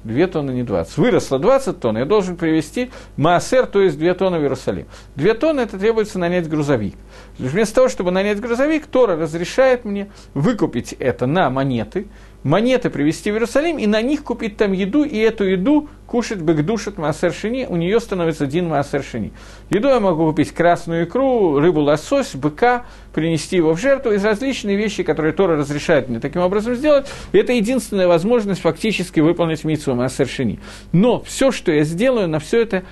2 0.05 0.27
тонны, 0.27 0.51
не 0.53 0.63
20. 0.63 0.97
Выросло 0.99 1.39
20 1.39 1.81
тонн, 1.81 1.99
я 1.99 2.05
должен 2.05 2.37
привезти 2.37 2.91
маасер, 3.17 3.67
то 3.67 3.81
есть 3.81 3.99
2 3.99 4.15
тонны 4.15 4.39
в 4.39 4.43
Иерусалим. 4.43 4.87
2 5.17 5.35
тонны 5.35 5.61
это 5.61 5.79
требуется 5.79 6.19
нанять 6.19 6.49
грузовик. 6.49 6.95
Вместо 7.39 7.77
того, 7.77 7.89
чтобы 7.89 8.11
нанять 8.11 8.41
грузовик, 8.41 8.87
Тора 8.87 9.17
разрешает 9.17 9.85
мне 9.85 10.11
выкупить 10.35 10.93
это 10.99 11.27
на 11.27 11.51
монеты, 11.51 12.09
монеты 12.43 12.91
привезти 12.91 13.31
в 13.31 13.35
Иерусалим 13.35 13.79
и 13.79 13.87
на 13.87 14.03
них 14.03 14.25
купить 14.25 14.57
там 14.57 14.73
еду, 14.73 15.05
и 15.05 15.19
эту 15.19 15.45
еду 15.45 15.89
кушать 16.07 16.41
бэкдушат 16.41 16.99
маасер 16.99 17.33
шини, 17.33 17.67
у 17.69 17.77
нее 17.77 18.01
становится 18.01 18.45
один 18.45 18.69
маасер 18.69 19.03
шини. 19.03 19.33
Еду 19.71 19.89
я 19.89 20.01
могу 20.01 20.27
купить 20.27 20.53
красную 20.53 21.05
икру, 21.05 21.59
рыбу 21.61 21.81
лосось, 21.81 22.35
быка, 22.35 22.87
принести 23.13 23.57
его 23.57 23.75
в 23.75 23.81
жертву, 23.81 24.13
из 24.13 24.25
различные 24.25 24.77
вещи, 24.77 25.03
которые 25.03 25.33
Тора 25.33 25.57
разрешает 25.57 26.09
мне 26.09 26.21
таким 26.21 26.43
образом 26.43 26.75
сделать. 26.75 27.07
Это 27.33 27.53
единственная 27.53 28.09
возможность 28.09 28.63
фактически 28.63 29.21
выполнить 29.21 29.65
митсу 29.65 29.95
маасер 29.95 30.27
шини. 30.27 30.61
Но 30.93 31.21
все, 31.21 31.53
что 31.53 31.73
я 31.73 31.85
сделаю, 31.85 32.29
на 32.29 32.39
все 32.39 32.63
это 32.63 32.85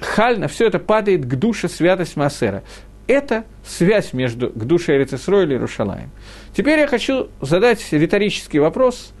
халь, 0.00 0.38
на 0.38 0.48
все 0.48 0.66
это 0.66 0.78
падает 0.78 1.24
к 1.24 1.34
душе 1.34 1.68
святость 1.68 2.16
Маасера. 2.16 2.62
Это 3.08 3.44
связь 3.64 4.12
между 4.12 4.50
к 4.50 4.64
душе 4.64 4.96
Эрицесрой 4.96 5.46
и 5.46 5.48
Иерушалаем. 5.48 6.10
Теперь 6.54 6.78
я 6.78 6.86
хочу 6.86 7.28
задать 7.40 7.84
риторический 7.90 8.58
вопрос. 8.58 9.12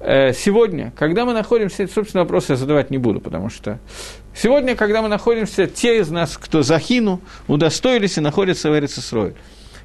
Э, 0.00 0.34
сегодня, 0.34 0.92
когда 0.98 1.24
мы 1.24 1.32
находимся, 1.32 1.88
собственно, 1.88 2.24
вопрос 2.24 2.50
я 2.50 2.56
задавать 2.56 2.90
не 2.90 2.98
буду, 2.98 3.20
потому 3.20 3.48
что 3.48 3.78
сегодня, 4.36 4.76
когда 4.76 5.00
мы 5.00 5.08
находимся, 5.08 5.66
те 5.66 5.98
из 6.00 6.10
нас, 6.10 6.36
кто 6.36 6.62
захину, 6.62 7.22
удостоились 7.48 8.18
и 8.18 8.20
находятся 8.20 8.70
в 8.70 8.78
Эрицесрой. 8.78 9.34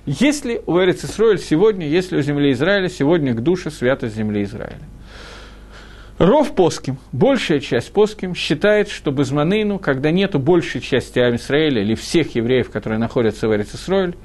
Если 0.06 0.62
у 0.66 0.78
Эрицесроиль 0.80 1.40
сегодня, 1.40 1.88
если 1.88 2.18
у 2.18 2.22
земли 2.22 2.52
Израиля 2.52 2.90
сегодня 2.90 3.34
к 3.34 3.42
душе 3.42 3.72
святость 3.72 4.16
земли 4.16 4.44
Израиля? 4.44 4.82
Ров 6.18 6.56
Поским, 6.56 6.98
большая 7.12 7.60
часть 7.60 7.92
Поским 7.92 8.34
считает, 8.34 8.90
что 8.90 9.12
Безманейну, 9.12 9.78
когда 9.78 10.10
нету 10.10 10.40
большей 10.40 10.82
части 10.82 11.20
Амисраэля 11.20 11.84
или 11.84 11.94
всех 11.94 12.34
евреев, 12.34 12.72
которые 12.72 12.98
находятся 12.98 13.48
в 13.48 13.56
Эрицисроиль, 13.56 14.16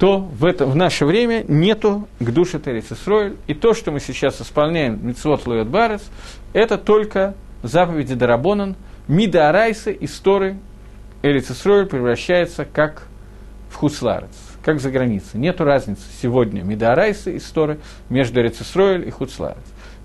то 0.00 0.18
в, 0.18 0.44
это, 0.44 0.66
в 0.66 0.74
наше 0.74 1.06
время 1.06 1.44
нету 1.46 2.08
к 2.18 2.30
душе 2.30 2.60
Эрицисроиль, 2.64 3.36
и 3.46 3.54
то, 3.54 3.72
что 3.72 3.92
мы 3.92 4.00
сейчас 4.00 4.40
исполняем 4.40 4.98
Митцвот 5.06 5.46
Луэт 5.46 5.68
Барес, 5.68 6.02
это 6.54 6.76
только 6.76 7.34
заповеди 7.62 8.14
Дарабонан, 8.14 8.74
Мида 9.06 9.48
Арайса 9.48 9.90
и 9.90 10.08
Сторы 10.08 10.56
Эрицисроиль 11.22 11.86
превращается 11.86 12.64
как 12.64 13.04
в 13.70 13.76
Хусларец, 13.76 14.36
как 14.64 14.80
за 14.80 14.90
границей. 14.90 15.38
Нету 15.38 15.62
разницы 15.62 16.02
сегодня 16.20 16.62
Мида 16.62 16.92
Арайса 16.92 17.30
и 17.30 17.38
Сторы 17.38 17.78
между 18.08 18.40
Эрицисроиль 18.40 19.06
и 19.06 19.10
Хусларец. 19.10 19.58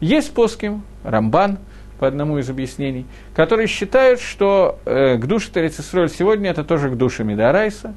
Есть 0.03 0.33
плоским, 0.33 0.83
Рамбан, 1.05 1.59
по 1.97 2.09
одному 2.09 2.37
из 2.37 2.49
объяснений, 2.49 3.05
которые 3.33 3.67
считают, 3.67 4.19
что 4.19 4.77
э, 4.83 5.15
к 5.15 5.25
душе 5.25 5.49
Терецисроль 5.49 6.09
сегодня 6.09 6.51
это 6.51 6.65
тоже 6.65 6.89
к 6.89 6.97
душе 6.97 7.23
Медарайса, 7.23 7.95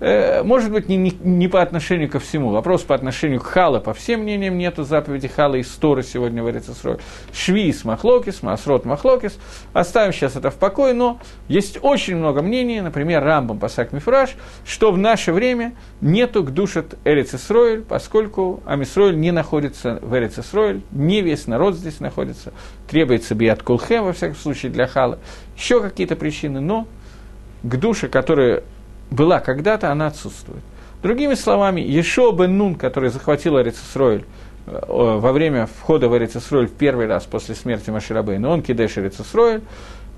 может 0.00 0.72
быть, 0.72 0.88
не, 0.88 0.96
не, 0.96 1.10
не 1.22 1.48
по 1.48 1.60
отношению 1.60 2.08
ко 2.08 2.18
всему. 2.18 2.50
Вопрос 2.50 2.82
по 2.82 2.94
отношению 2.94 3.40
к 3.40 3.44
Хала, 3.44 3.80
по 3.80 3.92
всем 3.92 4.20
мнениям, 4.20 4.56
нету 4.56 4.84
заповеди 4.84 5.28
Хала 5.28 5.56
и 5.56 5.62
Сторы 5.62 6.02
сегодня 6.02 6.42
в 6.42 6.50
Эрицесрой. 6.50 6.98
Швиис 7.32 7.84
Махлокис, 7.84 8.42
Масрот 8.42 8.84
Махлокис. 8.84 9.38
Оставим 9.72 10.12
сейчас 10.12 10.36
это 10.36 10.50
в 10.50 10.54
покое, 10.54 10.94
но 10.94 11.20
есть 11.48 11.78
очень 11.82 12.16
много 12.16 12.42
мнений, 12.42 12.80
например, 12.80 13.22
Рамбам 13.22 13.58
Пасак 13.58 13.92
Мифраж, 13.92 14.30
что 14.64 14.90
в 14.92 14.98
наше 14.98 15.32
время 15.32 15.74
нету 16.00 16.44
к 16.44 16.50
душе 16.50 16.84
Эрицесройль, 17.04 17.82
поскольку 17.82 18.62
Амисройль 18.64 19.18
не 19.18 19.32
находится 19.32 19.98
в 20.00 20.14
Эрицесройль, 20.16 20.80
не 20.92 21.20
весь 21.20 21.46
народ 21.46 21.74
здесь 21.74 22.00
находится, 22.00 22.52
требуется 22.88 23.34
биат 23.34 23.62
кулхем, 23.62 24.04
во 24.04 24.12
всяком 24.12 24.36
случае, 24.36 24.72
для 24.72 24.86
Хала. 24.86 25.18
Еще 25.56 25.80
какие-то 25.80 26.16
причины, 26.16 26.60
но 26.60 26.86
к 27.62 27.76
душе, 27.76 28.08
которые 28.08 28.62
была 29.10 29.40
когда-то, 29.40 29.90
она 29.90 30.08
отсутствует. 30.08 30.62
Другими 31.02 31.34
словами, 31.34 31.80
Ешо 31.80 32.30
бен 32.32 32.58
Нун, 32.58 32.74
который 32.74 33.10
захватил 33.10 33.56
Арицесройль 33.56 34.24
э, 34.66 34.80
во 34.88 35.32
время 35.32 35.66
входа 35.66 36.08
в 36.08 36.14
Арицесройль 36.14 36.68
в 36.68 36.72
первый 36.72 37.06
раз 37.06 37.24
после 37.24 37.54
смерти 37.54 37.90
Маширабейна, 37.90 38.48
он 38.48 38.62
кидеш 38.62 38.98
Арицесройль, 38.98 39.62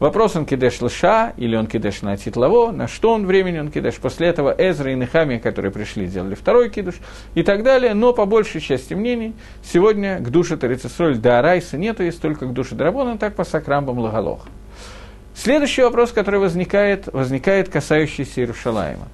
Вопрос, 0.02 0.34
он 0.34 0.46
кидеш 0.46 0.80
лыша, 0.80 1.32
или 1.36 1.54
он 1.54 1.68
кидеш 1.68 2.02
на 2.02 2.16
титлово, 2.16 2.72
на 2.72 2.88
что 2.88 3.12
он 3.12 3.24
времени 3.24 3.60
он 3.60 3.70
кидеш. 3.70 3.94
После 3.98 4.26
этого 4.26 4.52
Эзра 4.58 4.90
и 4.90 4.96
Нехамия, 4.96 5.38
которые 5.38 5.70
пришли, 5.70 6.06
сделали 6.06 6.34
второй 6.34 6.70
кидуш 6.70 6.96
и 7.36 7.44
так 7.44 7.62
далее. 7.62 7.94
Но 7.94 8.12
по 8.12 8.26
большей 8.26 8.60
части 8.60 8.94
мнений 8.94 9.32
сегодня 9.62 10.18
к 10.18 10.28
душе 10.28 10.56
Тарицесроль 10.56 11.18
до 11.18 11.38
Арайса 11.38 11.78
нету, 11.78 12.02
есть 12.02 12.20
только 12.20 12.46
к 12.46 12.52
душе 12.52 12.74
Драбона, 12.74 13.16
так 13.16 13.36
по 13.36 13.44
Сакрамбам 13.44 14.00
Лагалох. 14.00 14.46
Следующий 15.34 15.82
вопрос, 15.82 16.12
который 16.12 16.40
возникает, 16.40 17.12
возникает 17.12 17.68
касающийся 17.68 18.40
Иерушалаема. 18.40 19.08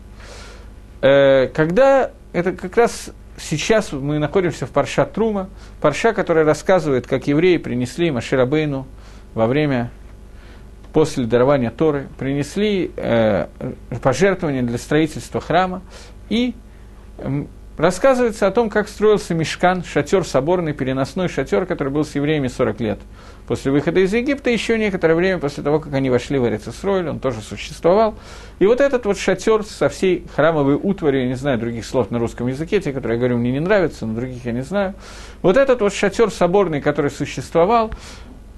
Э, 1.01 1.49
когда 1.49 2.11
это 2.33 2.53
как 2.53 2.77
раз 2.77 3.11
сейчас 3.39 3.93
мы 3.93 4.19
находимся 4.19 4.67
в 4.67 4.71
Парша 4.71 5.07
Трума, 5.07 5.49
Парша, 5.81 6.13
которая 6.13 6.45
рассказывает, 6.45 7.07
как 7.07 7.27
евреи 7.27 7.57
принесли 7.57 8.11
Маширабейну 8.11 8.87
во 9.35 9.47
время 9.47 9.91
после 10.93 11.27
дарования 11.27 11.71
Торы, 11.71 12.09
принесли 12.19 12.91
э, 12.97 13.47
пожертвования 14.03 14.63
для 14.63 14.79
строительства 14.79 15.41
храма, 15.41 15.83
и 16.29 16.55
рассказывается 17.77 18.47
о 18.47 18.51
том, 18.51 18.71
как 18.71 18.89
строился 18.89 19.35
мешкан, 19.35 19.85
шатер 19.85 20.25
соборный, 20.25 20.73
переносной 20.73 21.29
шатер, 21.29 21.67
который 21.67 21.93
был 21.93 22.05
с 22.05 22.15
евреями 22.15 22.49
40 22.49 22.81
лет. 22.81 22.99
После 23.49 23.73
выхода 23.73 24.01
из 24.01 24.13
Египта, 24.13 24.51
еще 24.51 24.77
некоторое 24.79 25.15
время 25.15 25.39
после 25.39 25.63
того, 25.63 25.81
как 25.81 25.95
они 25.95 26.11
вошли 26.11 26.39
в 26.39 26.47
Эрицесройль, 26.47 27.09
он 27.09 27.19
тоже 27.19 27.41
существовал. 27.41 28.15
И 28.59 28.67
вот 28.67 28.83
этот 28.83 29.07
вот 29.07 29.19
шатер 29.19 29.65
со 29.65 29.89
всей 29.89 30.27
храмовой 30.37 30.75
утварью, 30.75 31.23
я 31.23 31.29
не 31.29 31.35
знаю 31.35 31.59
других 31.59 31.87
слов 31.87 32.11
на 32.11 32.19
русском 32.19 32.47
языке, 32.47 32.79
те, 32.79 32.93
которые 32.93 33.17
я 33.17 33.19
говорю, 33.19 33.39
мне 33.39 33.51
не 33.51 33.61
нравятся, 33.61 34.05
но 34.05 34.15
других 34.15 34.45
я 34.45 34.53
не 34.53 34.61
знаю. 34.61 34.93
Вот 35.41 35.57
этот 35.57 35.81
вот 35.81 35.95
шатер 35.95 36.31
соборный, 36.31 36.83
который 36.83 37.11
существовал, 37.11 37.91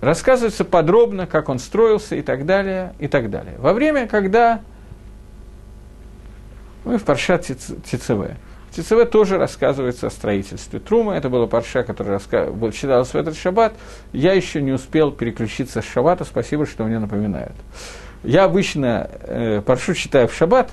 рассказывается 0.00 0.64
подробно, 0.64 1.28
как 1.28 1.48
он 1.48 1.60
строился 1.60 2.16
и 2.16 2.22
так 2.22 2.44
далее, 2.44 2.92
и 2.98 3.06
так 3.06 3.30
далее. 3.30 3.54
Во 3.58 3.72
время, 3.72 4.08
когда 4.08 4.60
мы 6.84 6.98
в 6.98 7.04
Паршат 7.04 7.44
ТЦВ, 7.44 8.08
в 8.08 8.49
ТЦВ 8.72 9.10
тоже 9.10 9.36
рассказывается 9.36 10.06
о 10.06 10.10
строительстве 10.10 10.78
Трума. 10.78 11.14
Это 11.14 11.28
была 11.28 11.46
парша, 11.46 11.82
которая 11.82 12.14
раска... 12.14 12.48
читалась 12.72 13.08
в 13.08 13.14
этот 13.16 13.36
шаббат. 13.36 13.72
Я 14.12 14.32
еще 14.32 14.62
не 14.62 14.72
успел 14.72 15.10
переключиться 15.10 15.82
с 15.82 15.84
шаббата. 15.84 16.24
Спасибо, 16.24 16.66
что 16.66 16.84
мне 16.84 16.98
напоминают. 16.98 17.54
Я 18.22 18.44
обычно 18.44 19.10
э, 19.22 19.62
паршу 19.64 19.94
читаю 19.94 20.28
в 20.28 20.34
шаббат, 20.34 20.70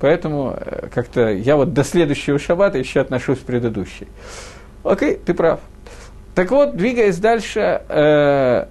поэтому 0.00 0.56
э, 0.56 0.88
как-то 0.94 1.30
я 1.32 1.56
вот 1.56 1.72
до 1.72 1.84
следующего 1.84 2.38
шаббата 2.38 2.78
еще 2.78 3.00
отношусь 3.00 3.40
к 3.40 3.42
предыдущей. 3.42 4.08
Окей, 4.82 5.16
ты 5.16 5.34
прав. 5.34 5.60
Так 6.34 6.50
вот, 6.50 6.76
двигаясь 6.76 7.18
дальше, 7.18 7.82
э, 7.88 8.66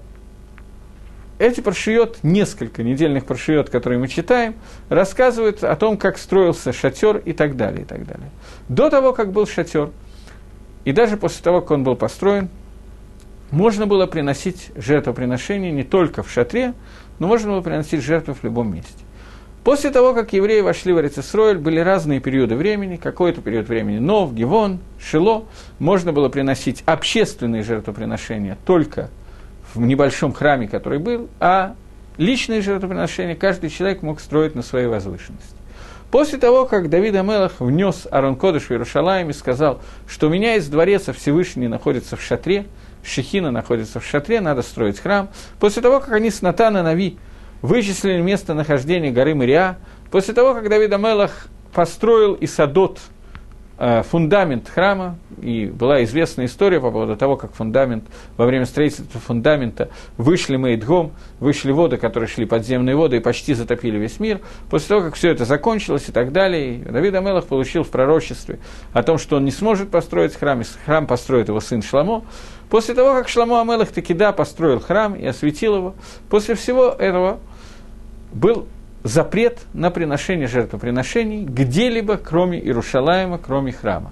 эти 1.43 1.59
паршиот, 1.59 2.19
несколько 2.23 2.83
недельных 2.83 3.25
паршиот, 3.25 3.69
которые 3.69 3.99
мы 3.99 4.07
читаем, 4.07 4.55
рассказывают 4.89 5.63
о 5.63 5.75
том, 5.75 5.97
как 5.97 6.17
строился 6.17 6.71
шатер 6.71 7.17
и 7.17 7.33
так 7.33 7.57
далее, 7.57 7.81
и 7.81 7.85
так 7.85 8.05
далее. 8.05 8.29
До 8.69 8.89
того, 8.89 9.13
как 9.13 9.31
был 9.31 9.45
шатер, 9.45 9.89
и 10.85 10.93
даже 10.93 11.17
после 11.17 11.43
того, 11.43 11.61
как 11.61 11.71
он 11.71 11.83
был 11.83 11.95
построен, 11.95 12.49
можно 13.51 13.85
было 13.85 14.07
приносить 14.07 14.71
жертвоприношения 14.75 15.71
не 15.71 15.83
только 15.83 16.23
в 16.23 16.31
шатре, 16.31 16.73
но 17.19 17.27
можно 17.27 17.51
было 17.51 17.61
приносить 17.61 18.01
жертвы 18.01 18.33
в 18.33 18.43
любом 18.43 18.73
месте. 18.73 19.03
После 19.63 19.91
того, 19.91 20.13
как 20.13 20.33
евреи 20.33 20.61
вошли 20.61 20.91
в 20.91 20.99
Эрицесройль, 20.99 21.57
были 21.57 21.79
разные 21.79 22.19
периоды 22.19 22.55
времени, 22.55 22.97
какой-то 22.97 23.41
период 23.41 23.67
времени 23.67 23.97
Нов, 23.97 24.33
Гивон, 24.33 24.79
Шило, 24.99 25.45
можно 25.79 26.11
было 26.11 26.29
приносить 26.29 26.83
общественные 26.85 27.63
жертвоприношения 27.63 28.57
только 28.65 29.09
в 29.73 29.81
небольшом 29.81 30.33
храме, 30.33 30.67
который 30.67 30.99
был, 30.99 31.29
а 31.39 31.75
личные 32.17 32.61
жертвоприношения 32.61 33.35
каждый 33.35 33.69
человек 33.69 34.01
мог 34.01 34.19
строить 34.19 34.55
на 34.55 34.61
своей 34.61 34.87
возвышенности. 34.87 35.55
После 36.11 36.37
того, 36.37 36.65
как 36.65 36.89
Давид 36.89 37.15
Амелах 37.15 37.53
внес 37.59 38.07
Арон 38.11 38.35
Кодыш 38.35 38.65
в 38.65 38.71
Иерушалаем 38.71 39.31
и 39.31 39.33
сказал, 39.33 39.81
что 40.07 40.27
у 40.27 40.29
меня 40.29 40.55
из 40.55 40.67
дворца 40.67 41.11
Всевышний 41.11 41.67
находится 41.67 42.15
в 42.15 42.21
шатре, 42.21 42.65
Шехина 43.03 43.51
находится 43.51 43.99
в 43.99 44.05
шатре, 44.05 44.39
надо 44.39 44.61
строить 44.61 44.99
храм. 44.99 45.29
После 45.59 45.81
того, 45.81 45.99
как 45.99 46.13
они 46.13 46.29
с 46.29 46.41
Натана 46.41 46.83
Нави 46.83 47.17
вычислили 47.63 48.21
местонахождение 48.21 49.11
горы 49.11 49.33
Мариа. 49.33 49.77
После 50.11 50.33
того, 50.33 50.53
как 50.53 50.69
Давид 50.69 50.93
Амелах 50.93 51.47
построил 51.73 52.37
Исадот, 52.39 52.99
э, 52.99 53.12
фундамент 53.77 54.69
храма, 54.69 55.17
и 55.41 55.65
была 55.65 56.03
известная 56.03 56.45
история 56.45 56.79
по 56.79 56.91
поводу 56.91 57.17
того, 57.17 57.37
как 57.37 57.53
фундамент, 57.53 58.05
во 58.37 58.45
время 58.45 58.65
строительства 58.65 59.19
фундамента 59.19 59.89
вышли 60.17 60.57
Мейдгом, 60.57 61.11
вышли 61.39 61.71
воды, 61.71 61.97
которые 61.97 62.27
шли 62.27 62.45
подземные 62.45 62.95
воды 62.95 63.17
и 63.17 63.19
почти 63.19 63.53
затопили 63.53 63.97
весь 63.97 64.19
мир. 64.19 64.39
После 64.69 64.89
того, 64.89 65.01
как 65.01 65.15
все 65.15 65.31
это 65.31 65.45
закончилось 65.45 66.05
и 66.07 66.11
так 66.11 66.31
далее, 66.31 66.77
Давид 66.79 67.15
Амелах 67.15 67.45
получил 67.45 67.83
в 67.83 67.89
пророчестве 67.89 68.59
о 68.93 69.01
том, 69.03 69.17
что 69.17 69.37
он 69.37 69.45
не 69.45 69.51
сможет 69.51 69.89
построить 69.89 70.35
храм, 70.35 70.61
и 70.61 70.65
храм 70.85 71.07
построит 71.07 71.47
его 71.47 71.59
сын 71.59 71.81
Шламо. 71.81 72.23
После 72.69 72.93
того, 72.93 73.13
как 73.13 73.27
Шламо 73.27 73.59
Амелах 73.59 73.89
таки 73.89 74.13
да 74.13 74.31
построил 74.31 74.79
храм 74.79 75.15
и 75.15 75.25
осветил 75.25 75.75
его, 75.75 75.95
после 76.29 76.55
всего 76.55 76.87
этого 76.87 77.39
был 78.31 78.67
запрет 79.03 79.59
на 79.73 79.91
приношение 79.91 80.47
жертвоприношений 80.47 81.43
где-либо, 81.43 82.17
кроме 82.17 82.59
Иерушалаема, 82.59 83.37
кроме 83.37 83.71
храма. 83.71 84.11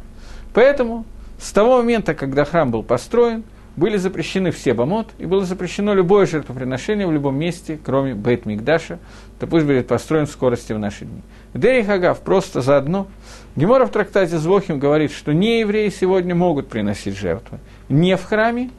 Поэтому 0.54 1.06
с 1.40 1.52
того 1.52 1.78
момента, 1.78 2.14
когда 2.14 2.46
храм 2.46 2.72
был 2.72 2.84
построен, 2.84 3.44
были 3.76 3.96
запрещены 3.96 4.52
все 4.52 4.74
бомот, 4.74 5.08
и 5.18 5.26
было 5.26 5.46
запрещено 5.46 5.94
любое 5.94 6.26
жертвоприношение 6.26 7.08
в 7.08 7.12
любом 7.12 7.36
месте, 7.38 7.80
кроме 7.84 8.14
Бейт 8.14 8.46
Мигдаша, 8.46 9.00
то 9.40 9.48
пусть 9.48 9.66
будет 9.66 9.88
построен 9.88 10.26
в 10.26 10.30
скорости 10.30 10.74
в 10.74 10.80
наши 10.80 11.06
дни. 11.06 11.22
Дери 11.54 11.82
Хагав 11.82 12.20
просто 12.20 12.62
заодно. 12.62 13.08
Гемора 13.56 13.86
в 13.86 13.92
трактате 13.92 14.38
Звохим 14.38 14.78
говорит, 14.78 15.12
что 15.12 15.34
не 15.34 15.62
евреи 15.62 15.90
сегодня 15.90 16.36
могут 16.36 16.68
приносить 16.68 17.18
жертвы. 17.18 17.60
Не 17.88 18.18
в 18.18 18.26
храме, 18.26 18.72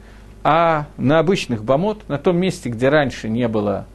а 0.43 0.85
на 0.97 1.19
обычных 1.19 1.63
бомот, 1.63 2.07
на 2.07 2.19
том 2.19 2.37
месте, 2.37 2.69
где 2.69 2.89
раньше 2.89 3.29
не 3.29 3.47
было 3.47 3.85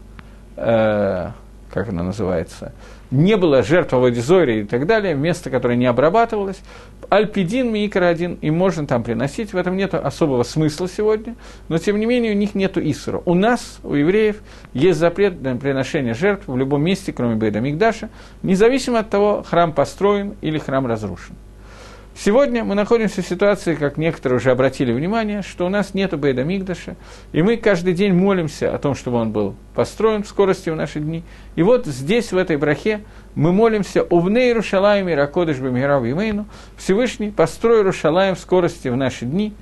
э, 0.56 1.30
как 1.72 1.88
она 1.88 2.02
называется, 2.02 2.72
не 3.10 3.36
было 3.36 3.62
жертв 3.62 3.92
Аводизори 3.94 4.60
и 4.60 4.64
так 4.64 4.86
далее, 4.86 5.14
место, 5.14 5.50
которое 5.50 5.76
не 5.76 5.86
обрабатывалось, 5.86 6.60
альпидин, 7.08 7.72
микро 7.72 8.06
один, 8.06 8.34
и 8.34 8.50
можно 8.50 8.86
там 8.86 9.02
приносить, 9.02 9.52
в 9.52 9.56
этом 9.56 9.76
нет 9.76 9.94
особого 9.94 10.42
смысла 10.42 10.88
сегодня, 10.88 11.36
но 11.68 11.78
тем 11.78 11.98
не 11.98 12.06
менее 12.06 12.32
у 12.32 12.36
них 12.36 12.54
нет 12.54 12.76
исура. 12.76 13.22
У 13.24 13.34
нас, 13.34 13.78
у 13.82 13.94
евреев, 13.94 14.36
есть 14.72 14.98
запрет 14.98 15.40
на 15.42 15.56
приношение 15.56 16.14
жертв 16.14 16.46
в 16.46 16.56
любом 16.56 16.82
месте, 16.82 17.12
кроме 17.12 17.36
Бейда 17.36 17.60
Мигдаша, 17.60 18.10
независимо 18.42 19.00
от 19.00 19.10
того, 19.10 19.42
храм 19.42 19.72
построен 19.72 20.34
или 20.40 20.58
храм 20.58 20.86
разрушен. 20.86 21.34
Сегодня 22.20 22.64
мы 22.64 22.74
находимся 22.74 23.22
в 23.22 23.28
ситуации, 23.28 23.76
как 23.76 23.96
некоторые 23.96 24.38
уже 24.38 24.50
обратили 24.50 24.90
внимание, 24.90 25.42
что 25.42 25.66
у 25.66 25.68
нас 25.68 25.94
нет 25.94 26.18
Бейда 26.18 26.42
Мигдаша, 26.42 26.96
и 27.30 27.42
мы 27.42 27.56
каждый 27.56 27.94
день 27.94 28.12
молимся 28.12 28.74
о 28.74 28.78
том, 28.78 28.96
чтобы 28.96 29.18
он 29.18 29.30
был 29.30 29.54
построен 29.76 30.24
в 30.24 30.28
скорости 30.28 30.68
в 30.68 30.74
наши 30.74 30.98
дни. 30.98 31.22
И 31.54 31.62
вот 31.62 31.86
здесь, 31.86 32.32
в 32.32 32.36
этой 32.36 32.56
брахе, 32.56 33.02
мы 33.36 33.52
молимся 33.52 34.02
«Увней 34.02 34.52
Рушалаем 34.52 35.08
и 35.08 35.12
Ракодыш 35.12 35.58
Бемирав 35.58 36.02
Имейну» 36.02 36.46
Всевышний, 36.76 37.30
построй 37.30 37.82
Рушалаем 37.82 38.34
в 38.34 38.40
скорости 38.40 38.88
в 38.88 38.96
наши 38.96 39.24
дни. 39.24 39.54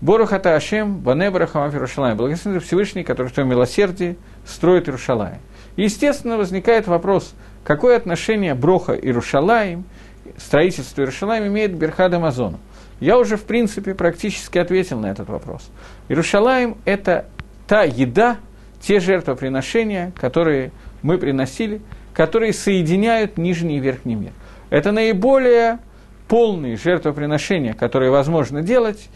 Борухата 0.00 0.54
Ашем, 0.54 0.98
Бане 0.98 1.32
Барахамафи 1.32 1.78
Рушалаем. 1.78 2.16
Благословен 2.16 2.60
Всевышний, 2.60 3.02
который 3.02 3.26
в 3.26 3.32
твоем 3.32 3.50
милосердии 3.50 4.16
строит 4.46 4.88
Рушалаем. 4.88 5.40
Естественно, 5.74 6.36
возникает 6.36 6.86
вопрос, 6.86 7.34
какое 7.64 7.96
отношение 7.96 8.54
Броха 8.54 8.92
и 8.92 9.10
Рушалаем– 9.10 9.84
строительство 10.36 11.00
Иерушалаем 11.00 11.46
имеет 11.46 11.74
Берхад 11.74 12.12
Амазону? 12.12 12.58
Я 13.00 13.18
уже, 13.18 13.36
в 13.36 13.44
принципе, 13.44 13.94
практически 13.94 14.58
ответил 14.58 14.98
на 14.98 15.06
этот 15.06 15.28
вопрос. 15.28 15.70
Иерушалаем– 16.08 16.76
это 16.84 17.26
та 17.66 17.84
еда, 17.84 18.38
те 18.80 19.00
жертвоприношения, 19.00 20.12
которые 20.18 20.72
мы 21.02 21.18
приносили, 21.18 21.80
которые 22.12 22.52
соединяют 22.52 23.38
нижний 23.38 23.76
и 23.76 23.80
верхний 23.80 24.16
мир. 24.16 24.32
Это 24.70 24.92
наиболее 24.92 25.78
полные 26.26 26.76
жертвоприношения, 26.76 27.72
которые 27.72 28.10
возможно 28.10 28.62
делать, 28.62 29.08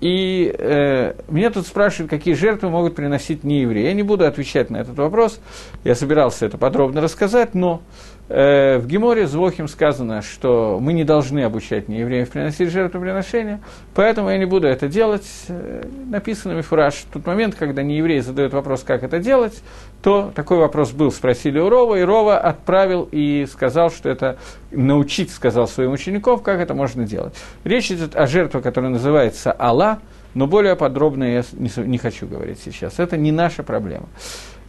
и 0.00 0.54
э, 0.58 1.14
меня 1.28 1.50
тут 1.50 1.66
спрашивают, 1.66 2.10
какие 2.10 2.34
жертвы 2.34 2.68
могут 2.68 2.94
приносить 2.94 3.44
неевреи. 3.44 3.84
Я 3.84 3.94
не 3.94 4.02
буду 4.02 4.26
отвечать 4.26 4.70
на 4.70 4.78
этот 4.78 4.96
вопрос, 4.96 5.40
я 5.82 5.94
собирался 5.94 6.46
это 6.46 6.58
подробно 6.58 7.00
рассказать, 7.00 7.54
но 7.54 7.80
в 8.28 8.86
Геморе 8.86 9.26
Звохим 9.26 9.68
сказано, 9.68 10.22
что 10.22 10.78
мы 10.80 10.94
не 10.94 11.04
должны 11.04 11.40
обучать 11.44 11.88
неевреев 11.88 12.30
приносить 12.30 12.70
жертвоприношения, 12.70 13.60
поэтому 13.94 14.30
я 14.30 14.38
не 14.38 14.46
буду 14.46 14.66
это 14.66 14.88
делать. 14.88 15.26
Э, 15.48 15.84
написано 16.06 16.52
Мифураж, 16.52 16.94
в 16.94 17.12
тот 17.12 17.26
момент, 17.26 17.54
когда 17.54 17.82
нееврей 17.82 18.20
задает 18.20 18.54
вопрос, 18.54 18.82
как 18.82 19.02
это 19.02 19.18
делать, 19.18 19.62
то 20.02 20.32
такой 20.34 20.56
вопрос 20.56 20.92
был, 20.92 21.12
спросили 21.12 21.58
у 21.58 21.68
Рова, 21.68 21.96
и 21.96 22.02
Рова 22.02 22.38
отправил 22.38 23.08
и 23.12 23.46
сказал, 23.50 23.90
что 23.90 24.08
это 24.08 24.38
научить, 24.70 25.30
сказал 25.30 25.68
своим 25.68 25.92
ученикам, 25.92 26.38
как 26.38 26.60
это 26.60 26.74
можно 26.74 27.04
делать. 27.06 27.34
Речь 27.64 27.90
идет 27.90 28.16
о 28.16 28.26
жертве, 28.26 28.62
которая 28.62 28.90
называется 28.90 29.54
Алла, 29.58 29.98
но 30.32 30.46
более 30.46 30.76
подробно 30.76 31.24
я 31.24 31.44
не 31.52 31.98
хочу 31.98 32.26
говорить 32.26 32.58
сейчас. 32.64 32.98
Это 32.98 33.16
не 33.16 33.32
наша 33.32 33.62
проблема. 33.62 34.08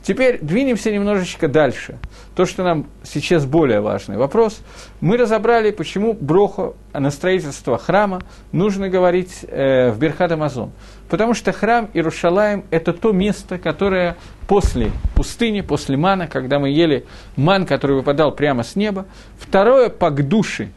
Теперь 0.06 0.38
двинемся 0.39 0.91
немножечко 0.91 1.47
дальше. 1.47 1.97
То, 2.36 2.45
что 2.45 2.64
нам 2.64 2.86
сейчас 3.01 3.47
более 3.47 3.82
важный 3.82 4.18
вопрос. 4.18 4.62
Мы 5.01 5.18
разобрали, 5.18 5.72
почему 5.72 6.14
броху 6.14 6.76
на 6.93 7.10
строительство 7.10 7.80
храма 7.80 8.22
нужно 8.51 8.88
говорить 8.88 9.43
э, 9.47 9.89
в 9.89 9.97
Берхат 9.97 10.32
Амазон. 10.32 10.72
Потому 11.10 11.34
что 11.34 11.51
храм 11.53 11.89
Иерушалаем– 11.91 12.66
это 12.70 12.93
то 12.93 13.14
место, 13.14 13.58
которое 13.58 14.16
после 14.47 14.91
пустыни, 15.16 15.62
после 15.62 15.97
мана, 15.97 16.28
когда 16.28 16.60
мы 16.60 16.70
ели 16.70 17.06
ман, 17.36 17.66
который 17.66 17.95
выпадал 17.95 18.32
прямо 18.32 18.62
с 18.62 18.76
неба. 18.76 19.08
Второе 19.39 19.89
по 19.89 20.12
души, 20.12 20.70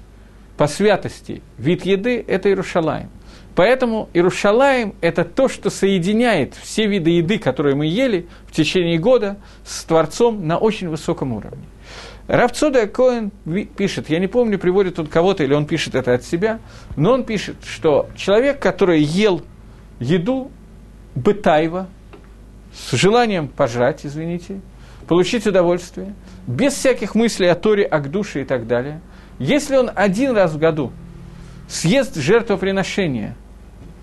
по 0.57 0.67
святости, 0.67 1.43
вид 1.59 1.85
еды– 1.85 2.25
это 2.27 2.49
Иерушалаем. 2.49 3.11
Поэтому 3.59 4.09
Иерушалаем– 4.15 4.95
это 5.01 5.25
то, 5.25 5.49
что 5.49 5.69
соединяет 5.69 6.55
все 6.55 6.87
виды 6.87 7.11
еды, 7.11 7.41
которые 7.41 7.75
мы 7.75 7.87
ели 7.87 8.29
в 8.47 8.53
течение 8.53 8.99
года, 8.99 9.37
с 9.65 9.83
Творцом 9.83 10.47
на 10.47 10.59
очень 10.59 10.89
высоком 10.89 11.33
уровне. 11.33 11.65
Равцуда 12.29 12.87
Коэн 12.87 13.33
пишет, 13.77 14.11
я 14.11 14.21
не 14.21 14.29
помню, 14.29 14.61
приводит 14.61 15.01
он 15.01 15.09
кого-то 15.09 15.43
или 15.43 15.55
он 15.55 15.67
пишет 15.67 15.97
это 15.97 16.15
от 16.15 16.23
себя, 16.23 16.61
но 16.95 17.13
он 17.13 17.25
пишет, 17.25 17.57
что 17.65 18.09
человек, 18.15 18.61
который 18.61 19.03
ел 19.03 19.43
еду 19.99 20.53
бытайва, 21.17 21.89
с 22.73 22.93
желанием 22.93 23.49
пожрать, 23.49 24.07
извините, 24.07 24.61
получить 25.09 25.49
удовольствие, 25.49 26.15
без 26.47 26.75
всяких 26.75 27.17
мыслей 27.17 27.49
о 27.49 27.57
Торе, 27.57 27.87
о 27.87 27.99
душе 27.99 28.43
и 28.43 28.45
так 28.45 28.69
далее, 28.69 29.01
если 29.41 29.75
он 29.77 29.91
один 29.93 30.37
раз 30.37 30.53
в 30.53 30.59
году 30.59 30.93
съест 31.67 32.15
жертвоприношение– 32.15 33.35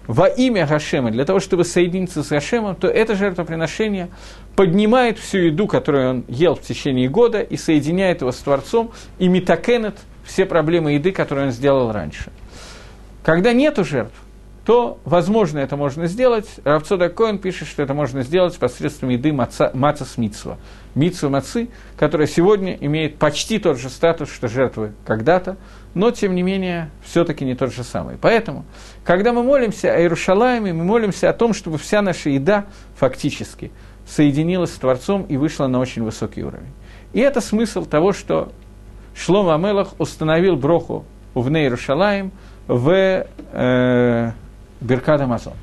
во 0.08 0.28
имя 0.28 0.66
Гашема, 0.68 1.12
для 1.12 1.26
того, 1.26 1.39
чтобы 1.39 1.66
соединиться 1.66 2.24
с 2.24 2.30
Гашемом, 2.30 2.76
то 2.76 2.88
это 2.88 3.16
жертвоприношение 3.16 4.10
поднимает 4.56 5.18
всю 5.18 5.39
еду, 5.39 5.68
которую 5.68 6.10
он 6.10 6.26
ел 6.28 6.56
в 6.56 6.62
течение 6.62 7.10
года, 7.10 7.41
и 7.41 7.58
соединяет 7.58 8.22
его 8.22 8.32
с 8.32 8.38
Творцом, 8.38 8.91
и 9.20 9.28
метакенет 9.28 9.97
все 10.24 10.45
проблемы 10.45 10.93
еды, 10.93 11.12
которые 11.12 11.47
он 11.47 11.51
сделал 11.51 11.91
раньше. 11.91 12.32
Когда 13.24 13.53
нету 13.53 13.84
жертв, 13.84 14.16
то, 14.66 14.99
возможно, 15.06 15.60
это 15.60 15.78
можно 15.78 16.08
сделать. 16.08 16.47
Равцода 16.64 17.10
Коэн 17.10 17.38
пишет, 17.38 17.68
что 17.68 17.84
это 17.84 17.93
можно 17.93 18.24
сделать 18.24 18.58
посредством 18.58 19.10
еды 19.10 19.32
маца, 19.32 19.70
маца 19.76 20.06
с 20.06 20.18
митсва. 20.18 20.58
Митсва 20.95 21.30
мацы, 21.30 21.70
которая 21.97 22.28
сегодня 22.28 22.76
имеет 22.82 23.18
почти 23.18 23.60
тот 23.60 23.80
же 23.80 23.89
статус, 23.89 24.32
что 24.32 24.47
жертвы 24.47 24.93
когда-то, 25.06 25.58
но, 25.95 26.11
тем 26.11 26.35
не 26.35 26.43
менее, 26.43 26.91
все-таки 27.03 27.45
не 27.45 27.55
тот 27.55 27.73
же 27.73 27.83
самый. 27.83 28.17
Поэтому, 28.21 28.65
когда 29.03 29.33
мы 29.33 29.43
молимся 29.43 29.93
о 29.93 29.99
Иерушалайме, 29.99 30.73
мы 30.73 30.83
молимся 30.83 31.29
о 31.29 31.33
том, 31.33 31.53
чтобы 31.53 31.77
вся 31.77 32.01
наша 32.01 32.29
еда 32.29 32.65
фактически 32.97 33.71
соединилась 34.05 34.73
с 34.73 34.77
Творцом 34.77 35.23
и 35.23 35.37
вышла 35.37 35.67
на 35.67 35.79
очень 35.79 36.03
высокий 36.03 36.43
уровень. 36.43 36.71
И 37.13 37.21
это 37.21 37.39
смысл 37.39 37.85
того, 37.85 38.11
что 38.11 38.51
Шлом 39.15 39.49
Амелах 39.49 39.95
установил 39.97 40.57
броху 40.57 41.05
в 41.33 41.49
Нейрушалаем 41.49 42.31
в 42.67 43.25
э, 43.53 44.31
Беркад 44.81 45.21
Амазон. 45.21 45.53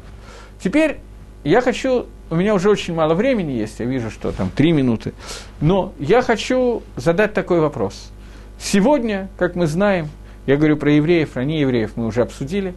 Теперь 0.62 0.98
я 1.44 1.60
хочу, 1.60 2.06
у 2.30 2.36
меня 2.36 2.54
уже 2.54 2.70
очень 2.70 2.94
мало 2.94 3.14
времени 3.14 3.52
есть, 3.52 3.80
я 3.80 3.84
вижу, 3.84 4.10
что 4.10 4.32
там 4.32 4.48
три 4.48 4.72
минуты, 4.72 5.12
но 5.60 5.92
я 5.98 6.22
хочу 6.22 6.82
задать 6.96 7.34
такой 7.34 7.60
вопрос. 7.60 8.10
Сегодня, 8.58 9.28
как 9.36 9.56
мы 9.56 9.66
знаем, 9.66 10.08
я 10.46 10.56
говорю 10.56 10.76
про 10.76 10.90
евреев, 10.92 11.30
про 11.30 11.44
неевреев 11.44 11.92
мы 11.96 12.06
уже 12.06 12.22
обсудили. 12.22 12.74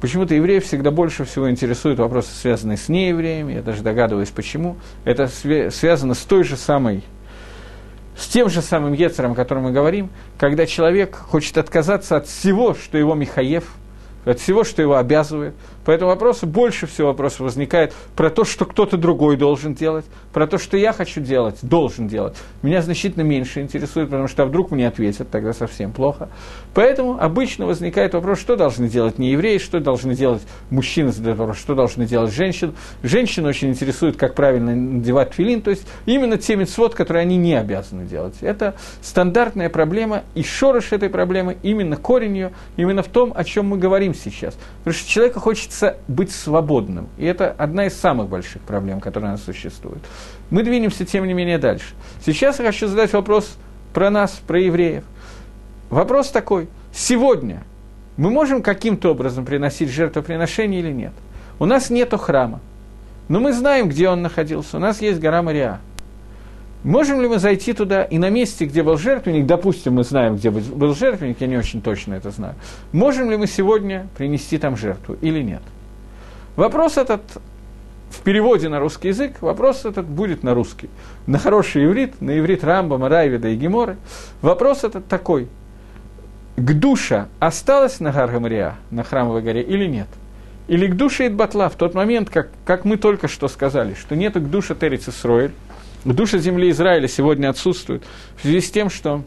Почему-то 0.00 0.34
евреев 0.34 0.64
всегда 0.64 0.90
больше 0.90 1.24
всего 1.24 1.50
интересуют 1.50 1.98
вопросы, 1.98 2.34
связанные 2.34 2.78
с 2.78 2.88
неевреями. 2.88 3.54
Я 3.54 3.62
даже 3.62 3.82
догадываюсь, 3.82 4.30
почему. 4.30 4.76
Это 5.04 5.28
связано 5.28 6.14
с 6.14 6.20
той 6.20 6.44
же 6.44 6.56
самой 6.56 7.02
с 8.20 8.26
тем 8.26 8.50
же 8.50 8.60
самым 8.60 8.92
Ецером, 8.92 9.32
о 9.32 9.34
котором 9.34 9.64
мы 9.64 9.72
говорим, 9.72 10.10
когда 10.38 10.66
человек 10.66 11.16
хочет 11.16 11.56
отказаться 11.56 12.16
от 12.16 12.26
всего, 12.26 12.74
что 12.74 12.98
его 12.98 13.14
Михаев, 13.14 13.64
от 14.26 14.40
всего, 14.40 14.62
что 14.62 14.82
его 14.82 14.96
обязывает. 14.96 15.54
По 15.84 15.90
этому 15.90 16.10
вопросу 16.10 16.46
больше 16.46 16.86
всего 16.86 17.08
вопросов 17.08 17.40
возникает 17.40 17.94
про 18.14 18.30
то, 18.30 18.44
что 18.44 18.66
кто-то 18.66 18.96
другой 18.96 19.36
должен 19.36 19.74
делать, 19.74 20.04
про 20.32 20.46
то, 20.46 20.58
что 20.58 20.76
я 20.76 20.92
хочу 20.92 21.20
делать, 21.20 21.58
должен 21.62 22.06
делать. 22.06 22.36
Меня 22.62 22.82
значительно 22.82 23.22
меньше 23.22 23.60
интересует, 23.60 24.10
потому 24.10 24.28
что 24.28 24.42
а 24.42 24.46
вдруг 24.46 24.70
мне 24.70 24.88
ответят, 24.88 25.30
тогда 25.30 25.52
совсем 25.52 25.92
плохо. 25.92 26.28
Поэтому 26.74 27.18
обычно 27.20 27.66
возникает 27.66 28.14
вопрос, 28.14 28.38
что 28.40 28.56
должны 28.56 28.88
делать 28.88 29.18
не 29.18 29.30
евреи, 29.30 29.58
что 29.58 29.80
должны 29.80 30.14
делать 30.14 30.42
мужчины, 30.70 31.12
что 31.12 31.74
должны 31.74 32.06
делать 32.06 32.32
женщины. 32.32 32.72
Женщин 33.02 33.46
очень 33.46 33.70
интересует, 33.70 34.16
как 34.16 34.34
правильно 34.34 34.74
надевать 34.74 35.34
филин, 35.34 35.62
то 35.62 35.70
есть 35.70 35.86
именно 36.06 36.38
те 36.38 36.56
мецвод, 36.56 36.94
которые 36.94 37.22
они 37.22 37.36
не 37.36 37.54
обязаны 37.54 38.04
делать. 38.04 38.36
Это 38.40 38.74
стандартная 39.02 39.68
проблема, 39.68 40.22
и 40.34 40.42
шорош 40.42 40.92
этой 40.92 41.08
проблемы, 41.08 41.56
именно 41.62 41.96
корень 41.96 42.34
ее, 42.34 42.52
именно 42.76 43.02
в 43.02 43.08
том, 43.08 43.32
о 43.34 43.44
чем 43.44 43.66
мы 43.66 43.78
говорим 43.78 44.14
сейчас. 44.14 44.56
Потому 44.78 44.94
что 44.94 45.08
человеку 45.08 45.40
хочется 45.70 45.96
быть 46.08 46.32
свободным, 46.32 47.08
и 47.16 47.24
это 47.24 47.54
одна 47.56 47.86
из 47.86 47.94
самых 47.98 48.28
больших 48.28 48.62
проблем, 48.62 49.00
которые 49.00 49.30
у 49.30 49.32
нас 49.32 49.42
существуют. 49.42 50.02
Мы 50.50 50.62
двинемся, 50.64 51.04
тем 51.04 51.26
не 51.26 51.32
менее, 51.32 51.58
дальше. 51.58 51.94
Сейчас 52.24 52.58
я 52.58 52.66
хочу 52.66 52.88
задать 52.88 53.12
вопрос 53.12 53.56
про 53.94 54.10
нас, 54.10 54.32
про 54.46 54.60
евреев. 54.60 55.04
Вопрос 55.88 56.30
такой. 56.30 56.68
Сегодня 56.92 57.62
мы 58.16 58.30
можем 58.30 58.62
каким-то 58.62 59.12
образом 59.12 59.44
приносить 59.44 59.90
жертвоприношение 59.90 60.80
или 60.80 60.92
нет? 60.92 61.12
У 61.60 61.66
нас 61.66 61.88
нет 61.88 62.12
храма. 62.14 62.60
Но 63.28 63.38
мы 63.38 63.52
знаем, 63.52 63.88
где 63.88 64.08
он 64.08 64.22
находился. 64.22 64.76
У 64.76 64.80
нас 64.80 65.00
есть 65.00 65.20
гора 65.20 65.40
Мария. 65.42 65.78
Можем 66.82 67.20
ли 67.20 67.28
мы 67.28 67.38
зайти 67.38 67.72
туда 67.74 68.04
и 68.04 68.18
на 68.18 68.30
месте, 68.30 68.64
где 68.64 68.82
был 68.82 68.96
жертвенник, 68.96 69.46
допустим, 69.46 69.94
мы 69.94 70.04
знаем, 70.04 70.36
где 70.36 70.50
был 70.50 70.94
жертвенник, 70.94 71.40
я 71.40 71.46
не 71.46 71.58
очень 71.58 71.82
точно 71.82 72.14
это 72.14 72.30
знаю, 72.30 72.54
можем 72.92 73.30
ли 73.30 73.36
мы 73.36 73.46
сегодня 73.46 74.06
принести 74.16 74.56
там 74.56 74.76
жертву 74.76 75.16
или 75.20 75.42
нет? 75.42 75.62
Вопрос 76.56 76.96
этот 76.96 77.22
в 78.10 78.22
переводе 78.22 78.68
на 78.68 78.80
русский 78.80 79.08
язык 79.08 79.40
вопрос 79.40 79.84
этот 79.84 80.06
будет 80.06 80.42
на 80.42 80.52
русский. 80.52 80.90
На 81.26 81.38
хороший 81.38 81.84
иврит, 81.84 82.20
на 82.20 82.38
иврит 82.38 82.64
Рамбама, 82.64 83.08
Райвида 83.08 83.48
и 83.48 83.56
Геморы. 83.56 83.96
Вопрос 84.42 84.82
этот 84.82 85.06
такой. 85.06 85.48
Гдуша 86.56 87.28
осталась 87.38 88.00
на 88.00 88.10
Гаргамария, 88.10 88.76
на 88.90 89.04
Храмовой 89.04 89.42
горе, 89.42 89.62
или 89.62 89.86
нет? 89.86 90.08
Или 90.66 90.86
Гдуша 90.88 91.28
Идбатла 91.28 91.68
в 91.68 91.76
тот 91.76 91.94
момент, 91.94 92.28
как, 92.30 92.50
как 92.64 92.84
мы 92.84 92.96
только 92.96 93.28
что 93.28 93.48
сказали, 93.48 93.94
что 93.94 94.16
нет 94.16 94.34
Гдуша 94.34 94.74
Терец 94.74 95.08
Гдуша 96.04 96.38
земли 96.38 96.70
Израиля 96.70 97.08
сегодня 97.08 97.50
отсутствует 97.50 98.04
в 98.36 98.42
связи 98.42 98.60
с 98.60 98.70
тем, 98.70 98.88
что 98.88 99.22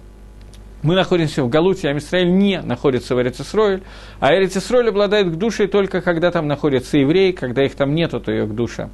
мы 0.82 0.96
находимся 0.96 1.44
в 1.44 1.50
Галуте, 1.50 1.90
а 1.90 1.98
Израиль 1.98 2.34
не 2.34 2.62
находится 2.62 3.16
в 3.16 3.22
Эрицисроиль, 3.22 3.84
а 4.20 4.34
Эрицисроиль 4.34 4.90
обладает 4.90 5.32
к 5.32 5.36
душе 5.36 5.68
только 5.68 6.02
когда 6.02 6.32
там 6.32 6.48
находятся 6.48 6.98
евреи, 6.98 7.32
когда 7.32 7.64
их 7.64 7.76
там 7.76 7.94
нету, 7.94 8.20
то 8.20 8.32
ее 8.32 8.48
к 8.48 8.56
душе 8.56 8.90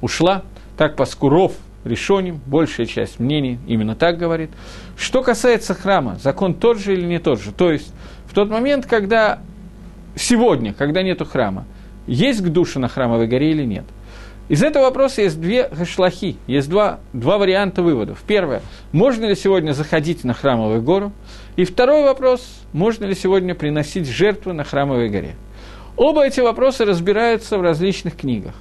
ушла. 0.00 0.42
Так 0.78 0.96
Паскуров, 0.96 1.52
решением, 1.84 2.40
большая 2.46 2.86
часть 2.86 3.20
мнений 3.20 3.58
именно 3.66 3.94
так 3.94 4.16
говорит. 4.16 4.50
Что 4.96 5.22
касается 5.22 5.74
храма, 5.74 6.18
закон 6.22 6.54
тот 6.54 6.78
же 6.78 6.94
или 6.94 7.04
не 7.04 7.18
тот 7.18 7.40
же? 7.40 7.52
То 7.52 7.70
есть, 7.70 7.92
в 8.26 8.32
тот 8.32 8.48
момент, 8.48 8.86
когда 8.86 9.40
сегодня, 10.16 10.72
когда 10.72 11.02
нету 11.02 11.26
храма, 11.26 11.66
есть 12.06 12.40
к 12.42 12.48
душе 12.48 12.78
на 12.78 12.88
храмовой 12.88 13.26
горе 13.26 13.50
или 13.50 13.66
нет– 13.66 13.84
из 14.50 14.64
этого 14.64 14.86
вопроса 14.86 15.22
есть 15.22 15.40
две 15.40 15.68
гашлахи, 15.68 16.36
есть 16.48 16.68
два, 16.68 16.98
два 17.12 17.38
варианта 17.38 17.84
выводов. 17.84 18.18
Первое, 18.26 18.62
можно 18.90 19.26
ли 19.26 19.36
сегодня 19.36 19.70
заходить 19.70 20.24
на 20.24 20.34
храмовую 20.34 20.82
гору? 20.82 21.12
И 21.54 21.64
второй 21.64 22.02
вопрос, 22.02 22.60
можно 22.72 23.04
ли 23.04 23.14
сегодня 23.14 23.54
приносить 23.54 24.08
жертву 24.08 24.52
на 24.52 24.64
храмовой 24.64 25.08
горе? 25.08 25.36
Оба 25.96 26.26
эти 26.26 26.40
вопроса 26.40 26.84
разбираются 26.84 27.58
в 27.58 27.62
различных 27.62 28.16
книгах. 28.16 28.54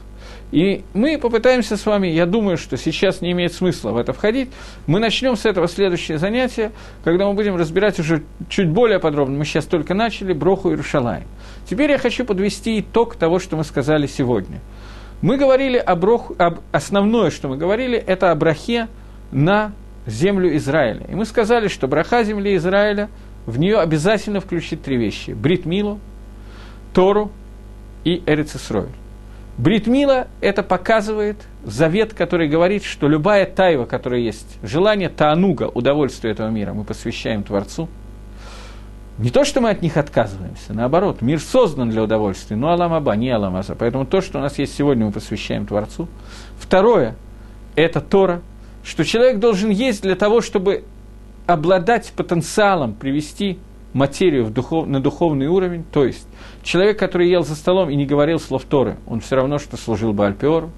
И 0.52 0.84
мы 0.94 1.18
попытаемся 1.18 1.76
с 1.76 1.84
вами, 1.88 2.06
я 2.06 2.28
думаю, 2.28 2.58
что 2.58 2.78
сейчас 2.78 3.22
не 3.22 3.32
имеет 3.32 3.54
смысла 3.54 3.90
в 3.90 3.98
это 3.98 4.14
входить, 4.14 4.52
мы 4.86 5.00
начнем 5.00 5.36
с 5.36 5.48
этого 5.48 5.68
следующее 5.68 6.20
занятие, 6.20 6.72
когда 7.04 7.26
мы 7.26 7.34
будем 7.34 7.56
разбирать 7.56 8.00
уже 8.00 8.22
чуть 8.48 8.70
более 8.70 9.00
подробно, 9.00 9.40
мы 9.40 9.46
сейчас 9.46 9.66
только 9.66 9.96
начали, 9.96 10.34
Броху 10.34 10.70
и 10.70 10.76
Рушалай. 10.76 11.24
Теперь 11.68 11.90
я 11.90 11.98
хочу 11.98 12.26
подвести 12.26 12.80
итог 12.80 13.16
того, 13.16 13.40
что 13.40 13.58
мы 13.58 13.64
сказали 13.64 14.06
сегодня– 14.06 14.60
мы 15.22 15.38
говорили 15.38 15.78
об, 15.78 16.04
рох, 16.04 16.32
об 16.38 16.60
основное, 16.72 17.30
что 17.30 17.50
мы 17.50 17.58
говорили, 17.58 17.98
это 17.98 18.32
о 18.32 18.36
брахе 18.36 18.88
на 19.32 19.74
землю 20.06 20.56
Израиля. 20.58 21.06
И 21.10 21.16
мы 21.16 21.26
сказали, 21.26 21.68
что 21.68 21.88
браха 21.88 22.24
земли 22.24 22.56
Израиля, 22.56 23.10
в 23.46 23.60
нее 23.60 23.80
обязательно 23.80 24.40
включить 24.40 24.82
три 24.82 24.98
вещи. 24.98 25.32
Брит 25.32 25.66
Милу, 25.66 26.00
Тору 26.94 27.32
и 28.04 28.24
Эрицесройль. 28.26 28.90
Брит 29.58 29.88
Мила 29.88 30.28
это 30.40 30.64
показывает 30.64 31.36
завет, 31.66 32.14
который 32.14 32.48
говорит, 32.48 32.86
что 32.86 33.10
любая 33.10 33.46
тайва, 33.46 33.86
которая 33.86 34.22
есть, 34.22 34.58
желание 34.64 35.10
таануга, 35.10 35.66
удовольствия 35.66 36.32
этого 36.32 36.50
мира, 36.50 36.74
мы 36.74 36.86
посвящаем 36.86 37.44
Творцу– 37.44 37.90
не 39.20 39.32
то, 39.32 39.44
что 39.44 39.60
мы 39.60 39.70
от 39.70 39.82
них 39.82 39.98
отказываемся, 39.98 40.74
наоборот, 40.74 41.22
мир 41.22 41.42
создан 41.42 41.90
для 41.90 42.04
удовольствия, 42.04 42.56
но 42.56 42.70
Аламаба, 42.70 43.16
не 43.18 43.30
Аламаза. 43.30 43.76
Поэтому 43.76 44.06
то, 44.06 44.22
что 44.22 44.40
у 44.40 44.42
нас 44.42 44.58
есть 44.58 44.74
сегодня, 44.76 45.06
мы 45.06 45.12
посвящаем 45.12 45.66
Творцу. 45.66 46.08
Второе, 46.58 47.18
это 47.76 48.00
Тора, 48.00 48.42
что 48.82 49.04
человек 49.04 49.40
должен 49.40 49.72
есть 49.72 50.04
для 50.04 50.16
того, 50.16 50.40
чтобы 50.40 50.86
обладать 51.48 52.14
потенциалом 52.16 52.94
привести 52.94 53.60
материю 53.92 54.46
в 54.46 54.54
духов, 54.54 54.88
на 54.88 55.02
духовный 55.02 55.48
уровень, 55.48 55.84
то 55.84 56.06
есть 56.06 56.26
человек, 56.64 56.98
который 56.98 57.30
ел 57.30 57.44
за 57.44 57.56
столом 57.56 57.90
и 57.90 57.96
не 57.96 58.06
говорил 58.06 58.40
слов 58.40 58.64
Торы, 58.64 58.98
он 59.06 59.20
все 59.20 59.36
равно, 59.36 59.58
что 59.58 59.76
служил 59.76 60.14
бы 60.14 60.26
Альпиору. 60.26 60.72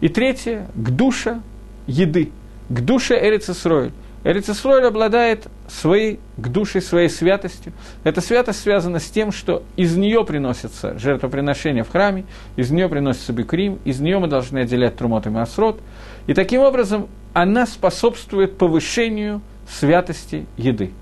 И 0.00 0.08
третье, 0.08 0.68
к 0.74 0.90
душе 0.90 1.40
еды, 1.86 2.30
к 2.68 2.80
душе 2.80 3.18
Эрицесройль. 3.18 3.92
Эрицесройль 4.24 4.86
обладает 4.86 5.48
своей, 5.68 6.18
к 6.38 6.48
душе 6.48 6.80
своей 6.80 7.10
святостью. 7.10 7.74
Эта 8.04 8.22
святость 8.22 8.60
связана 8.60 8.98
с 8.98 9.04
тем, 9.10 9.32
что 9.32 9.62
из 9.76 9.96
нее 9.96 10.24
приносятся 10.24 10.98
жертвоприношения 10.98 11.84
в 11.84 11.90
храме, 11.90 12.24
из 12.56 12.70
нее 12.70 12.88
приносится 12.88 13.34
бикрим, 13.34 13.78
из 13.84 14.00
нее 14.00 14.18
мы 14.18 14.26
должны 14.26 14.60
отделять 14.60 14.96
трумот 14.96 15.26
и 15.26 15.30
масрот. 15.30 15.78
И 16.26 16.32
таким 16.32 16.62
образом 16.62 17.08
она 17.34 17.66
способствует 17.66 18.56
повышению 18.56 19.42
святости 19.68 20.46
еды. 20.56 20.92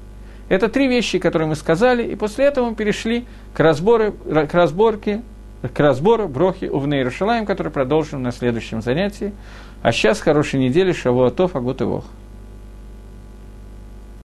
Это 0.49 0.68
три 0.68 0.89
вещи, 0.89 1.20
которые 1.20 1.49
мы 1.49 1.55
сказали, 1.55 2.03
и 2.03 2.16
после 2.16 2.47
этого 2.47 2.70
мы 2.70 2.75
перешли 2.75 3.25
к, 3.55 3.61
разбору, 3.61 4.12
к 4.12 4.53
разборке, 4.53 5.23
к 5.62 5.79
разбору 5.79 6.27
Брохи 6.27 6.64
Увны 6.64 6.95
Иерушалаем, 6.95 7.47
который 7.47 7.70
продолжим 7.70 8.23
на 8.23 8.33
следующем 8.33 8.83
занятии. 8.83 9.33
А 9.81 9.93
сейчас 9.93 10.20
хорошей 10.20 10.59
недели, 10.59 10.93
Шавуатов, 10.93 11.55
Агут 11.55 11.81
и 11.81 11.85
Вох. 11.85 12.05